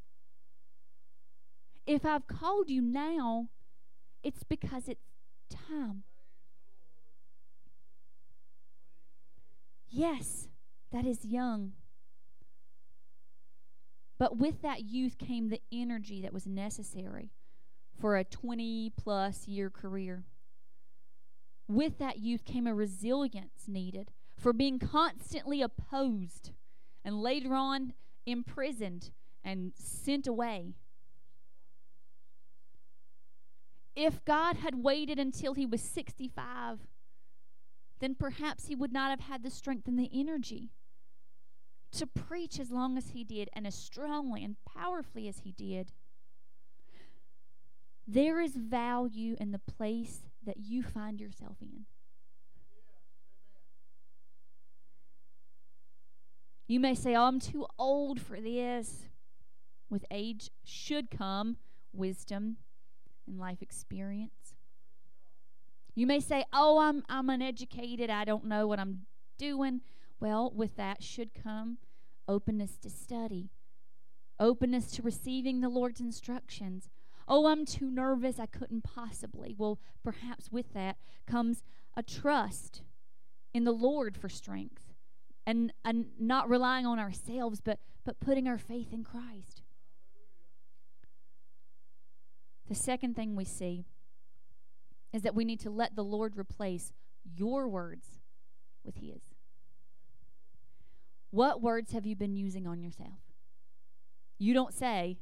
If 1.86 2.06
I've 2.06 2.28
called 2.28 2.70
you 2.70 2.82
now, 2.82 3.48
it's 4.24 4.44
because 4.44 4.90
it's 4.90 5.06
time. 5.50 6.04
Yes, 9.90 10.50
that 10.92 11.06
is 11.06 11.24
young. 11.24 11.74
But 14.20 14.38
with 14.38 14.62
that 14.64 14.84
youth 14.84 15.18
came 15.18 15.50
the 15.50 15.62
energy 15.72 16.22
that 16.22 16.34
was 16.34 16.48
necessary 16.48 17.30
for 18.00 18.18
a 18.18 18.24
20 18.24 18.92
plus 18.98 19.48
year 19.48 19.70
career. 19.70 20.26
With 21.68 21.98
that 22.00 22.20
youth 22.20 22.46
came 22.46 22.66
a 22.66 22.74
resilience 22.74 23.68
needed 23.68 24.12
for 24.38 24.54
being 24.54 24.80
constantly 24.80 25.62
opposed 25.62 26.52
and 27.04 27.22
later 27.22 27.54
on 27.54 27.94
imprisoned 28.26 29.12
and 29.44 29.74
sent 29.76 30.28
away. 30.28 30.76
If 33.96 34.24
God 34.24 34.58
had 34.58 34.84
waited 34.84 35.18
until 35.18 35.56
he 35.56 35.66
was 35.66 35.82
65, 35.82 36.80
then 38.00 38.16
perhaps 38.16 38.68
he 38.68 38.76
would 38.76 38.94
not 38.94 39.10
have 39.10 39.22
had 39.22 39.44
the 39.44 39.50
strength 39.50 39.88
and 39.88 39.98
the 39.98 40.12
energy 40.14 40.70
to 41.94 42.06
preach 42.06 42.60
as 42.60 42.70
long 42.70 42.98
as 42.98 43.10
he 43.10 43.24
did 43.24 43.50
and 43.54 43.66
as 43.66 43.74
strongly 43.74 44.44
and 44.44 44.58
powerfully 44.66 45.28
as 45.28 45.40
he 45.40 45.52
did. 45.52 45.92
There 48.08 48.40
is 48.40 48.56
value 48.56 49.36
in 49.40 49.52
the 49.52 49.60
place 49.60 50.22
that 50.48 50.58
you 50.58 50.82
find 50.82 51.20
yourself 51.20 51.58
in. 51.62 51.86
You 56.68 56.80
may 56.80 56.96
say, 56.96 57.16
Oh, 57.16 57.26
I'm 57.26 57.40
too 57.40 57.68
old 57.78 58.20
for 58.20 58.42
this. 58.42 59.06
With 59.90 60.06
age 60.10 60.50
should 60.64 61.12
come 61.12 61.58
wisdom 61.94 62.58
and 63.28 63.38
life 63.38 63.62
experience. 63.62 64.56
You 65.96 66.08
may 66.08 66.20
say, 66.20 66.46
Oh, 66.52 66.80
I'm, 66.80 67.04
I'm 67.08 67.30
uneducated. 67.30 68.10
I 68.10 68.26
don't 68.26 68.46
know 68.46 68.68
what 68.68 68.80
I'm 68.80 69.06
doing. 69.38 69.82
Well, 70.20 70.52
with 70.56 70.76
that 70.78 71.04
should 71.04 71.32
come 71.34 71.78
openness 72.28 72.78
to 72.78 72.90
study, 72.90 73.50
openness 74.40 74.92
to 74.92 75.02
receiving 75.02 75.62
the 75.62 75.70
Lord's 75.70 76.02
instructions. 76.02 76.90
Oh, 77.28 77.48
I'm 77.48 77.66
too 77.66 77.92
nervous. 77.92 78.40
I 78.40 78.46
couldn't 78.46 78.84
possibly. 78.84 79.54
Well, 79.58 79.80
perhaps 80.04 80.52
with 80.52 80.74
that 80.74 80.98
comes 81.26 81.64
a 81.96 82.04
trust 82.04 82.84
in 83.54 83.64
the 83.64 83.72
Lord 83.72 84.16
for 84.16 84.30
strength 84.30 84.94
and, 85.46 85.74
and 85.84 86.08
not 86.20 86.50
relying 86.50 86.86
on 86.86 87.00
ourselves, 87.00 87.60
but, 87.62 87.80
but 88.06 88.20
putting 88.20 88.48
our 88.48 88.58
faith 88.58 88.94
in 88.94 89.04
Christ. 89.04 89.64
The 92.68 92.76
second 92.76 93.16
thing 93.16 93.36
we 93.36 93.46
see 93.46 93.86
is 95.14 95.22
that 95.22 95.36
we 95.36 95.46
need 95.46 95.60
to 95.62 95.70
let 95.70 95.96
the 95.96 96.04
Lord 96.04 96.38
replace 96.38 96.92
your 97.24 97.68
words 97.68 98.20
with 98.84 98.98
His. 98.98 99.22
What 101.32 101.62
words 101.62 101.92
have 101.94 102.06
you 102.06 102.16
been 102.16 102.36
using 102.36 102.68
on 102.68 102.82
yourself? 102.82 103.20
You 104.38 104.54
don't 104.54 104.74
say, 104.74 105.18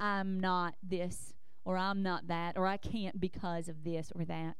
I'm 0.00 0.40
not 0.40 0.74
this, 0.82 1.34
or 1.64 1.76
I'm 1.76 2.02
not 2.02 2.28
that, 2.28 2.56
or 2.56 2.66
I 2.66 2.78
can't 2.78 3.20
because 3.20 3.68
of 3.68 3.84
this 3.84 4.10
or 4.14 4.24
that. 4.24 4.56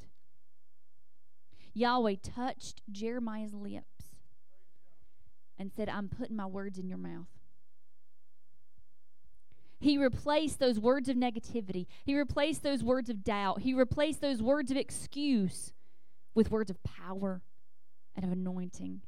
Yahweh 1.73 2.17
touched 2.23 2.83
Jeremiah's 2.93 3.55
lips 3.55 4.17
and 5.59 5.73
said, 5.73 5.89
I'm 5.89 6.09
putting 6.09 6.37
my 6.37 6.47
words 6.47 6.79
in 6.79 6.89
your 6.89 6.99
mouth. 6.99 7.29
He 9.79 9.97
replaced 9.97 10.59
those 10.59 10.79
words 10.79 11.09
of 11.09 11.17
negativity. 11.17 11.87
He 12.05 12.17
replaced 12.17 12.63
those 12.63 12.85
words 12.85 13.09
of 13.09 13.25
doubt. 13.25 13.63
He 13.63 13.73
replaced 13.73 14.21
those 14.21 14.43
words 14.43 14.71
of 14.71 14.77
excuse 14.77 15.73
with 16.35 16.51
words 16.51 16.71
of 16.71 16.83
power 16.83 17.41
and 18.15 18.25
of 18.25 18.31
anointing 18.31 19.01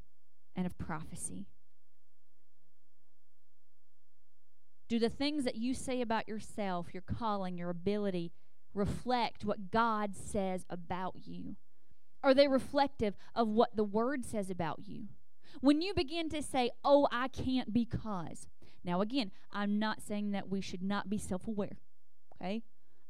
and 0.55 0.65
of 0.65 0.77
prophecy. 0.79 1.45
Do 4.87 4.99
the 4.99 5.09
things 5.09 5.43
that 5.43 5.55
you 5.55 5.73
say 5.73 6.01
about 6.01 6.27
yourself, 6.27 6.93
your 6.93 7.03
calling, 7.03 7.57
your 7.57 7.69
ability, 7.69 8.31
reflect 8.73 9.45
what 9.45 9.71
God 9.71 10.15
says 10.15 10.65
about 10.69 11.15
you? 11.25 11.55
Are 12.23 12.33
they 12.33 12.47
reflective 12.47 13.15
of 13.35 13.47
what 13.47 13.75
the 13.75 13.83
Word 13.83 14.25
says 14.25 14.49
about 14.49 14.79
you? 14.85 15.07
When 15.61 15.81
you 15.81 15.93
begin 15.93 16.29
to 16.29 16.41
say, 16.41 16.71
Oh, 16.83 17.07
I 17.11 17.27
can't 17.27 17.73
because. 17.73 18.47
Now, 18.83 19.01
again, 19.01 19.31
I'm 19.51 19.79
not 19.79 20.01
saying 20.01 20.31
that 20.31 20.49
we 20.49 20.59
should 20.61 20.83
not 20.83 21.09
be 21.09 21.17
self 21.17 21.47
aware, 21.47 21.77
okay? 22.35 22.63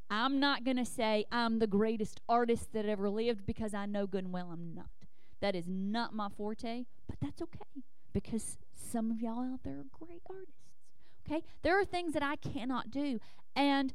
I'm 0.09 0.39
not 0.39 0.63
going 0.63 0.77
to 0.77 0.85
say 0.85 1.25
I'm 1.31 1.57
the 1.57 1.67
greatest 1.67 2.21
artist 2.29 2.73
that 2.73 2.85
ever 2.85 3.09
lived 3.09 3.45
because 3.45 3.73
I 3.73 3.87
know 3.87 4.05
good 4.05 4.25
and 4.25 4.33
well 4.33 4.51
I'm 4.51 4.75
not. 4.75 4.89
That 5.41 5.55
is 5.55 5.65
not 5.67 6.13
my 6.13 6.29
forte, 6.29 6.85
but 7.07 7.17
that's 7.19 7.41
okay 7.41 7.83
because 8.13 8.57
some 8.73 9.09
of 9.09 9.21
y'all 9.21 9.43
out 9.43 9.63
there 9.63 9.79
are 9.79 9.85
great 9.91 10.21
artists. 10.29 10.62
Okay? 11.25 11.43
There 11.61 11.79
are 11.79 11.85
things 11.85 12.13
that 12.13 12.23
I 12.23 12.35
cannot 12.35 12.91
do. 12.91 13.19
And 13.55 13.93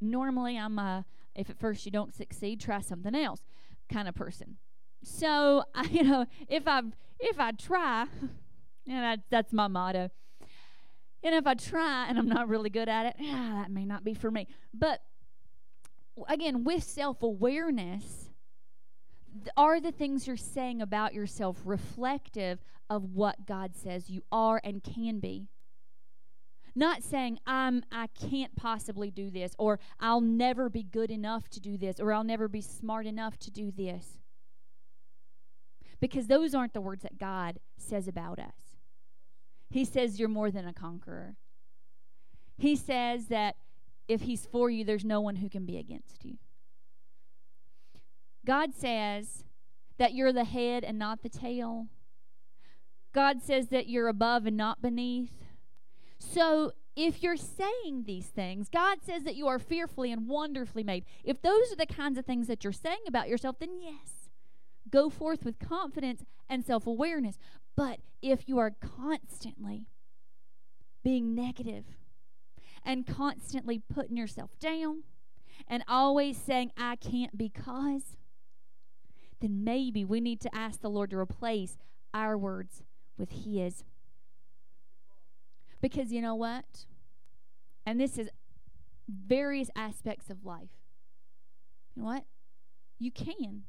normally 0.00 0.58
I'm 0.58 0.78
a 0.78 1.04
if 1.36 1.50
at 1.50 1.58
first 1.58 1.84
you 1.84 1.92
don't 1.92 2.14
succeed, 2.14 2.60
try 2.60 2.80
something 2.80 3.14
else 3.14 3.42
kind 3.92 4.08
of 4.08 4.14
person. 4.14 4.56
So, 5.02 5.64
I, 5.74 5.84
you 5.84 6.02
know, 6.02 6.26
if 6.48 6.66
I 6.66 6.82
if 7.20 7.38
I 7.38 7.52
try, 7.52 8.06
and 8.86 9.04
that, 9.04 9.20
that's 9.30 9.52
my 9.52 9.68
motto. 9.68 10.10
And 11.22 11.34
if 11.34 11.46
I 11.46 11.54
try 11.54 12.06
and 12.08 12.18
I'm 12.18 12.28
not 12.28 12.48
really 12.48 12.70
good 12.70 12.88
at 12.88 13.06
it, 13.06 13.16
ah, 13.20 13.62
that 13.62 13.70
may 13.70 13.84
not 13.84 14.04
be 14.04 14.14
for 14.14 14.30
me. 14.30 14.46
But 14.72 15.00
again, 16.28 16.64
with 16.64 16.82
self 16.82 17.22
awareness, 17.22 18.30
are 19.56 19.80
the 19.80 19.92
things 19.92 20.26
you're 20.26 20.36
saying 20.36 20.80
about 20.80 21.14
yourself 21.14 21.58
reflective 21.64 22.60
of 22.88 23.14
what 23.14 23.46
God 23.46 23.74
says 23.74 24.08
you 24.08 24.22
are 24.30 24.60
and 24.62 24.82
can 24.82 25.18
be? 25.18 25.48
Not 26.78 27.02
saying 27.02 27.38
I'm 27.46 27.82
I 27.90 28.08
can't 28.08 28.54
possibly 28.54 29.10
do 29.10 29.30
this 29.30 29.54
or 29.58 29.80
I'll 29.98 30.20
never 30.20 30.68
be 30.68 30.82
good 30.82 31.10
enough 31.10 31.48
to 31.50 31.60
do 31.60 31.78
this 31.78 31.98
or 31.98 32.12
I'll 32.12 32.22
never 32.22 32.48
be 32.48 32.60
smart 32.60 33.06
enough 33.06 33.38
to 33.40 33.50
do 33.50 33.72
this. 33.72 34.18
Because 35.98 36.26
those 36.26 36.54
aren't 36.54 36.74
the 36.74 36.82
words 36.82 37.02
that 37.02 37.16
God 37.16 37.58
says 37.78 38.06
about 38.06 38.38
us. 38.38 38.76
He 39.70 39.86
says 39.86 40.20
you're 40.20 40.28
more 40.28 40.50
than 40.50 40.68
a 40.68 40.74
conqueror. 40.74 41.36
He 42.58 42.76
says 42.76 43.28
that 43.28 43.56
if 44.06 44.20
he's 44.20 44.44
for 44.44 44.68
you 44.68 44.84
there's 44.84 45.04
no 45.04 45.22
one 45.22 45.36
who 45.36 45.48
can 45.48 45.64
be 45.64 45.78
against 45.78 46.26
you. 46.26 46.36
God 48.44 48.74
says 48.74 49.44
that 49.96 50.12
you're 50.12 50.32
the 50.32 50.44
head 50.44 50.84
and 50.84 50.98
not 50.98 51.22
the 51.22 51.30
tail. 51.30 51.86
God 53.14 53.40
says 53.40 53.68
that 53.68 53.88
you're 53.88 54.08
above 54.08 54.44
and 54.44 54.58
not 54.58 54.82
beneath. 54.82 55.45
So 56.18 56.72
if 56.96 57.22
you're 57.22 57.36
saying 57.36 58.04
these 58.06 58.26
things, 58.26 58.68
God 58.68 58.98
says 59.02 59.24
that 59.24 59.36
you 59.36 59.46
are 59.46 59.58
fearfully 59.58 60.10
and 60.10 60.26
wonderfully 60.26 60.82
made. 60.82 61.04
If 61.22 61.42
those 61.42 61.70
are 61.72 61.76
the 61.76 61.86
kinds 61.86 62.18
of 62.18 62.24
things 62.24 62.46
that 62.46 62.64
you're 62.64 62.72
saying 62.72 63.04
about 63.06 63.28
yourself, 63.28 63.58
then 63.58 63.80
yes, 63.80 64.30
go 64.90 65.10
forth 65.10 65.44
with 65.44 65.58
confidence 65.58 66.24
and 66.48 66.64
self 66.64 66.86
awareness. 66.86 67.38
But 67.76 68.00
if 68.22 68.48
you 68.48 68.58
are 68.58 68.72
constantly 68.80 69.86
being 71.04 71.34
negative 71.34 71.84
and 72.82 73.06
constantly 73.06 73.78
putting 73.78 74.16
yourself 74.16 74.58
down 74.58 75.02
and 75.68 75.84
always 75.86 76.36
saying, 76.38 76.72
I 76.76 76.96
can't 76.96 77.36
because, 77.36 78.16
then 79.40 79.64
maybe 79.64 80.04
we 80.04 80.20
need 80.20 80.40
to 80.40 80.54
ask 80.54 80.80
the 80.80 80.90
Lord 80.90 81.10
to 81.10 81.18
replace 81.18 81.76
our 82.14 82.38
words 82.38 82.82
with 83.18 83.44
His. 83.44 83.84
Because 85.80 86.12
you 86.12 86.20
know 86.20 86.34
what? 86.34 86.86
And 87.84 88.00
this 88.00 88.18
is 88.18 88.28
various 89.08 89.70
aspects 89.76 90.30
of 90.30 90.44
life. 90.44 90.70
You 91.94 92.02
know 92.02 92.08
what? 92.08 92.24
You 92.98 93.10
can. 93.10 93.62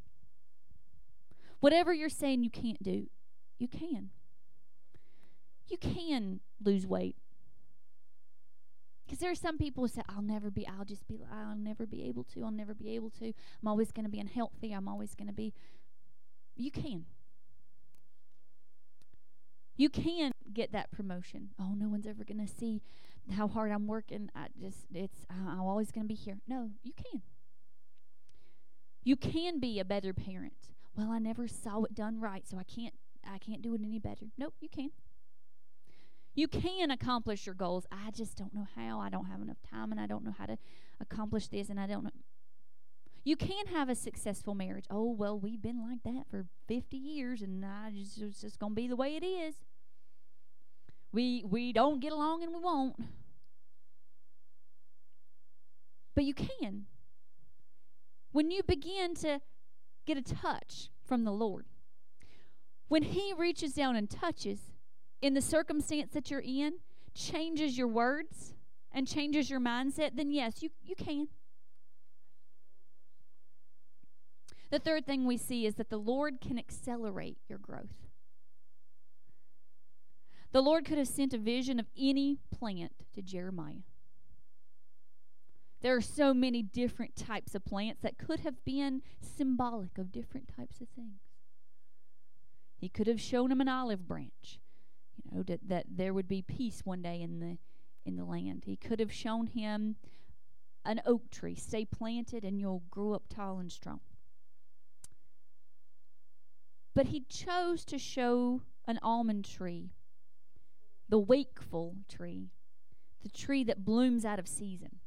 Whatever 1.59 1.93
you're 1.93 2.09
saying 2.09 2.43
you 2.43 2.49
can't 2.49 2.81
do, 2.81 3.07
you 3.57 3.67
can. 3.67 4.09
You 5.67 5.77
can 5.77 6.39
lose 6.63 6.85
weight. 6.87 7.15
Because 9.05 9.19
there 9.19 9.31
are 9.31 9.35
some 9.35 9.57
people 9.57 9.83
who 9.83 9.87
say, 9.87 10.01
I'll 10.09 10.21
never 10.21 10.51
be, 10.51 10.67
I'll 10.67 10.85
just 10.85 11.07
be, 11.07 11.19
I'll 11.31 11.55
never 11.55 11.85
be 11.85 12.03
able 12.03 12.25
to, 12.25 12.43
I'll 12.43 12.51
never 12.51 12.73
be 12.73 12.93
able 12.95 13.09
to. 13.11 13.27
I'm 13.27 13.67
always 13.67 13.91
going 13.91 14.03
to 14.03 14.11
be 14.11 14.19
unhealthy. 14.19 14.73
I'm 14.73 14.89
always 14.89 15.15
going 15.15 15.27
to 15.27 15.33
be. 15.33 15.53
You 16.55 16.71
can. 16.71 17.05
You 19.77 19.89
can 19.89 20.31
get 20.53 20.71
that 20.71 20.91
promotion. 20.91 21.49
Oh, 21.59 21.73
no 21.75 21.89
one's 21.89 22.07
ever 22.07 22.23
going 22.23 22.45
to 22.45 22.51
see 22.51 22.81
how 23.35 23.47
hard 23.47 23.71
I'm 23.71 23.87
working. 23.87 24.29
I 24.35 24.47
just, 24.59 24.85
it's, 24.93 25.25
I'm 25.29 25.61
always 25.61 25.91
going 25.91 26.05
to 26.05 26.07
be 26.07 26.15
here. 26.15 26.39
No, 26.47 26.71
you 26.83 26.93
can. 26.93 27.21
You 29.03 29.15
can 29.15 29.59
be 29.59 29.79
a 29.79 29.85
better 29.85 30.13
parent. 30.13 30.69
Well, 30.95 31.11
I 31.11 31.19
never 31.19 31.47
saw 31.47 31.83
it 31.83 31.93
done 31.93 32.19
right, 32.19 32.47
so 32.47 32.57
I 32.57 32.63
can't, 32.63 32.93
I 33.25 33.37
can't 33.37 33.61
do 33.61 33.73
it 33.73 33.81
any 33.83 33.99
better. 33.99 34.25
Nope, 34.37 34.55
you 34.59 34.69
can. 34.69 34.91
You 36.33 36.47
can 36.47 36.91
accomplish 36.91 37.45
your 37.45 37.55
goals. 37.55 37.85
I 37.91 38.11
just 38.11 38.37
don't 38.37 38.53
know 38.53 38.67
how. 38.75 38.99
I 38.99 39.09
don't 39.09 39.25
have 39.25 39.41
enough 39.41 39.57
time, 39.69 39.91
and 39.91 39.99
I 39.99 40.07
don't 40.07 40.23
know 40.23 40.35
how 40.37 40.45
to 40.45 40.57
accomplish 40.99 41.47
this, 41.47 41.69
and 41.69 41.79
I 41.79 41.87
don't 41.87 42.03
know. 42.03 42.11
You 43.23 43.35
can 43.35 43.67
have 43.67 43.89
a 43.89 43.95
successful 43.95 44.55
marriage. 44.55 44.85
Oh, 44.89 45.11
well, 45.11 45.37
we've 45.39 45.61
been 45.61 45.81
like 45.81 46.03
that 46.03 46.29
for 46.29 46.45
50 46.67 46.95
years, 46.95 47.41
and 47.41 47.65
I 47.65 47.91
just, 47.91 48.21
it's 48.21 48.41
just 48.41 48.59
going 48.59 48.71
to 48.71 48.75
be 48.75 48.87
the 48.87 48.95
way 48.95 49.15
it 49.15 49.25
is. 49.25 49.55
We, 51.11 51.43
we 51.45 51.73
don't 51.73 51.99
get 51.99 52.11
along, 52.11 52.43
and 52.43 52.53
we 52.53 52.59
won't. 52.59 52.95
But 56.15 56.25
you 56.25 56.33
can. 56.33 56.85
When 58.31 58.51
you 58.51 58.61
begin 58.63 59.15
to 59.15 59.39
get 60.05 60.17
a 60.17 60.21
touch 60.21 60.89
from 61.05 61.23
the 61.23 61.31
Lord, 61.31 61.65
when 62.87 63.03
He 63.03 63.33
reaches 63.37 63.73
down 63.73 63.95
and 63.95 64.09
touches 64.09 64.59
in 65.21 65.33
the 65.33 65.41
circumstance 65.41 66.13
that 66.13 66.29
you're 66.29 66.39
in, 66.41 66.73
changes 67.13 67.77
your 67.77 67.87
words 67.87 68.53
and 68.91 69.07
changes 69.07 69.49
your 69.49 69.59
mindset, 69.59 70.11
then 70.15 70.31
yes, 70.31 70.61
you, 70.61 70.69
you 70.83 70.95
can. 70.95 71.27
The 74.69 74.79
third 74.79 75.05
thing 75.05 75.25
we 75.25 75.37
see 75.37 75.65
is 75.65 75.75
that 75.75 75.89
the 75.89 75.97
Lord 75.97 76.41
can 76.41 76.57
accelerate 76.57 77.37
your 77.47 77.59
growth. 77.59 78.06
The 80.51 80.61
Lord 80.61 80.85
could 80.85 80.97
have 80.97 81.07
sent 81.07 81.33
a 81.33 81.37
vision 81.37 81.79
of 81.79 81.87
any 81.97 82.39
plant 82.51 82.93
to 83.13 83.21
Jeremiah. 83.21 83.83
There 85.81 85.95
are 85.95 86.01
so 86.01 86.33
many 86.33 86.63
different 86.63 87.15
types 87.15 87.53
of 87.53 87.63
plants 87.63 88.01
that 88.01 88.17
could 88.17 88.39
have 88.39 88.63
been 88.65 89.01
symbolic 89.21 89.97
of 89.97 90.11
different 90.11 90.47
types 90.47 90.81
of 90.81 90.87
things. 90.89 91.21
He 92.77 92.89
could 92.89 93.07
have 93.07 93.21
shown 93.21 93.51
him 93.51 93.61
an 93.61 93.67
olive 93.67 94.07
branch, 94.07 94.59
you 95.15 95.31
know, 95.31 95.43
that, 95.43 95.67
that 95.67 95.85
there 95.89 96.13
would 96.13 96.27
be 96.27 96.41
peace 96.41 96.81
one 96.83 97.01
day 97.01 97.21
in 97.21 97.39
the 97.39 97.57
in 98.07 98.15
the 98.15 98.25
land. 98.25 98.63
He 98.65 98.77
could 98.77 98.99
have 98.99 99.11
shown 99.11 99.47
him 99.47 99.97
an 100.85 101.01
oak 101.05 101.29
tree, 101.29 101.55
stay 101.55 101.83
planted 101.83 102.45
and 102.45 102.59
you'll 102.59 102.83
grow 102.89 103.11
up 103.11 103.23
tall 103.29 103.59
and 103.59 103.71
strong. 103.71 103.99
But 106.95 107.07
he 107.07 107.25
chose 107.29 107.83
to 107.85 107.99
show 107.99 108.61
an 108.87 108.97
almond 109.03 109.43
tree, 109.43 109.91
the 111.09 111.19
wakeful 111.19 111.95
tree, 112.09 112.49
the 113.23 113.29
tree 113.29 113.63
that 113.63 113.85
blooms 113.85 114.25
out 114.25 114.39
of 114.39 114.47
season. 114.47 114.99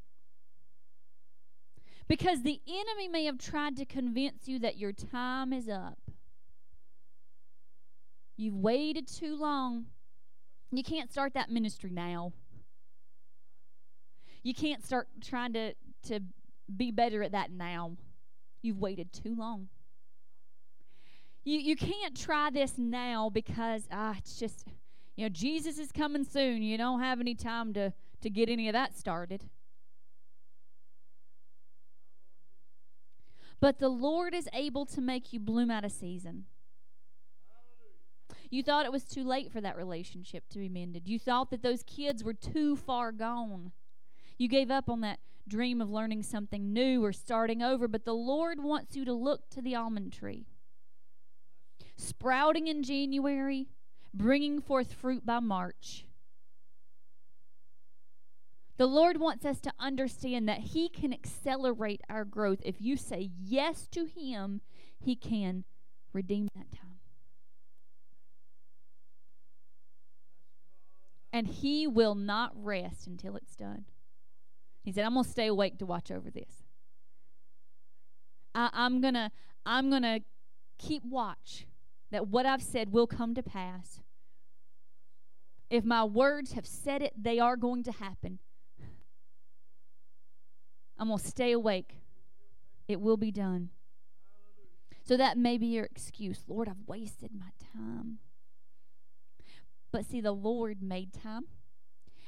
Because 2.09 2.43
the 2.43 2.61
enemy 2.67 3.09
may 3.09 3.25
have 3.27 3.39
tried 3.39 3.77
to 3.77 3.85
convince 3.85 4.49
you 4.49 4.59
that 4.59 4.77
your 4.77 4.93
time 4.93 5.53
is 5.53 5.69
up. 5.69 5.99
You've 8.37 8.57
waited 8.57 9.07
too 9.07 9.39
long. 9.39 9.87
You 10.73 10.83
can't 10.83 11.11
start 11.11 11.35
that 11.35 11.51
ministry 11.51 11.91
now. 11.91 12.33
You 14.43 14.55
can't 14.55 14.85
start 14.85 15.09
trying 15.23 15.53
to, 15.53 15.75
to 16.05 16.21
be 16.75 16.91
better 16.91 17.23
at 17.23 17.33
that 17.33 17.53
now. 17.53 17.97
You've 18.63 18.79
waited 18.79 19.13
too 19.13 19.37
long. 19.37 19.69
You, 21.45 21.59
you 21.59 21.77
can't 21.77 22.17
try 22.17 22.51
this 22.51 22.75
now 22.77 23.31
because 23.31 23.87
ah, 23.93 24.15
it's 24.19 24.39
just, 24.39 24.65
you 25.21 25.27
know, 25.27 25.31
Jesus 25.31 25.79
is 25.79 25.93
coming 25.93 26.25
soon. 26.25 26.63
You 26.63 26.79
don't 26.79 27.01
have 27.01 27.21
any 27.21 27.35
time 27.35 27.75
to, 27.75 27.93
to 28.23 28.31
get 28.31 28.49
any 28.49 28.71
of 28.71 28.73
that 28.73 28.97
started. 28.97 29.51
But 33.61 33.81
the 33.81 33.91
Lord 33.91 34.35
is 34.35 34.49
able 34.55 34.87
to 34.87 35.03
make 35.03 35.35
you 35.35 35.39
bloom 35.39 35.71
out 35.71 35.85
of 35.85 35.93
season. 35.93 36.47
You 38.49 38.63
thought 38.63 38.87
it 38.87 38.93
was 38.93 39.05
too 39.05 39.23
late 39.23 39.53
for 39.53 39.61
that 39.61 39.77
relationship 39.77 40.49
to 40.49 40.59
be 40.59 40.71
mended. 40.71 41.07
You 41.07 41.19
thought 41.19 41.51
that 41.51 41.63
those 41.63 41.83
kids 41.83 42.25
were 42.25 42.33
too 42.33 42.75
far 42.75 43.13
gone. 43.13 43.73
You 44.39 44.49
gave 44.49 44.71
up 44.71 44.89
on 44.89 45.03
that 45.03 45.19
dream 45.47 45.83
of 45.83 45.91
learning 45.91 46.23
something 46.23 46.73
new 46.73 47.05
or 47.05 47.13
starting 47.13 47.63
over, 47.63 47.89
but 47.89 48.07
the 48.07 48.15
Lord 48.15 48.63
wants 48.63 48.97
you 48.97 49.05
to 49.05 49.13
look 49.13 49.51
to 49.51 49.61
the 49.61 49.75
almond 49.75 50.15
tree. 50.15 50.47
Sprouting 51.99 52.69
in 52.69 52.83
January, 52.83 53.69
bringing 54.13 54.61
forth 54.61 54.93
fruit 54.93 55.25
by 55.25 55.41
March. 55.41 56.07
The 58.77 58.87
Lord 58.87 59.21
wants 59.21 59.45
us 59.45 59.61
to 59.61 59.73
understand 59.79 60.49
that 60.49 60.61
He 60.61 60.89
can 60.89 61.13
accelerate 61.13 62.01
our 62.09 62.25
growth. 62.25 62.61
If 62.65 62.81
you 62.81 62.97
say 62.97 63.31
yes 63.39 63.87
to 63.89 64.07
Him, 64.07 64.63
He 64.99 65.15
can 65.15 65.65
redeem 66.13 66.49
that 66.55 66.73
time. 66.73 66.99
And 71.33 71.47
He 71.47 71.87
will 71.87 72.15
not 72.15 72.53
rest 72.55 73.07
until 73.07 73.37
it's 73.37 73.55
done. 73.55 73.85
He 74.83 74.93
said, 74.93 75.05
I'm 75.05 75.13
going 75.13 75.25
to 75.25 75.31
stay 75.31 75.47
awake 75.47 75.79
to 75.79 75.87
watch 75.87 76.11
over 76.11 76.31
this. 76.31 76.65
I, 78.55 78.71
I'm 78.73 79.01
going 79.01 79.15
to 79.15 79.31
I'm 79.67 79.91
going 79.91 80.03
to 80.03 80.21
keep 80.79 81.05
watch 81.05 81.67
that 82.11 82.29
what 82.29 82.47
I've 82.47 82.63
said 82.63 82.93
will 82.93 83.07
come 83.07 83.35
to 83.35 83.43
pass. 83.43 84.01
If 85.69 85.85
my 85.85 86.05
words 86.05 86.53
have 86.53 86.67
said 86.67 87.03
it, 87.03 87.13
they 87.17 87.39
are 87.39 87.57
going 87.57 87.85
to 87.85 87.93
happen. 87.93 88.41
I'm 90.99 91.09
going 91.09 91.19
to 91.19 91.27
stay 91.27 91.53
awake. 91.53 91.97
It 92.89 93.01
will 93.01 93.17
be 93.17 93.31
done. 93.31 93.71
So 95.05 95.17
that 95.17 95.39
may 95.39 95.59
be 95.59 95.67
your 95.67 95.85
excuse. 95.85 96.45
Lord, 96.47 96.69
I've 96.69 96.87
wasted 96.87 97.31
my 97.33 97.51
time. 97.75 98.19
But 99.93 100.05
see, 100.05 100.21
the 100.21 100.33
Lord 100.33 100.83
made 100.83 101.13
time, 101.13 101.47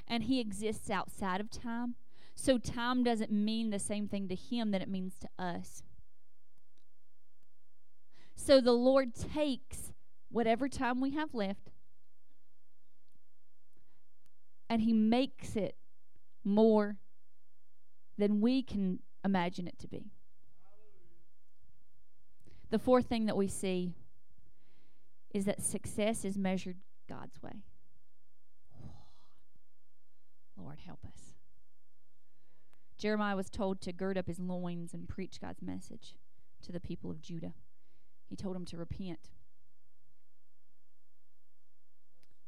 and 0.09 0.25
He 0.25 0.41
exists 0.41 0.91
outside 0.91 1.41
of 1.41 1.51
time. 1.51 1.97
So 2.35 2.59
time 2.59 3.05
doesn't 3.05 3.31
mean 3.31 3.71
the 3.71 3.79
same 3.79 4.09
thing 4.09 4.27
to 4.29 4.35
Him 4.35 4.71
that 4.71 4.83
it 4.83 4.89
means 4.89 5.15
to 5.21 5.29
us. 5.39 5.83
So 8.35 8.61
the 8.61 8.73
Lord 8.73 9.15
takes 9.15 9.93
whatever 10.31 10.69
time 10.69 11.01
we 11.01 11.11
have 11.11 11.35
left 11.35 11.71
and 14.69 14.81
He 14.81 14.93
makes 14.93 15.55
it 15.55 15.77
more 16.45 16.97
than 18.19 18.41
we 18.41 18.63
can 18.63 19.01
imagine 19.25 19.67
it 19.69 19.79
to 19.81 19.89
be. 19.89 20.11
The 22.71 22.79
fourth 22.79 23.07
thing 23.07 23.27
that 23.27 23.37
we 23.37 23.49
see 23.49 23.93
is 25.35 25.45
that 25.45 25.63
success 25.63 26.25
is 26.25 26.39
measured 26.39 26.79
God's 27.09 27.43
way. 27.43 27.63
Lord, 30.57 30.79
help 30.87 31.01
us. 31.05 31.35
Jeremiah 32.97 33.37
was 33.37 33.51
told 33.51 33.81
to 33.83 33.93
gird 33.93 34.17
up 34.17 34.27
his 34.27 34.39
loins 34.39 34.95
and 34.95 35.09
preach 35.09 35.41
God's 35.41 35.61
message 35.61 36.15
to 36.63 36.73
the 36.73 36.81
people 36.81 37.11
of 37.11 37.21
Judah. 37.21 37.53
He 38.33 38.37
told 38.37 38.57
them 38.57 38.65
to 38.65 38.79
repent. 38.79 39.29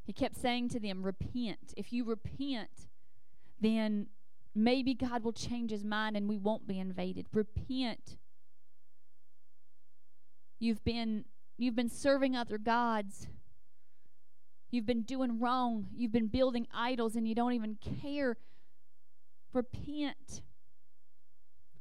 He 0.02 0.14
kept 0.14 0.34
saying 0.34 0.70
to 0.70 0.80
them, 0.80 1.02
Repent. 1.02 1.74
If 1.76 1.92
you 1.92 2.06
repent, 2.06 2.88
then 3.60 4.06
maybe 4.54 4.94
God 4.94 5.22
will 5.22 5.34
change 5.34 5.70
his 5.70 5.84
mind 5.84 6.16
and 6.16 6.26
we 6.26 6.38
won't 6.38 6.66
be 6.66 6.80
invaded. 6.80 7.26
Repent. 7.34 8.16
You've 10.58 10.82
been 10.84 11.26
you've 11.58 11.76
been 11.76 11.90
serving 11.90 12.34
other 12.34 12.56
gods. 12.56 13.26
You've 14.70 14.86
been 14.86 15.02
doing 15.02 15.38
wrong. 15.38 15.88
You've 15.94 16.12
been 16.12 16.28
building 16.28 16.66
idols 16.72 17.14
and 17.14 17.28
you 17.28 17.34
don't 17.34 17.52
even 17.52 17.76
care. 18.00 18.38
Repent. 19.52 20.40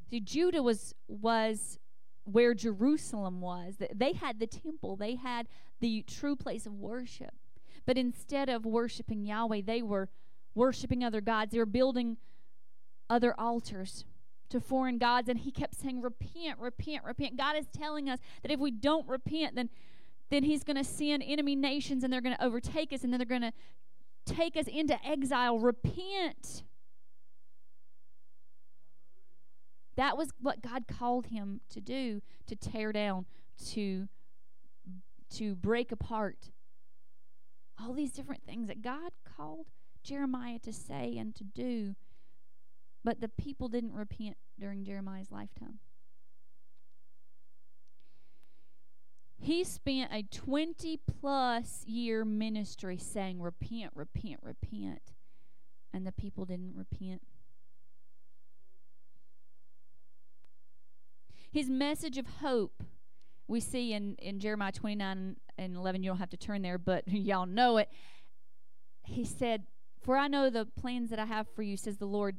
See, 0.10 0.20
Judah 0.20 0.62
was 0.62 0.94
was 1.08 1.80
where 2.26 2.54
Jerusalem 2.54 3.42
was. 3.42 3.76
They 3.94 4.14
had 4.14 4.40
the 4.40 4.48
temple. 4.48 4.96
They 4.96 5.16
had 5.16 5.48
the 5.80 6.04
true 6.08 6.36
place 6.36 6.66
of 6.66 6.74
worship. 6.74 7.34
But 7.86 7.98
instead 7.98 8.50
of 8.50 8.66
worshiping 8.66 9.26
Yahweh, 9.26 9.62
they 9.66 9.82
were 9.82 10.10
worshiping 10.56 11.04
other 11.04 11.22
gods. 11.22 11.52
They 11.52 11.58
were 11.58 11.66
building 11.66 12.18
other 13.10 13.38
altars 13.38 14.06
to 14.50 14.60
foreign 14.60 15.00
gods 15.00 15.30
and 15.30 15.40
he 15.40 15.52
kept 15.52 15.74
saying 15.74 16.00
repent 16.00 16.60
repent 16.60 17.04
repent 17.04 17.36
god 17.36 17.56
is 17.56 17.66
telling 17.76 18.08
us 18.08 18.20
that 18.44 18.52
if 18.52 18.60
we 18.60 18.70
don't 18.70 19.08
repent 19.08 19.56
then 19.56 19.68
then 20.30 20.44
he's 20.44 20.64
going 20.64 20.78
to 20.78 20.84
send 20.84 21.24
enemy 21.26 21.56
nations 21.56 22.04
and 22.04 22.14
they're 22.14 22.22
going 22.22 22.36
to 22.36 22.44
overtake 22.44 22.94
us 22.94 23.04
and 23.04 23.12
then 23.12 23.20
they're 23.20 23.26
going 23.26 23.42
to 23.42 23.52
take 24.26 24.56
us 24.56 24.68
into 24.68 24.96
exile 25.06 25.58
repent 25.58 26.64
that 29.96 30.18
was 30.18 30.32
what 30.40 30.62
god 30.62 30.86
called 30.88 31.28
him 31.28 31.62
to 31.70 31.82
do 31.82 32.22
to 32.48 32.56
tear 32.56 32.92
down 32.92 33.26
to 33.64 34.08
to 35.30 35.56
break 35.56 35.92
apart 35.92 36.52
all 37.82 37.94
these 37.94 38.12
different 38.12 38.44
things 38.46 38.68
that 38.68 38.82
god 38.82 39.12
called 39.26 39.68
jeremiah 40.04 40.60
to 40.60 40.72
say 40.74 41.16
and 41.18 41.36
to 41.36 41.44
do 41.44 41.96
but 43.04 43.20
the 43.20 43.28
people 43.28 43.68
didn't 43.68 43.94
repent 43.94 44.38
during 44.60 44.84
Jeremiah's 44.86 45.32
lifetime. 45.32 45.80
He 49.38 49.66
spent 49.66 50.14
a 50.14 50.24
20 50.24 50.98
plus 51.20 51.84
year 51.86 52.24
ministry 52.24 52.98
saying, 52.98 53.42
Repent, 53.42 53.92
repent, 53.94 54.40
repent. 54.42 55.12
And 55.94 56.08
the 56.08 56.14
people 56.14 56.46
didn't 56.46 56.76
repent. 56.76 57.22
His 61.54 61.70
message 61.70 62.18
of 62.18 62.26
hope, 62.42 62.82
we 63.48 63.60
see 63.60 63.94
in, 63.94 64.16
in 64.16 64.40
Jeremiah 64.40 64.72
29 64.72 65.36
and 65.60 65.76
11. 65.76 66.02
You 66.02 66.10
don't 66.10 66.18
have 66.18 66.32
to 66.32 66.38
turn 66.38 66.64
there, 66.64 66.80
but 66.80 67.04
y'all 67.08 67.46
know 67.46 67.78
it. 67.78 67.90
He 69.04 69.24
said, 69.24 69.68
For 70.02 70.18
I 70.18 70.28
know 70.28 70.50
the 70.50 70.66
plans 70.66 71.12
that 71.12 71.20
I 71.20 71.26
have 71.26 71.48
for 71.48 71.62
you, 71.62 71.78
says 71.78 71.98
the 71.98 72.08
Lord 72.08 72.38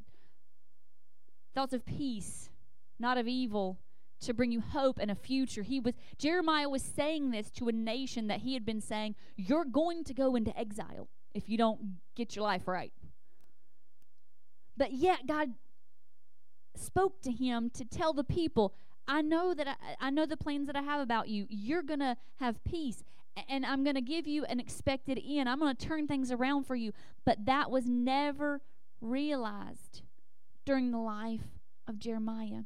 thoughts 1.55 1.73
of 1.73 1.87
peace, 1.87 2.51
not 2.99 3.17
of 3.17 3.29
evil, 3.29 3.79
to 4.23 4.35
bring 4.35 4.51
you 4.51 4.61
hope 4.61 4.99
and 5.01 5.13
a 5.13 5.15
future. 5.15 5.63
He 5.63 5.79
was 5.79 5.95
Jeremiah 6.19 6.69
was 6.69 6.83
saying 6.83 7.31
this 7.31 7.51
to 7.53 7.69
a 7.69 7.73
nation 7.73 8.27
that 8.27 8.41
he 8.41 8.55
had 8.55 8.67
been 8.67 8.81
saying, 8.81 9.15
"You're 9.37 9.65
going 9.65 10.03
to 10.05 10.15
go 10.15 10.35
into 10.35 10.59
exile 10.59 11.07
if 11.35 11.49
you 11.49 11.57
don't 11.57 11.99
get 12.17 12.35
your 12.35 12.43
life 12.43 12.67
right." 12.67 12.93
But 14.77 14.93
yet 14.93 15.29
God 15.29 15.51
spoke 16.75 17.23
to 17.23 17.31
him 17.31 17.71
to 17.71 17.85
tell 17.85 18.13
the 18.13 18.25
people, 18.25 18.75
"I 19.07 19.23
know 19.23 19.55
that 19.55 19.69
I, 19.69 19.75
I 20.01 20.11
know 20.11 20.27
the 20.27 20.37
plans 20.37 20.67
that 20.67 20.77
I 20.77 20.83
have 20.83 21.01
about 21.01 21.29
you. 21.29 21.47
You're 21.49 21.83
going 21.83 22.01
to 22.01 22.17
have 22.37 22.63
peace." 22.65 23.05
And 23.49 23.67
I'm 23.67 23.83
going 23.83 23.97
to 23.97 24.01
give 24.01 24.29
you 24.29 24.45
an 24.45 24.61
expected 24.61 25.21
end. 25.27 25.49
I'm 25.49 25.59
going 25.59 25.75
to 25.75 25.87
turn 25.87 26.07
things 26.07 26.31
around 26.31 26.65
for 26.65 26.77
you. 26.77 26.93
But 27.25 27.47
that 27.47 27.69
was 27.69 27.85
never 27.87 28.61
realized 29.01 30.03
during 30.65 30.93
the 30.93 30.99
life 30.99 31.59
of 31.89 31.99
Jeremiah. 31.99 32.63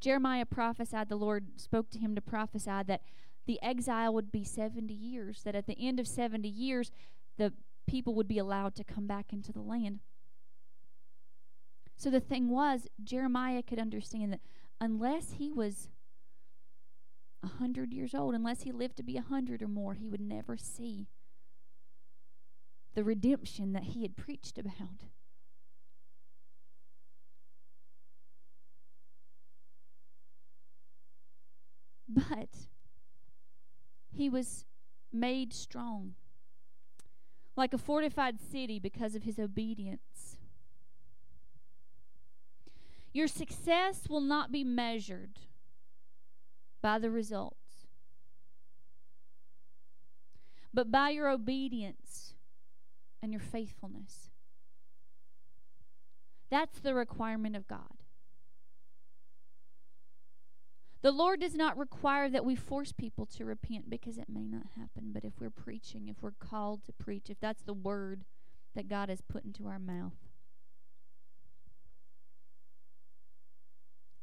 Jeremiah 0.00 0.44
prophesied, 0.44 1.08
the 1.08 1.16
Lord 1.16 1.60
spoke 1.60 1.90
to 1.90 1.98
him 1.98 2.14
to 2.14 2.20
prophesy 2.20 2.82
that 2.86 3.02
the 3.46 3.58
exile 3.62 4.12
would 4.14 4.32
be 4.32 4.44
70 4.44 4.92
years, 4.92 5.42
that 5.44 5.54
at 5.54 5.66
the 5.66 5.78
end 5.78 6.00
of 6.00 6.06
70 6.06 6.48
years, 6.48 6.90
the 7.36 7.52
people 7.86 8.14
would 8.14 8.28
be 8.28 8.38
allowed 8.38 8.74
to 8.76 8.84
come 8.84 9.06
back 9.06 9.32
into 9.32 9.52
the 9.52 9.62
land. 9.62 10.00
So 11.96 12.10
the 12.10 12.20
thing 12.20 12.50
was, 12.50 12.86
Jeremiah 13.02 13.62
could 13.62 13.78
understand 13.78 14.32
that 14.32 14.40
unless 14.80 15.32
he 15.38 15.50
was 15.50 15.88
a 17.42 17.46
100 17.46 17.92
years 17.92 18.14
old, 18.14 18.34
unless 18.34 18.62
he 18.62 18.72
lived 18.72 18.96
to 18.96 19.02
be 19.02 19.16
a 19.16 19.22
100 19.22 19.62
or 19.62 19.68
more, 19.68 19.94
he 19.94 20.08
would 20.08 20.20
never 20.20 20.56
see 20.56 21.06
the 22.94 23.04
redemption 23.04 23.72
that 23.72 23.84
he 23.84 24.02
had 24.02 24.16
preached 24.16 24.58
about. 24.58 25.04
But 32.08 32.68
he 34.10 34.28
was 34.28 34.64
made 35.12 35.52
strong, 35.52 36.14
like 37.56 37.74
a 37.74 37.78
fortified 37.78 38.40
city 38.40 38.78
because 38.78 39.14
of 39.14 39.24
his 39.24 39.38
obedience. 39.38 40.13
Your 43.14 43.28
success 43.28 44.08
will 44.10 44.20
not 44.20 44.52
be 44.52 44.64
measured 44.64 45.38
by 46.82 46.98
the 46.98 47.10
results, 47.10 47.86
but 50.74 50.90
by 50.90 51.10
your 51.10 51.30
obedience 51.30 52.34
and 53.22 53.32
your 53.32 53.40
faithfulness. 53.40 54.30
That's 56.50 56.80
the 56.80 56.94
requirement 56.94 57.54
of 57.54 57.68
God. 57.68 58.02
The 61.02 61.12
Lord 61.12 61.40
does 61.40 61.54
not 61.54 61.78
require 61.78 62.28
that 62.30 62.44
we 62.44 62.56
force 62.56 62.90
people 62.90 63.26
to 63.26 63.44
repent 63.44 63.90
because 63.90 64.18
it 64.18 64.28
may 64.28 64.46
not 64.46 64.66
happen. 64.76 65.10
But 65.12 65.24
if 65.24 65.34
we're 65.38 65.50
preaching, 65.50 66.08
if 66.08 66.22
we're 66.22 66.32
called 66.32 66.84
to 66.84 66.92
preach, 66.92 67.30
if 67.30 67.38
that's 67.38 67.62
the 67.62 67.74
word 67.74 68.24
that 68.74 68.88
God 68.88 69.08
has 69.08 69.20
put 69.20 69.44
into 69.44 69.66
our 69.66 69.78
mouth, 69.78 70.14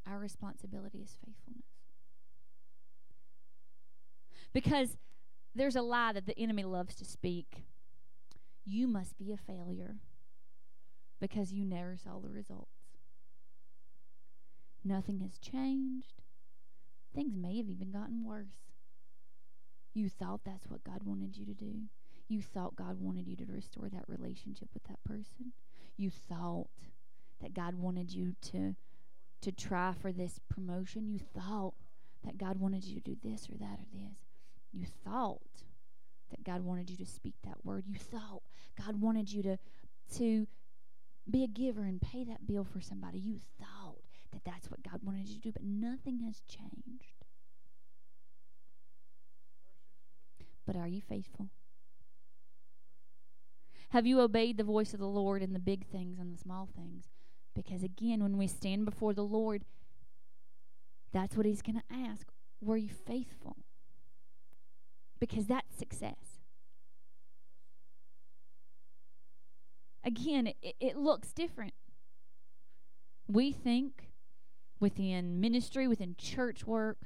our 0.07 0.19
responsibility 0.19 0.99
is 0.99 1.17
faithfulness. 1.23 1.65
Because 4.53 4.97
there's 5.55 5.75
a 5.75 5.81
lie 5.81 6.13
that 6.13 6.25
the 6.25 6.37
enemy 6.37 6.63
loves 6.63 6.95
to 6.95 7.05
speak. 7.05 7.63
You 8.65 8.87
must 8.87 9.17
be 9.17 9.31
a 9.31 9.37
failure 9.37 9.95
because 11.19 11.51
you 11.53 11.65
never 11.65 11.97
saw 11.97 12.19
the 12.19 12.29
results. 12.29 12.67
Nothing 14.83 15.19
has 15.19 15.37
changed. 15.37 16.21
Things 17.13 17.35
may 17.35 17.57
have 17.57 17.69
even 17.69 17.91
gotten 17.91 18.25
worse. 18.25 18.71
You 19.93 20.09
thought 20.09 20.41
that's 20.45 20.67
what 20.67 20.83
God 20.83 21.03
wanted 21.03 21.37
you 21.37 21.45
to 21.45 21.53
do. 21.53 21.83
You 22.27 22.41
thought 22.41 22.75
God 22.75 22.97
wanted 22.99 23.27
you 23.27 23.35
to 23.35 23.45
restore 23.45 23.89
that 23.89 24.05
relationship 24.07 24.69
with 24.73 24.83
that 24.85 25.03
person. 25.03 25.51
You 25.97 26.09
thought 26.09 26.69
that 27.41 27.53
God 27.53 27.75
wanted 27.75 28.13
you 28.13 28.35
to 28.53 28.75
to 29.41 29.51
try 29.51 29.93
for 29.93 30.11
this 30.11 30.39
promotion. 30.49 31.07
You 31.07 31.19
thought 31.19 31.73
that 32.25 32.37
God 32.37 32.57
wanted 32.57 32.83
you 32.83 32.95
to 32.95 33.01
do 33.01 33.17
this 33.23 33.49
or 33.49 33.57
that 33.57 33.79
or 33.79 33.85
this. 33.93 34.19
You 34.71 34.85
thought 35.03 35.41
that 36.29 36.43
God 36.43 36.61
wanted 36.61 36.89
you 36.89 36.97
to 36.97 37.05
speak 37.05 37.35
that 37.43 37.65
word. 37.65 37.85
You 37.87 37.97
thought 37.97 38.41
God 38.77 39.01
wanted 39.01 39.31
you 39.31 39.43
to 39.43 39.57
to 40.17 40.47
be 41.29 41.43
a 41.43 41.47
giver 41.47 41.83
and 41.83 42.01
pay 42.01 42.23
that 42.23 42.47
bill 42.47 42.63
for 42.63 42.81
somebody. 42.81 43.19
You 43.19 43.37
thought 43.59 44.01
that 44.31 44.43
that's 44.45 44.69
what 44.69 44.83
God 44.83 45.01
wanted 45.03 45.27
you 45.27 45.35
to 45.35 45.41
do, 45.41 45.51
but 45.51 45.63
nothing 45.63 46.19
has 46.21 46.41
changed. 46.47 47.25
But 50.65 50.75
are 50.75 50.87
you 50.87 51.01
faithful? 51.01 51.49
Have 53.89 54.07
you 54.07 54.21
obeyed 54.21 54.57
the 54.57 54.63
voice 54.63 54.93
of 54.93 54.99
the 54.99 55.07
Lord 55.07 55.43
in 55.43 55.53
the 55.53 55.59
big 55.59 55.85
things 55.85 56.17
and 56.17 56.33
the 56.33 56.37
small 56.37 56.69
things? 56.75 57.09
Because 57.53 57.83
again, 57.83 58.23
when 58.23 58.37
we 58.37 58.47
stand 58.47 58.85
before 58.85 59.13
the 59.13 59.23
Lord, 59.23 59.63
that's 61.11 61.35
what 61.35 61.45
He's 61.45 61.61
going 61.61 61.79
to 61.79 61.95
ask. 61.95 62.27
Were 62.61 62.77
you 62.77 62.89
faithful? 62.89 63.57
Because 65.19 65.47
that's 65.47 65.77
success. 65.77 66.39
Again, 70.03 70.47
it, 70.47 70.75
it 70.79 70.97
looks 70.97 71.31
different. 71.31 71.73
We 73.27 73.51
think 73.51 74.09
within 74.79 75.39
ministry, 75.39 75.87
within 75.87 76.15
church 76.17 76.65
work, 76.65 76.97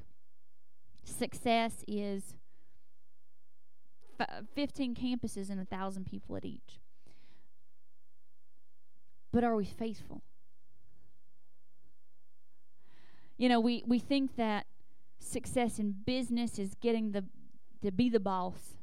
success 1.03 1.84
is 1.88 2.35
f- 4.19 4.45
15 4.53 4.95
campuses 4.95 5.49
and 5.49 5.59
a 5.59 5.65
thousand 5.65 6.05
people 6.05 6.35
at 6.35 6.45
each. 6.45 6.80
But 9.31 9.43
are 9.43 9.55
we 9.55 9.65
faithful? 9.65 10.23
You 13.38 13.49
know, 13.49 13.60
we, 13.60 13.84
we 13.86 13.99
think 13.99 14.36
that 14.38 14.66
success 15.20 15.80
in 15.80 15.91
business 16.06 16.60
is 16.60 16.76
getting 16.82 17.12
the 17.12 17.26
to 17.82 17.91
be 17.91 18.10
the 18.10 18.20
boss 18.20 18.78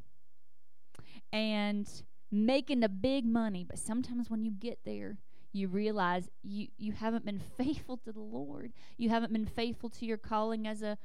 and 1.33 1.89
making 2.31 2.81
the 2.81 2.89
big 2.89 3.25
money, 3.25 3.65
but 3.65 3.79
sometimes 3.79 4.31
when 4.31 4.45
you 4.45 4.51
get 4.51 4.79
there, 4.85 5.19
you 5.53 5.69
realize 5.69 6.29
you 6.43 6.69
you 6.79 6.93
haven't 6.93 7.25
been 7.25 7.41
faithful 7.57 7.97
to 7.99 8.13
the 8.13 8.21
Lord. 8.21 8.73
You 8.97 9.09
haven't 9.09 9.33
been 9.33 9.47
faithful 9.47 9.91
to 9.91 10.07
your 10.07 10.17
calling 10.19 10.67
as 10.67 10.83
a 10.83 10.99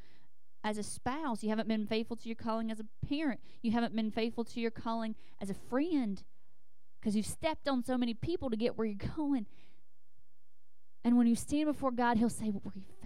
as 0.63 0.77
a 0.77 0.83
spouse. 0.83 1.43
You 1.43 1.49
haven't 1.49 1.67
been 1.67 1.85
faithful 1.85 2.17
to 2.17 2.27
your 2.27 2.35
calling 2.35 2.71
as 2.71 2.79
a 2.79 2.85
parent. 3.07 3.39
You 3.61 3.71
haven't 3.71 3.95
been 3.95 4.11
faithful 4.11 4.43
to 4.45 4.59
your 4.59 4.71
calling 4.71 5.15
as 5.41 5.49
a 5.49 5.53
friend 5.53 6.23
because 6.99 7.15
you've 7.15 7.25
stepped 7.25 7.67
on 7.67 7.83
so 7.83 7.97
many 7.97 8.13
people 8.13 8.49
to 8.49 8.57
get 8.57 8.77
where 8.77 8.87
you're 8.87 9.15
going. 9.15 9.45
And 11.03 11.17
when 11.17 11.27
you 11.27 11.35
stand 11.35 11.67
before 11.67 11.91
God, 11.91 12.17
He'll 12.17 12.29
say, 12.29 12.49
well, 12.49 12.61
Were 12.65 12.71
you? 12.75 12.96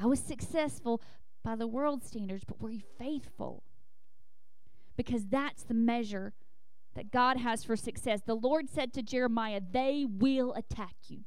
I 0.00 0.06
was 0.06 0.20
successful 0.20 1.02
by 1.44 1.56
the 1.56 1.66
world 1.66 2.02
standards, 2.02 2.44
but 2.44 2.60
were 2.60 2.70
you 2.70 2.82
faithful? 2.98 3.62
Because 4.96 5.26
that's 5.26 5.62
the 5.62 5.74
measure 5.74 6.32
that 6.94 7.10
God 7.10 7.36
has 7.36 7.64
for 7.64 7.76
success. 7.76 8.22
The 8.24 8.34
Lord 8.34 8.68
said 8.68 8.92
to 8.94 9.02
Jeremiah, 9.02 9.60
They 9.60 10.06
will 10.08 10.54
attack 10.54 10.96
you. 11.08 11.20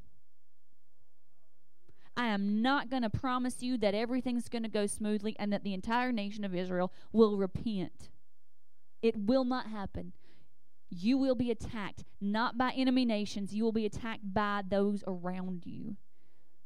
I 2.15 2.27
am 2.27 2.61
not 2.61 2.89
going 2.89 3.01
to 3.01 3.09
promise 3.09 3.63
you 3.63 3.77
that 3.79 3.95
everything's 3.95 4.49
going 4.49 4.63
to 4.63 4.69
go 4.69 4.85
smoothly 4.85 5.35
and 5.39 5.51
that 5.51 5.63
the 5.63 5.73
entire 5.73 6.11
nation 6.11 6.43
of 6.43 6.53
Israel 6.53 6.91
will 7.11 7.37
repent. 7.37 8.09
It 9.01 9.17
will 9.17 9.45
not 9.45 9.67
happen. 9.67 10.13
You 10.89 11.17
will 11.17 11.33
be 11.33 11.49
attacked, 11.49 12.03
not 12.21 12.55
by 12.55 12.71
enemy 12.71 13.03
nations. 13.03 13.53
You 13.53 13.63
will 13.63 13.71
be 13.71 13.85
attacked 13.85 14.31
by 14.31 14.61
those 14.67 15.03
around 15.07 15.63
you. 15.65 15.95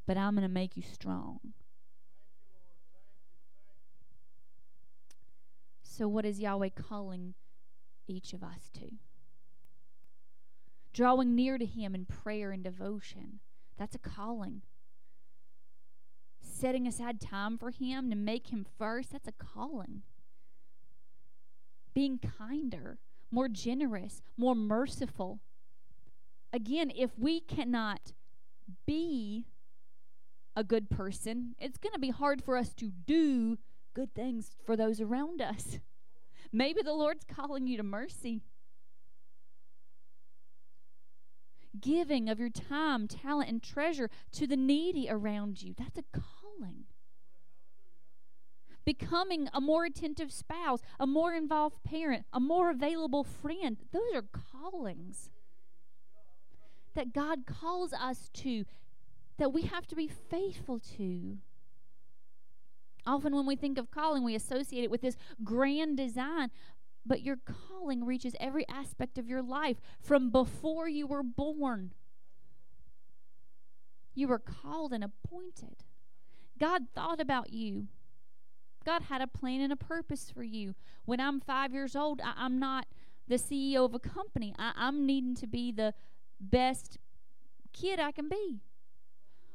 But 0.06 0.18
I'm 0.18 0.34
going 0.34 0.46
to 0.46 0.52
make 0.52 0.76
you 0.76 0.82
strong. 0.82 1.40
So, 5.98 6.06
what 6.06 6.24
is 6.24 6.38
Yahweh 6.38 6.68
calling 6.76 7.34
each 8.06 8.32
of 8.32 8.44
us 8.44 8.70
to? 8.74 8.92
Drawing 10.92 11.34
near 11.34 11.58
to 11.58 11.66
Him 11.66 11.92
in 11.92 12.04
prayer 12.04 12.52
and 12.52 12.62
devotion. 12.62 13.40
That's 13.76 13.96
a 13.96 13.98
calling. 13.98 14.62
Setting 16.40 16.86
aside 16.86 17.20
time 17.20 17.58
for 17.58 17.72
Him 17.72 18.10
to 18.10 18.16
make 18.16 18.52
Him 18.52 18.64
first. 18.78 19.10
That's 19.10 19.26
a 19.26 19.32
calling. 19.32 20.02
Being 21.94 22.20
kinder, 22.38 22.98
more 23.32 23.48
generous, 23.48 24.22
more 24.36 24.54
merciful. 24.54 25.40
Again, 26.52 26.92
if 26.94 27.10
we 27.18 27.40
cannot 27.40 28.12
be 28.86 29.46
a 30.54 30.62
good 30.62 30.90
person, 30.90 31.56
it's 31.58 31.76
going 31.76 31.92
to 31.92 31.98
be 31.98 32.10
hard 32.10 32.40
for 32.40 32.56
us 32.56 32.72
to 32.74 32.92
do 33.04 33.58
good 33.94 34.14
things 34.14 34.52
for 34.64 34.76
those 34.76 35.00
around 35.00 35.42
us. 35.42 35.80
Maybe 36.52 36.82
the 36.82 36.92
Lord's 36.92 37.24
calling 37.24 37.66
you 37.66 37.76
to 37.76 37.82
mercy. 37.82 38.42
Giving 41.78 42.28
of 42.28 42.40
your 42.40 42.50
time, 42.50 43.06
talent, 43.06 43.50
and 43.50 43.62
treasure 43.62 44.10
to 44.32 44.46
the 44.46 44.56
needy 44.56 45.08
around 45.08 45.62
you. 45.62 45.74
That's 45.76 45.98
a 45.98 46.04
calling. 46.12 46.84
Becoming 48.84 49.48
a 49.52 49.60
more 49.60 49.84
attentive 49.84 50.32
spouse, 50.32 50.80
a 50.98 51.06
more 51.06 51.34
involved 51.34 51.84
parent, 51.84 52.24
a 52.32 52.40
more 52.40 52.70
available 52.70 53.22
friend. 53.22 53.76
Those 53.92 54.14
are 54.14 54.22
callings 54.22 55.30
that 56.94 57.12
God 57.12 57.46
calls 57.46 57.92
us 57.92 58.30
to, 58.34 58.64
that 59.36 59.52
we 59.52 59.62
have 59.62 59.86
to 59.88 59.94
be 59.94 60.08
faithful 60.08 60.80
to. 60.96 61.36
Often, 63.06 63.34
when 63.34 63.46
we 63.46 63.56
think 63.56 63.78
of 63.78 63.90
calling, 63.90 64.24
we 64.24 64.34
associate 64.34 64.84
it 64.84 64.90
with 64.90 65.00
this 65.00 65.16
grand 65.42 65.96
design. 65.96 66.50
But 67.06 67.22
your 67.22 67.36
calling 67.36 68.04
reaches 68.04 68.34
every 68.38 68.68
aspect 68.68 69.16
of 69.18 69.28
your 69.28 69.42
life 69.42 69.78
from 70.00 70.30
before 70.30 70.88
you 70.88 71.06
were 71.06 71.22
born. 71.22 71.92
You 74.14 74.28
were 74.28 74.38
called 74.38 74.92
and 74.92 75.04
appointed. 75.04 75.84
God 76.58 76.88
thought 76.94 77.20
about 77.20 77.52
you. 77.52 77.86
God 78.84 79.02
had 79.02 79.20
a 79.20 79.26
plan 79.26 79.60
and 79.60 79.72
a 79.72 79.76
purpose 79.76 80.30
for 80.30 80.42
you. 80.42 80.74
When 81.04 81.20
I'm 81.20 81.40
five 81.40 81.72
years 81.72 81.94
old, 81.94 82.20
I, 82.22 82.44
am 82.44 82.58
not 82.58 82.86
the 83.26 83.36
CEO 83.36 83.84
of 83.84 83.94
a 83.94 83.98
company. 83.98 84.54
I, 84.58 84.72
I'm 84.76 85.06
needing 85.06 85.34
to 85.36 85.46
be 85.46 85.72
the 85.72 85.94
best 86.40 86.98
kid 87.72 88.00
I 88.00 88.12
can 88.12 88.28
be. 88.28 88.60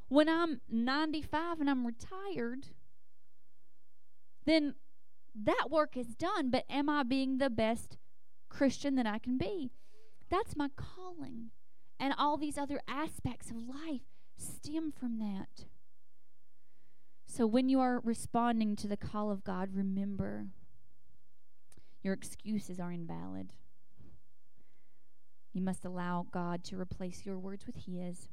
When 0.08 0.30
I'm 0.30 0.62
95 0.70 1.60
and 1.60 1.70
I'm 1.70 1.86
retired, 1.86 2.68
then 4.46 4.76
that 5.36 5.68
work 5.70 5.98
is 5.98 6.16
done. 6.16 6.50
But 6.50 6.66
am 6.70 6.90
I 6.90 7.04
being 7.04 7.38
the 7.38 7.50
best 7.50 7.98
Christian 8.50 8.96
that 8.96 9.06
I 9.06 9.20
can 9.20 9.38
be? 9.38 9.72
That's 10.30 10.56
my 10.56 10.70
calling. 10.76 11.52
And 12.00 12.14
all 12.18 12.38
these 12.38 12.58
other 12.58 12.82
aspects 12.88 13.50
of 13.50 13.58
life 13.58 14.02
stem 14.38 14.92
from 14.92 15.20
that. 15.20 15.66
So 17.26 17.48
when 17.48 17.70
you 17.70 17.80
are 17.80 18.00
responding 18.04 18.76
to 18.78 18.88
the 18.88 18.98
call 18.98 19.32
of 19.32 19.44
God, 19.44 19.70
remember 19.74 20.48
your 22.04 22.14
excuses 22.14 22.80
are 22.80 22.92
invalid. 22.92 23.54
You 25.54 25.62
must 25.62 25.86
allow 25.86 26.26
God 26.32 26.64
to 26.66 26.80
replace 26.80 27.26
your 27.26 27.40
words 27.40 27.66
with 27.66 27.86
His. 27.86 28.28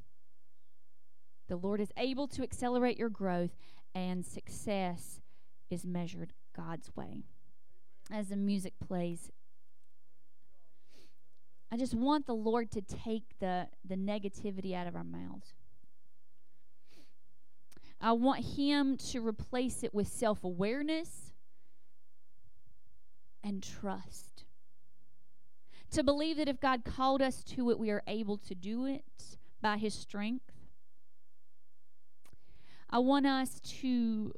The 1.47 1.55
Lord 1.55 1.79
is 1.79 1.91
able 1.97 2.27
to 2.29 2.43
accelerate 2.43 2.97
your 2.97 3.09
growth, 3.09 3.51
and 3.93 4.25
success 4.25 5.20
is 5.71 5.85
measured 5.85 6.33
God's 6.55 6.95
way. 6.95 7.23
As 8.11 8.29
the 8.29 8.35
music 8.35 8.73
plays, 8.85 9.31
I 11.71 11.77
just 11.77 11.93
want 11.93 12.25
the 12.25 12.35
Lord 12.35 12.69
to 12.71 12.81
take 12.81 13.39
the, 13.39 13.67
the 13.87 13.95
negativity 13.95 14.75
out 14.75 14.87
of 14.87 14.95
our 14.95 15.05
mouths. 15.05 15.53
I 18.01 18.11
want 18.13 18.57
Him 18.57 18.97
to 19.11 19.25
replace 19.25 19.83
it 19.83 19.93
with 19.93 20.07
self 20.07 20.43
awareness 20.43 21.33
and 23.43 23.63
trust. 23.63 24.43
To 25.91 26.03
believe 26.03 26.37
that 26.37 26.47
if 26.47 26.59
God 26.59 26.83
called 26.83 27.21
us 27.21 27.43
to 27.43 27.69
it, 27.69 27.79
we 27.79 27.89
are 27.89 28.03
able 28.07 28.37
to 28.37 28.55
do 28.55 28.85
it 28.85 29.03
by 29.61 29.77
His 29.77 29.93
strength. 29.93 30.51
I 32.89 32.99
want 32.99 33.25
us 33.25 33.61
to 33.81 34.33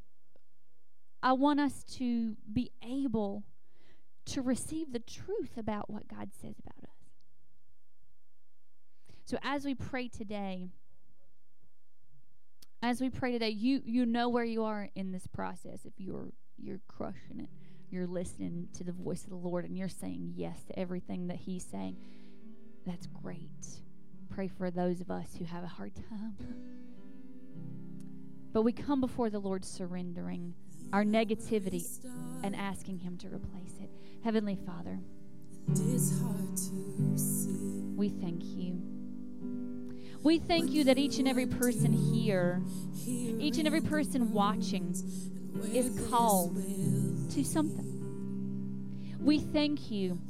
I 1.24 1.32
want 1.32 1.62
us 1.62 1.86
to 1.96 2.36
be 2.52 2.70
able 2.86 3.44
to 4.26 4.42
receive 4.42 4.92
the 4.92 5.00
truth 5.00 5.58
about 5.58 5.90
what 5.90 6.08
God 6.10 6.32
says 6.42 6.56
about 6.60 6.84
us. 6.84 6.98
So 9.24 9.38
as 9.42 9.64
we 9.64 9.74
pray 9.74 10.10
today, 10.10 10.68
as 12.82 13.00
we 13.00 13.10
pray 13.10 13.32
today, 13.32 13.50
you 13.50 13.82
you 13.86 14.06
know 14.06 14.28
where 14.28 14.44
you 14.44 14.66
are 14.66 14.90
in 14.96 15.14
this 15.14 15.26
process. 15.26 15.86
If 15.86 15.94
you're 15.98 16.34
you're 16.58 16.82
crushing 16.90 17.40
it, 17.40 17.50
you're 17.90 18.06
listening 18.06 18.68
to 18.74 18.84
the 18.84 18.92
voice 18.92 19.24
of 19.24 19.30
the 19.30 19.38
Lord 19.38 19.64
and 19.64 19.78
you're 19.78 19.88
saying 19.88 20.34
yes 20.36 20.62
to 20.66 20.78
everything 20.78 21.28
that 21.28 21.38
He's 21.38 21.64
saying. 21.64 21.96
That's 22.86 23.08
great. 23.08 23.50
Pray 24.30 24.50
for 24.50 24.70
those 24.70 25.00
of 25.00 25.10
us 25.10 25.28
who 25.40 25.46
have 25.46 25.64
a 25.64 25.68
hard 25.68 25.94
time. 25.96 26.36
But 28.52 28.64
we 28.64 28.74
come 28.74 29.00
before 29.00 29.30
the 29.30 29.40
Lord 29.40 29.64
surrendering 29.64 30.54
our 30.94 31.04
negativity 31.04 31.84
and 32.44 32.56
asking 32.56 33.00
Him 33.00 33.18
to 33.18 33.28
replace 33.28 33.74
it. 33.82 33.90
Heavenly 34.24 34.56
Father, 34.56 35.00
we 37.98 38.10
thank 38.10 38.44
you. 38.44 38.80
We 40.22 40.38
thank 40.38 40.72
you 40.72 40.84
that 40.86 40.98
each 40.98 41.18
and 41.18 41.28
every 41.28 41.48
person 41.48 41.92
here, 41.92 42.62
each 43.06 43.58
and 43.58 43.68
every 43.68 43.82
person 43.82 44.32
watching, 44.32 44.96
is 45.74 46.08
called 46.10 46.56
to 47.32 47.44
something. 47.44 47.90
We 49.20 49.40
thank 49.40 49.90
you 49.90 50.22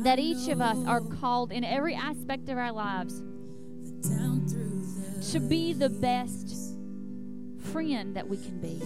that 0.00 0.18
each 0.18 0.48
of 0.48 0.60
us 0.60 0.76
are 0.86 1.00
called 1.00 1.52
in 1.52 1.64
every 1.64 1.94
aspect 1.94 2.48
of 2.48 2.58
our 2.58 2.72
lives 2.72 3.22
to 5.32 5.40
be 5.40 5.72
the 5.72 5.88
best 5.88 6.69
friend 7.72 8.16
that 8.16 8.28
we 8.28 8.36
can 8.36 8.60
be, 8.60 8.80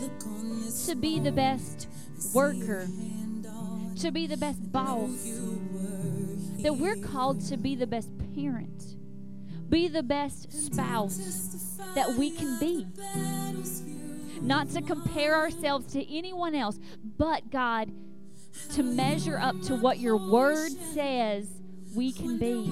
to 0.86 0.94
be 0.94 1.18
the 1.18 1.32
best 1.32 1.88
worker, 2.34 2.86
to 4.00 4.10
be 4.10 4.26
the 4.26 4.36
best 4.36 4.72
boss, 4.72 5.40
that 6.62 6.76
we're 6.76 6.96
called 6.96 7.40
to 7.46 7.56
be 7.56 7.74
the 7.74 7.86
best 7.86 8.10
parent, 8.34 8.96
be 9.68 9.88
the 9.88 10.02
best 10.02 10.52
spouse 10.52 11.78
that 11.94 12.14
we 12.18 12.30
can 12.30 12.58
be. 12.58 12.86
Not 14.40 14.68
to 14.70 14.82
compare 14.82 15.36
ourselves 15.36 15.92
to 15.94 16.14
anyone 16.14 16.54
else, 16.54 16.78
but 17.16 17.50
God, 17.50 17.90
to 18.74 18.82
measure 18.82 19.38
up 19.38 19.60
to 19.62 19.76
what 19.76 19.98
your 19.98 20.16
word 20.16 20.72
says 20.92 21.48
we 21.94 22.12
can 22.12 22.38
be. 22.38 22.70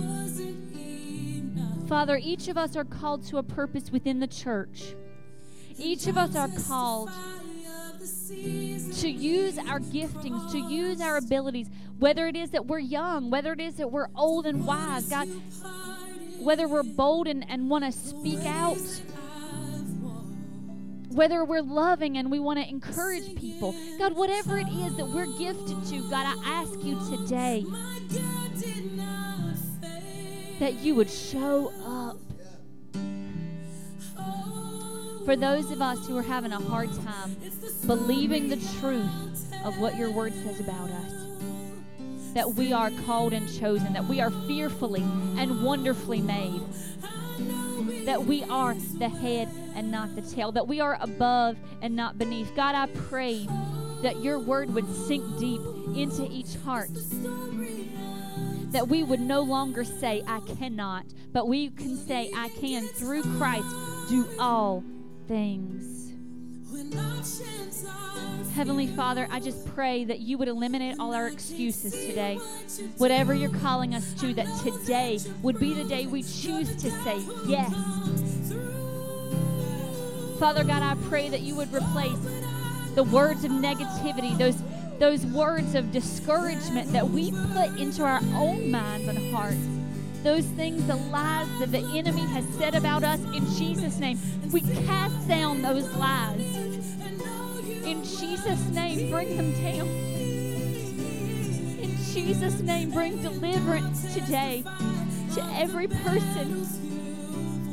Father, 1.88 2.18
each 2.22 2.48
of 2.48 2.58
us 2.58 2.76
are 2.76 2.84
called 2.84 3.24
to 3.28 3.38
a 3.38 3.42
purpose 3.42 3.90
within 3.90 4.20
the 4.20 4.26
church. 4.26 4.94
Each 5.78 6.06
of 6.06 6.16
us 6.16 6.36
are 6.36 6.48
called 6.66 7.10
to 8.28 9.08
use 9.08 9.58
our 9.58 9.80
giftings, 9.80 10.50
to 10.52 10.58
use 10.58 11.00
our 11.00 11.16
abilities, 11.16 11.68
whether 11.98 12.26
it 12.26 12.36
is 12.36 12.50
that 12.50 12.66
we're 12.66 12.78
young, 12.78 13.30
whether 13.30 13.52
it 13.52 13.60
is 13.60 13.76
that 13.76 13.90
we're 13.90 14.08
old 14.14 14.46
and 14.46 14.66
wise, 14.66 15.08
God, 15.08 15.28
whether 16.40 16.66
we're 16.66 16.82
bold 16.82 17.26
and, 17.28 17.48
and 17.48 17.70
want 17.70 17.84
to 17.84 17.92
speak 17.92 18.44
out, 18.46 18.78
whether 21.10 21.44
we're 21.44 21.62
loving 21.62 22.16
and 22.16 22.30
we 22.30 22.40
want 22.40 22.58
to 22.58 22.68
encourage 22.68 23.36
people. 23.36 23.74
God, 23.98 24.16
whatever 24.16 24.58
it 24.58 24.68
is 24.68 24.96
that 24.96 25.06
we're 25.06 25.26
gifted 25.38 25.84
to, 25.86 26.10
God, 26.10 26.26
I 26.26 26.36
ask 26.44 26.72
you 26.82 26.98
today 27.10 27.64
that 30.58 30.74
you 30.74 30.94
would 30.94 31.10
show 31.10 31.72
up. 31.84 32.31
For 35.24 35.36
those 35.36 35.70
of 35.70 35.80
us 35.80 36.06
who 36.06 36.18
are 36.18 36.22
having 36.22 36.52
a 36.52 36.58
hard 36.58 36.90
time 37.04 37.36
believing 37.86 38.48
the 38.48 38.56
truth 38.80 39.54
of 39.64 39.78
what 39.78 39.96
your 39.96 40.10
word 40.10 40.34
says 40.34 40.58
about 40.58 40.90
us, 40.90 41.12
that 42.34 42.54
we 42.54 42.72
are 42.72 42.90
called 43.06 43.32
and 43.32 43.46
chosen, 43.60 43.92
that 43.92 44.04
we 44.06 44.20
are 44.20 44.30
fearfully 44.48 45.02
and 45.38 45.62
wonderfully 45.62 46.20
made, 46.20 46.60
that 48.04 48.24
we 48.24 48.42
are 48.44 48.74
the 48.74 49.08
head 49.08 49.48
and 49.76 49.92
not 49.92 50.14
the 50.16 50.22
tail, 50.22 50.50
that 50.50 50.66
we 50.66 50.80
are 50.80 50.98
above 51.00 51.56
and 51.82 51.94
not 51.94 52.18
beneath. 52.18 52.52
God, 52.56 52.74
I 52.74 52.86
pray 52.86 53.46
that 54.02 54.20
your 54.22 54.40
word 54.40 54.74
would 54.74 54.92
sink 55.06 55.38
deep 55.38 55.60
into 55.94 56.28
each 56.32 56.56
heart. 56.64 56.90
That 58.72 58.88
we 58.88 59.04
would 59.04 59.20
no 59.20 59.42
longer 59.42 59.84
say, 59.84 60.24
I 60.26 60.40
cannot, 60.40 61.04
but 61.32 61.46
we 61.46 61.70
can 61.70 61.96
say, 61.96 62.32
I 62.34 62.48
can 62.48 62.88
through 62.88 63.22
Christ 63.36 63.68
do 64.08 64.26
all 64.40 64.82
things. 65.28 66.12
Heavenly 68.54 68.86
Father, 68.86 69.26
I 69.30 69.40
just 69.40 69.66
pray 69.74 70.04
that 70.04 70.20
you 70.20 70.36
would 70.38 70.48
eliminate 70.48 70.96
all 70.98 71.14
our 71.14 71.26
excuses 71.28 71.92
today. 71.92 72.36
Whatever 72.98 73.34
you're 73.34 73.50
calling 73.50 73.94
us 73.94 74.12
to, 74.14 74.34
that 74.34 74.46
today 74.62 75.18
would 75.42 75.58
be 75.58 75.74
the 75.74 75.84
day 75.84 76.06
we 76.06 76.22
choose 76.22 76.74
to 76.76 76.90
say 76.90 77.22
yes. 77.46 77.72
Father 80.38 80.64
God, 80.64 80.82
I 80.82 80.96
pray 81.08 81.28
that 81.28 81.40
you 81.40 81.54
would 81.54 81.72
replace 81.72 82.18
the 82.94 83.04
words 83.04 83.44
of 83.44 83.52
negativity, 83.52 84.36
those 84.36 84.62
those 84.98 85.26
words 85.26 85.74
of 85.74 85.90
discouragement 85.90 86.92
that 86.92 87.08
we 87.08 87.32
put 87.32 87.76
into 87.78 88.04
our 88.04 88.20
own 88.34 88.70
minds 88.70 89.08
and 89.08 89.34
hearts. 89.34 89.56
Those 90.22 90.44
things, 90.44 90.86
the 90.86 90.96
lies 90.96 91.48
that 91.58 91.72
the 91.72 91.84
enemy 91.98 92.20
has 92.20 92.44
said 92.56 92.74
about 92.76 93.02
us 93.02 93.20
in 93.34 93.44
Jesus' 93.56 93.98
name, 93.98 94.18
we 94.52 94.60
cast 94.86 95.26
down 95.26 95.62
those 95.62 95.92
lies. 95.96 96.56
In 97.84 98.04
Jesus' 98.04 98.68
name, 98.68 99.10
bring 99.10 99.36
them 99.36 99.52
down. 99.60 99.88
In 101.82 101.96
Jesus' 102.12 102.60
name, 102.60 102.92
bring 102.92 103.20
deliverance 103.20 104.14
today 104.14 104.62
to 105.34 105.42
every 105.56 105.88
person 105.88 106.66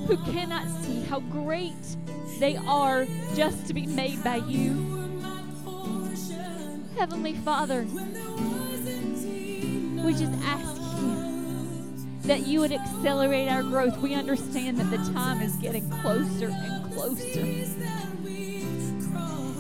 who 0.08 0.18
cannot 0.32 0.68
see 0.82 1.02
how 1.02 1.20
great 1.20 1.98
they 2.40 2.56
are 2.56 3.06
just 3.36 3.68
to 3.68 3.76
be 3.76 3.86
made 3.86 4.24
by 4.24 4.38
you. 4.38 4.74
Heavenly 6.98 7.36
Father, 7.36 7.86
we 10.04 10.14
just 10.14 10.34
ask 10.44 10.69
that 12.30 12.46
you 12.46 12.60
would 12.60 12.72
accelerate 12.72 13.50
our 13.50 13.64
growth. 13.64 13.98
We 13.98 14.14
understand 14.14 14.78
that 14.78 14.92
the 14.92 14.98
time 15.14 15.42
is 15.42 15.56
getting 15.56 15.90
closer 15.90 16.50
and 16.50 16.94
closer. 16.94 17.44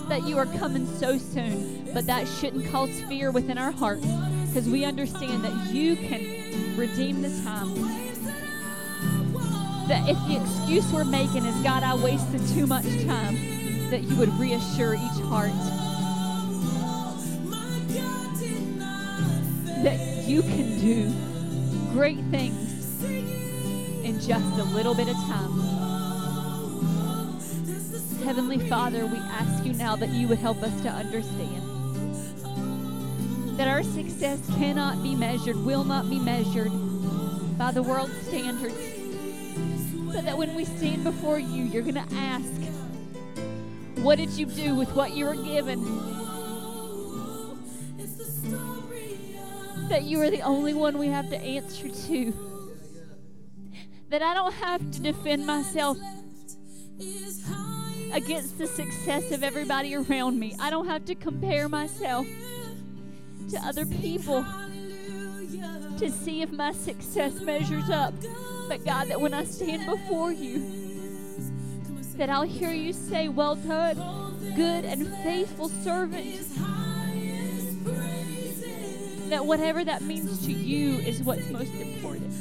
That 0.07 0.21
you 0.27 0.37
are 0.37 0.45
coming 0.45 0.85
so 0.99 1.17
soon, 1.17 1.89
but 1.95 2.05
that 2.05 2.27
shouldn't 2.27 2.71
cause 2.71 2.91
fear 3.09 3.31
within 3.31 3.57
our 3.57 3.71
hearts 3.71 4.05
because 4.45 4.69
we 4.69 4.85
understand 4.85 5.43
that 5.43 5.73
you 5.73 5.95
can 5.95 6.77
redeem 6.77 7.23
the 7.23 7.29
time. 7.41 7.73
That 9.87 10.07
if 10.07 10.17
the 10.27 10.39
excuse 10.39 10.93
we're 10.93 11.05
making 11.05 11.45
is, 11.45 11.55
God, 11.63 11.81
I 11.81 11.95
wasted 11.95 12.47
too 12.49 12.67
much 12.67 12.85
time, 13.03 13.89
that 13.89 14.03
you 14.03 14.15
would 14.15 14.31
reassure 14.39 14.93
each 14.93 15.21
heart. 15.23 15.49
that 19.81 19.97
you 20.27 20.41
can 20.41 20.77
do 20.79 21.28
great 21.91 22.19
things 22.25 23.03
in 23.03 24.19
just 24.19 24.59
a 24.59 24.63
little 24.63 24.93
bit 24.93 25.07
of 25.07 25.15
time. 25.15 25.49
Heavenly 28.23 28.59
Father, 28.69 29.05
we 29.07 29.17
ask 29.17 29.65
you 29.65 29.73
now 29.73 29.95
that 29.95 30.09
you 30.09 30.27
would 30.27 30.37
help 30.37 30.61
us 30.61 30.81
to 30.81 30.89
understand 30.89 31.63
that 33.57 33.67
our 33.67 33.81
success 33.83 34.39
cannot 34.57 35.01
be 35.01 35.15
measured, 35.15 35.57
will 35.57 35.83
not 35.83 36.09
be 36.09 36.19
measured 36.19 36.71
by 37.57 37.71
the 37.71 37.81
world's 37.81 38.15
standards. 38.27 38.75
But 40.13 40.25
that 40.25 40.37
when 40.37 40.55
we 40.55 40.65
stand 40.65 41.03
before 41.03 41.39
you, 41.39 41.63
you're 41.63 41.83
going 41.83 41.95
to 41.95 42.15
ask, 42.15 42.51
What 44.03 44.17
did 44.17 44.29
you 44.31 44.45
do 44.45 44.75
with 44.75 44.93
what 44.95 45.11
you 45.11 45.25
were 45.25 45.35
given? 45.35 45.79
That 49.89 50.03
you 50.03 50.21
are 50.21 50.29
the 50.29 50.41
only 50.41 50.73
one 50.73 50.97
we 50.97 51.07
have 51.07 51.29
to 51.29 51.37
answer 51.37 51.89
to. 51.89 52.33
That 54.09 54.21
I 54.21 54.33
don't 54.33 54.53
have 54.53 54.91
to 54.91 55.01
defend 55.01 55.45
myself 55.45 55.97
against 58.13 58.57
the 58.57 58.67
success 58.67 59.31
of 59.31 59.43
everybody 59.43 59.95
around 59.95 60.39
me. 60.39 60.55
I 60.59 60.69
don't 60.69 60.87
have 60.87 61.05
to 61.05 61.15
compare 61.15 61.69
myself 61.69 62.27
to 63.51 63.57
other 63.63 63.85
people 63.85 64.45
to 65.97 66.09
see 66.09 66.41
if 66.41 66.51
my 66.51 66.71
success 66.71 67.39
measures 67.41 67.89
up. 67.89 68.13
But 68.67 68.85
God, 68.85 69.09
that 69.09 69.19
when 69.19 69.33
I 69.33 69.43
stand 69.43 69.85
before 69.85 70.31
you, 70.31 70.89
that 72.15 72.29
I'll 72.29 72.43
hear 72.43 72.71
you 72.71 72.93
say, 72.93 73.27
Well 73.27 73.55
done, 73.55 73.95
good 74.55 74.85
and 74.85 75.07
faithful 75.23 75.69
servant 75.69 76.25
that 79.29 79.45
whatever 79.45 79.83
that 79.83 80.01
means 80.01 80.43
to 80.45 80.51
you 80.51 80.97
is 80.99 81.21
what's 81.21 81.47
most 81.49 81.73
important. 81.75 82.33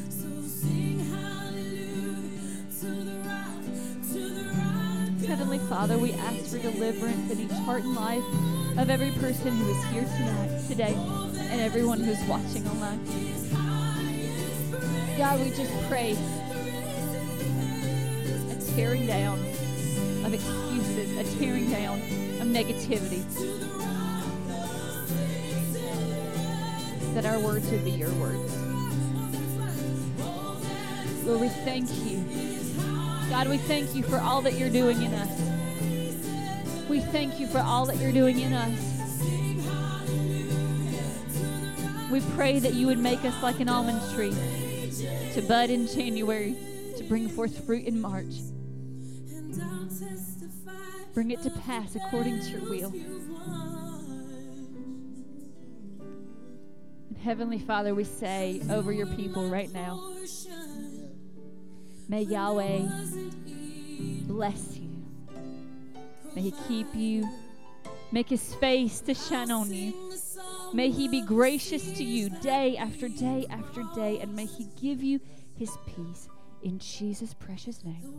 Heavenly 5.26 5.58
Father, 5.58 5.98
we 5.98 6.14
ask 6.14 6.46
for 6.46 6.58
deliverance 6.58 7.30
in 7.30 7.40
each 7.40 7.50
heart 7.50 7.82
and 7.82 7.94
life 7.94 8.24
of 8.78 8.88
every 8.88 9.10
person 9.12 9.54
who 9.54 9.70
is 9.70 9.84
here 9.86 10.02
tonight, 10.02 10.62
today, 10.66 10.94
and 11.50 11.60
everyone 11.60 12.00
who's 12.00 12.22
watching 12.26 12.66
online. 12.66 13.04
God, 15.18 15.40
we 15.40 15.50
just 15.50 15.72
pray 15.88 16.12
a 18.50 18.74
tearing 18.74 19.06
down 19.06 19.38
of 20.24 20.32
excuses, 20.32 21.18
a 21.18 21.38
tearing 21.38 21.70
down 21.70 21.98
of 22.40 22.48
negativity. 22.48 23.22
That 27.14 27.24
our 27.24 27.38
words 27.38 27.70
would 27.70 27.84
be 27.84 27.90
your 27.90 28.12
words. 28.12 28.54
Lord, 31.24 31.40
we 31.40 31.48
thank 31.48 31.88
you. 32.04 32.24
God, 33.28 33.48
we 33.48 33.58
thank 33.58 33.94
you 33.94 34.02
for 34.02 34.18
all 34.18 34.40
that 34.42 34.54
you're 34.54 34.70
doing 34.70 35.02
in 35.02 35.12
us. 35.12 36.88
We 36.88 37.00
thank 37.00 37.38
you 37.38 37.46
for 37.46 37.58
all 37.58 37.84
that 37.86 37.98
you're 37.98 38.12
doing 38.12 38.40
in 38.40 38.54
us. 38.54 38.78
We 42.10 42.22
pray 42.34 42.58
that 42.58 42.72
you 42.72 42.86
would 42.86 42.98
make 42.98 43.24
us 43.26 43.42
like 43.42 43.60
an 43.60 43.68
almond 43.68 44.00
tree 44.14 44.34
to 45.34 45.42
bud 45.46 45.68
in 45.68 45.86
January, 45.86 46.56
to 46.96 47.04
bring 47.04 47.28
forth 47.28 47.66
fruit 47.66 47.84
in 47.84 48.00
March. 48.00 48.34
Bring 51.12 51.30
it 51.30 51.42
to 51.42 51.50
pass 51.50 51.94
according 51.94 52.40
to 52.40 52.50
your 52.50 52.60
will. 52.62 52.92
Heavenly 57.22 57.58
Father, 57.58 57.94
we 57.94 58.04
say 58.04 58.60
over 58.70 58.92
your 58.92 59.06
people 59.06 59.48
right 59.48 59.72
now, 59.72 60.12
may 62.08 62.22
Yahweh 62.22 62.86
bless 64.26 64.76
you. 64.76 64.88
May 66.34 66.42
he 66.42 66.54
keep 66.68 66.94
you, 66.94 67.28
make 68.12 68.28
his 68.28 68.54
face 68.54 69.00
to 69.00 69.14
shine 69.14 69.50
on 69.50 69.72
you. 69.72 70.12
May 70.72 70.90
he 70.90 71.08
be 71.08 71.20
gracious 71.20 71.92
to 71.92 72.04
you 72.04 72.30
day 72.40 72.76
after 72.76 73.08
day 73.08 73.46
after 73.50 73.82
day, 73.94 74.20
and 74.20 74.34
may 74.34 74.46
he 74.46 74.68
give 74.80 75.02
you 75.02 75.20
his 75.56 75.76
peace 75.86 76.28
in 76.62 76.78
Jesus' 76.78 77.34
precious 77.34 77.84
name. 77.84 78.14